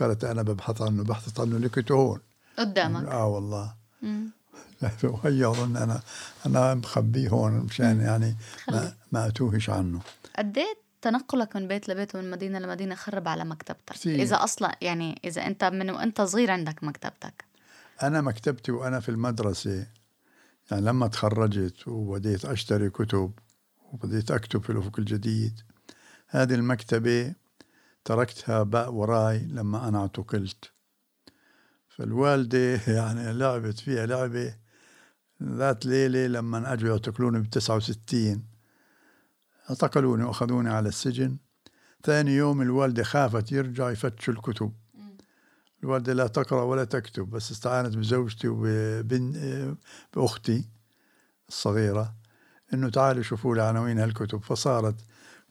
قالت 0.00 0.24
أنا 0.24 0.42
ببحث 0.42 0.82
عنه 0.82 1.04
بحثت 1.04 1.40
عنه 1.40 1.58
لقيته 1.58 1.94
هون 1.94 2.20
قدامك. 2.58 3.04
آه 3.04 3.26
والله. 3.26 3.74
وهي 5.04 5.46
أظن 5.50 5.76
أنا 5.76 6.00
أنا 6.46 6.74
مخبيه 6.74 7.28
هون 7.28 7.52
مشان 7.52 8.00
يعني 8.00 8.36
ما. 8.70 8.94
ما 9.12 9.26
أتوهش 9.26 9.70
عنه. 9.70 10.00
قد 10.38 10.58
تنقلك 11.02 11.56
من 11.56 11.68
بيت 11.68 11.88
لبيت 11.88 12.14
ومن 12.14 12.30
مدينة 12.30 12.58
لمدينة 12.58 12.94
خرب 12.94 13.28
على 13.28 13.44
مكتبتك. 13.44 13.94
كثير. 13.94 14.22
إذا 14.22 14.36
أصلا 14.36 14.76
يعني 14.80 15.20
إذا 15.24 15.46
أنت 15.46 15.64
من 15.64 15.90
وأنت 15.90 16.20
صغير 16.20 16.50
عندك 16.50 16.84
مكتبتك. 16.84 17.44
أنا 18.02 18.20
مكتبتي 18.20 18.72
وأنا 18.72 19.00
في 19.00 19.08
المدرسة. 19.08 19.86
يعني 20.70 20.86
لما 20.86 21.06
تخرجت 21.08 21.88
وبديت 21.88 22.44
أشتري 22.44 22.90
كتب 22.90 23.32
وبديت 23.92 24.30
أكتب 24.30 24.62
في 24.62 24.70
الأفق 24.70 24.98
الجديد 24.98 25.60
هذه 26.32 26.54
المكتبة 26.54 27.34
تركتها 28.04 28.62
بقى 28.62 28.94
وراي 28.94 29.38
لما 29.38 29.88
أنا 29.88 29.98
اعتقلت. 30.00 30.70
فالوالدة 31.88 32.80
يعني 32.88 33.32
لعبت 33.32 33.78
فيها 33.80 34.06
لعبة 34.06 34.54
ذات 35.42 35.86
ليلة 35.86 36.26
لما 36.26 36.72
أجوا 36.72 36.90
يعتقلوني 36.90 37.38
ب 37.40 37.50
69 37.50 38.44
اعتقلوني 39.70 40.24
وأخذوني 40.24 40.70
على 40.70 40.88
السجن. 40.88 41.36
ثاني 42.04 42.30
يوم 42.36 42.62
الوالدة 42.62 43.02
خافت 43.02 43.52
يرجع 43.52 43.90
يفتشوا 43.90 44.34
الكتب. 44.34 44.72
الوالدة 45.82 46.12
لا 46.12 46.26
تقرأ 46.26 46.62
ولا 46.62 46.84
تكتب 46.84 47.30
بس 47.30 47.50
استعانت 47.50 47.96
بزوجتي 47.96 48.48
وبن 48.48 49.76
بأختي 50.16 50.64
الصغيرة 51.48 52.14
إنه 52.74 52.90
تعالوا 52.90 53.22
شوفوا 53.22 53.54
لي 53.54 53.62
عناوين 53.62 53.98
هالكتب. 53.98 54.38
فصارت 54.42 54.96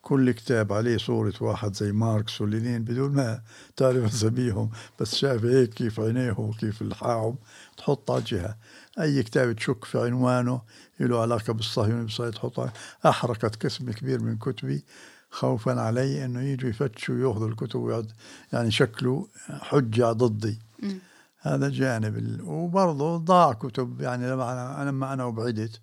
كل 0.02 0.30
كتاب 0.30 0.72
عليه 0.72 0.96
صورة 0.96 1.32
واحد 1.40 1.74
زي 1.74 1.92
ماركس 1.92 2.40
ولينين 2.40 2.84
بدون 2.84 3.12
ما 3.12 3.42
تعرف 3.76 4.04
أساميهم 4.04 4.70
بس 5.00 5.14
شايف 5.14 5.44
هيك 5.44 5.74
كيف 5.74 6.00
عينيهم 6.00 6.48
وكيف 6.48 6.82
لحاهم. 6.82 7.36
تحط 7.76 8.10
على 8.10 8.22
جهة 8.22 8.56
أي 9.00 9.22
كتاب 9.22 9.56
تشك 9.56 9.84
في 9.84 9.98
عنوانه 9.98 10.62
له 11.00 11.20
علاقة 11.20 11.52
بالصهيوني 11.52 12.02
بالصهيوني 12.02 12.34
تحطها 12.34 12.72
أحرقت 13.06 13.64
قسم 13.66 13.90
كبير 13.90 14.22
من 14.22 14.38
كتبي. 14.38 14.84
خوفا 15.30 15.80
علي 15.80 16.24
إنه 16.24 16.40
يجوا 16.40 16.70
يفتشوا 16.70 17.14
ويأخذوا 17.14 17.48
الكتب 17.48 17.80
ويقعد 17.80 18.12
يعني 18.52 18.70
شكله 18.70 19.28
حجة 19.48 20.12
ضدي. 20.12 20.58
هذا 21.40 21.68
جانب. 21.68 22.40
وبرضه 22.44 23.16
ضاع 23.16 23.52
كتب. 23.52 24.00
يعني 24.00 24.30
لما 24.30 24.52
أنا 24.82 24.90
لما 24.90 25.12
أنا 25.12 25.24
وبعدت 25.24 25.80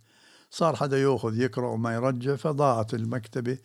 صار 0.51 0.75
حدا 0.75 0.97
يأخذ 0.97 1.39
يقرأ 1.39 1.67
وما 1.67 1.93
يرجع 1.93 2.35
فضاعت 2.35 2.93
المكتبة. 2.93 3.57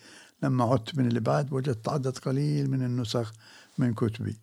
لما 0.43 0.65
عدت 0.65 0.99
من 0.99 1.07
اللي 1.07 1.21
بعد 1.21 1.53
وجدت 1.53 1.89
عدد 1.89 2.19
قليل 2.19 2.71
من 2.71 2.83
النسخ 2.83 3.33
من 3.79 3.95
كتبي. 3.95 4.39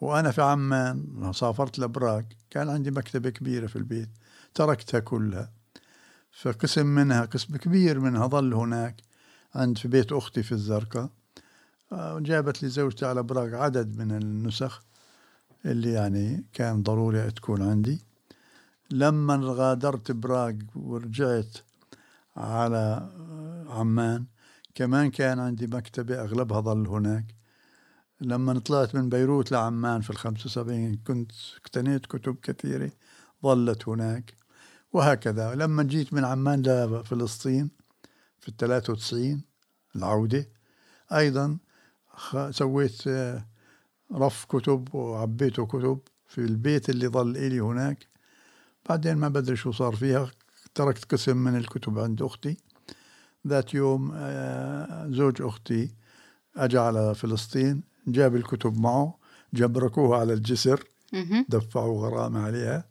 وأنا 0.00 0.30
في 0.30 0.42
عمان 0.42 1.30
سافرت 1.34 1.78
لبراك 1.78 2.36
كان 2.50 2.68
عندي 2.68 2.90
مكتبة 2.90 3.30
كبيرة 3.30 3.66
في 3.66 3.76
البيت 3.76 4.08
تركتها 4.54 5.00
كلها. 5.00 5.50
فقسم 6.32 6.86
منها 6.86 7.24
قسم 7.24 7.56
كبير 7.56 8.00
منها 8.00 8.26
ظل 8.26 8.54
هناك 8.54 9.02
عند 9.54 9.78
في 9.78 9.88
بيت 9.88 10.12
أختي 10.12 10.42
في 10.42 10.52
الزرقاء. 10.52 11.10
آه، 11.92 12.18
جابت 12.18 12.62
لي 12.62 12.68
زوجتي 12.68 13.06
على 13.06 13.22
براغ 13.22 13.54
عدد 13.54 13.96
من 13.96 14.12
النسخ 14.12 14.82
اللي 15.64 15.92
يعني 15.92 16.44
كان 16.52 16.82
ضروري 16.82 17.30
تكون 17.30 17.62
عندي. 17.62 18.02
لما 18.90 19.40
غادرت 19.42 20.12
براغ 20.12 20.54
ورجعت 20.74 21.56
على 22.36 23.10
آه، 23.18 23.66
عمان 23.68 24.24
كمان 24.78 25.10
كان 25.10 25.38
عندي 25.38 25.66
مكتبة 25.66 26.22
أغلبها 26.22 26.60
ظل 26.60 26.86
هناك. 26.86 27.34
لما 28.20 28.58
طلعت 28.58 28.94
من 28.94 29.08
بيروت 29.08 29.52
لعمان 29.52 30.00
في 30.00 30.10
الخمسة 30.10 30.46
وسبعين 30.46 30.96
كنت 31.06 31.32
اقتنيت 31.56 32.06
كتب 32.06 32.36
كثيرة 32.42 32.90
ظلت 33.42 33.88
هناك. 33.88 34.34
وهكذا. 34.92 35.54
لما 35.54 35.82
جيت 35.82 36.14
من 36.14 36.24
عمان 36.24 36.62
لفلسطين 36.62 37.70
في 38.40 38.48
الثلاثة 38.48 38.92
وتسعين 38.92 39.42
العودة 39.96 40.48
أيضا 41.12 41.58
سويت 42.50 43.06
آه، 43.06 43.46
رف 44.12 44.44
كتب 44.44 44.94
وعبيته 44.94 45.66
كتب 45.66 45.98
في 46.26 46.38
البيت 46.38 46.90
اللي 46.90 47.08
ظل 47.08 47.36
إلي 47.36 47.60
هناك. 47.60 48.06
بعدين 48.88 49.16
ما 49.16 49.28
بدري 49.28 49.56
شو 49.56 49.72
صار 49.72 49.96
فيها 49.96 50.30
تركت 50.74 51.12
قسم 51.12 51.36
من 51.36 51.56
الكتب 51.56 51.98
عند 51.98 52.22
أختي. 52.22 52.56
ذات 53.46 53.74
يوم 53.74 54.12
آه، 54.14 55.08
زوج 55.10 55.42
أختي 55.42 55.90
أجى 56.56 56.78
على 56.78 57.14
فلسطين 57.14 57.82
جاب 58.06 58.36
الكتب 58.36 58.80
معه 58.80 59.18
جبركوها 59.54 60.20
على 60.20 60.32
الجسر. 60.32 60.84
دفعوا 61.48 62.06
غرامة 62.06 62.40
عليها 62.46 62.84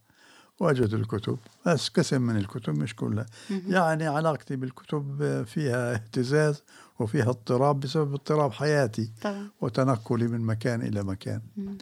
وأجت 0.59 0.93
الكتب. 0.93 1.37
بس 1.65 1.89
قسم 1.89 2.21
من 2.21 2.37
الكتب 2.37 2.77
مش 2.77 2.95
كلها. 2.95 3.25
يعني 3.49 4.07
علاقتي 4.07 4.55
بالكتب 4.55 5.43
فيها 5.43 5.93
اهتزاز 5.93 6.63
وفيها 6.99 7.29
اضطراب 7.29 7.79
بسبب 7.79 8.13
اضطراب 8.13 8.51
حياتي 8.51 9.11
طبعا. 9.21 9.49
وتنقلي 9.61 10.27
من 10.27 10.41
مكان 10.41 10.81
إلى 10.81 11.03
مكان. 11.03 11.41
مم. 11.57 11.77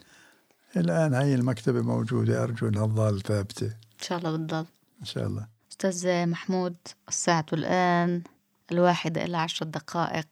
الآن 0.76 1.14
هي 1.14 1.34
المكتبة 1.34 1.82
موجودة 1.82 2.42
أرجو 2.42 2.68
أنها 2.68 2.86
تظل 2.86 3.22
ثابتة. 3.22 3.66
إن 3.66 4.02
شاء 4.02 4.18
الله 4.18 4.36
بتضل 4.36 4.66
إن 5.00 5.04
شاء 5.04 5.26
الله. 5.26 5.46
أستاذ 5.72 6.26
محمود 6.26 6.76
الساعة 7.08 7.46
الآن 7.52 8.22
الواحدة 8.72 9.24
إلى 9.24 9.36
عشر 9.36 9.66
دقائق. 9.66 10.26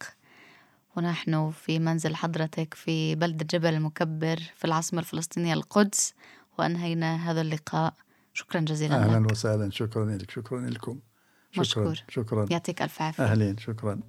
ونحن 0.97 1.51
في 1.51 1.79
منزل 1.79 2.17
حضرتك 2.17 2.75
في 2.75 3.15
بلدة 3.15 3.47
جبل 3.51 3.75
المكبر 3.75 4.37
في 4.57 4.65
العاصمة 4.65 5.01
الفلسطينية 5.01 5.53
القدس 5.53 6.15
وأنهينا 6.59 7.31
هذا 7.31 7.41
اللقاء. 7.41 7.95
شكرا 8.35 8.61
جزيلا 8.61 8.97
أهلا 8.97 9.25
لك. 9.25 9.33
وسهلا. 9.33 9.71
شكرا 9.71 10.05
لك. 10.17 10.31
شكرا 10.31 10.61
لكم. 10.61 11.01
شكرا. 11.51 11.61
مشكور. 11.61 11.95
شكرا. 12.09 12.47
يعطيك 12.51 12.83
ألف 12.83 13.03
عافية. 13.03 13.25
أهلين. 13.25 13.59
شكرا. 13.59 14.01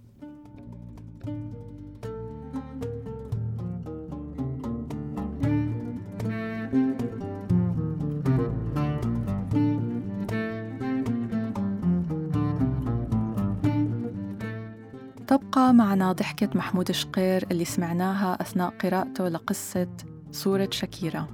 تبقى 15.56 15.74
معنا 15.74 16.12
ضحكة 16.12 16.50
محمود 16.56 16.92
شقير 16.92 17.48
اللي 17.52 17.66
سمعناها 17.66 18.42
أثناء 18.42 18.70
قراءته 18.70 19.28
لقصة 19.28 19.88
صورة 20.32 20.68
شكيرة. 20.72 21.28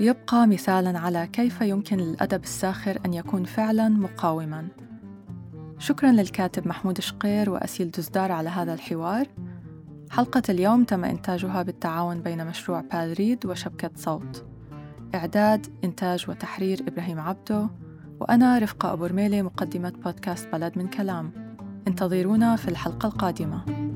ويبقى 0.00 0.46
مثالاً 0.46 0.98
على 0.98 1.26
كيف 1.26 1.60
يمكن 1.60 1.96
للأدب 1.96 2.42
الساخر 2.42 2.98
أن 3.06 3.14
يكون 3.14 3.44
فعلاً 3.44 3.88
مقاوماً. 3.88 4.68
شكراً 5.78 6.12
للكاتب 6.12 6.68
محمود 6.68 7.00
شقير 7.00 7.50
وأسيل 7.50 7.90
دزدار 7.90 8.32
على 8.32 8.48
هذا 8.48 8.74
الحوار. 8.74 9.26
حلقة 10.10 10.42
اليوم 10.48 10.84
تم 10.84 11.04
إنتاجها 11.04 11.62
بالتعاون 11.62 12.22
بين 12.22 12.46
مشروع 12.46 12.80
بالريد 12.80 13.46
وشبكة 13.46 13.90
صوت. 13.96 14.44
إعداد 15.14 15.66
إنتاج 15.84 16.30
وتحرير 16.30 16.84
إبراهيم 16.88 17.20
عبدو 17.20 17.66
وأنا 18.20 18.58
رفقة 18.58 18.92
أبو 18.92 19.06
رميلة 19.06 19.42
مقدمة 19.42 19.92
بودكاست 20.04 20.48
بلد 20.52 20.78
من 20.78 20.88
كلام. 20.88 21.49
انتظرونا 21.90 22.56
في 22.56 22.68
الحلقة 22.68 23.06
القادمة. 23.06 23.89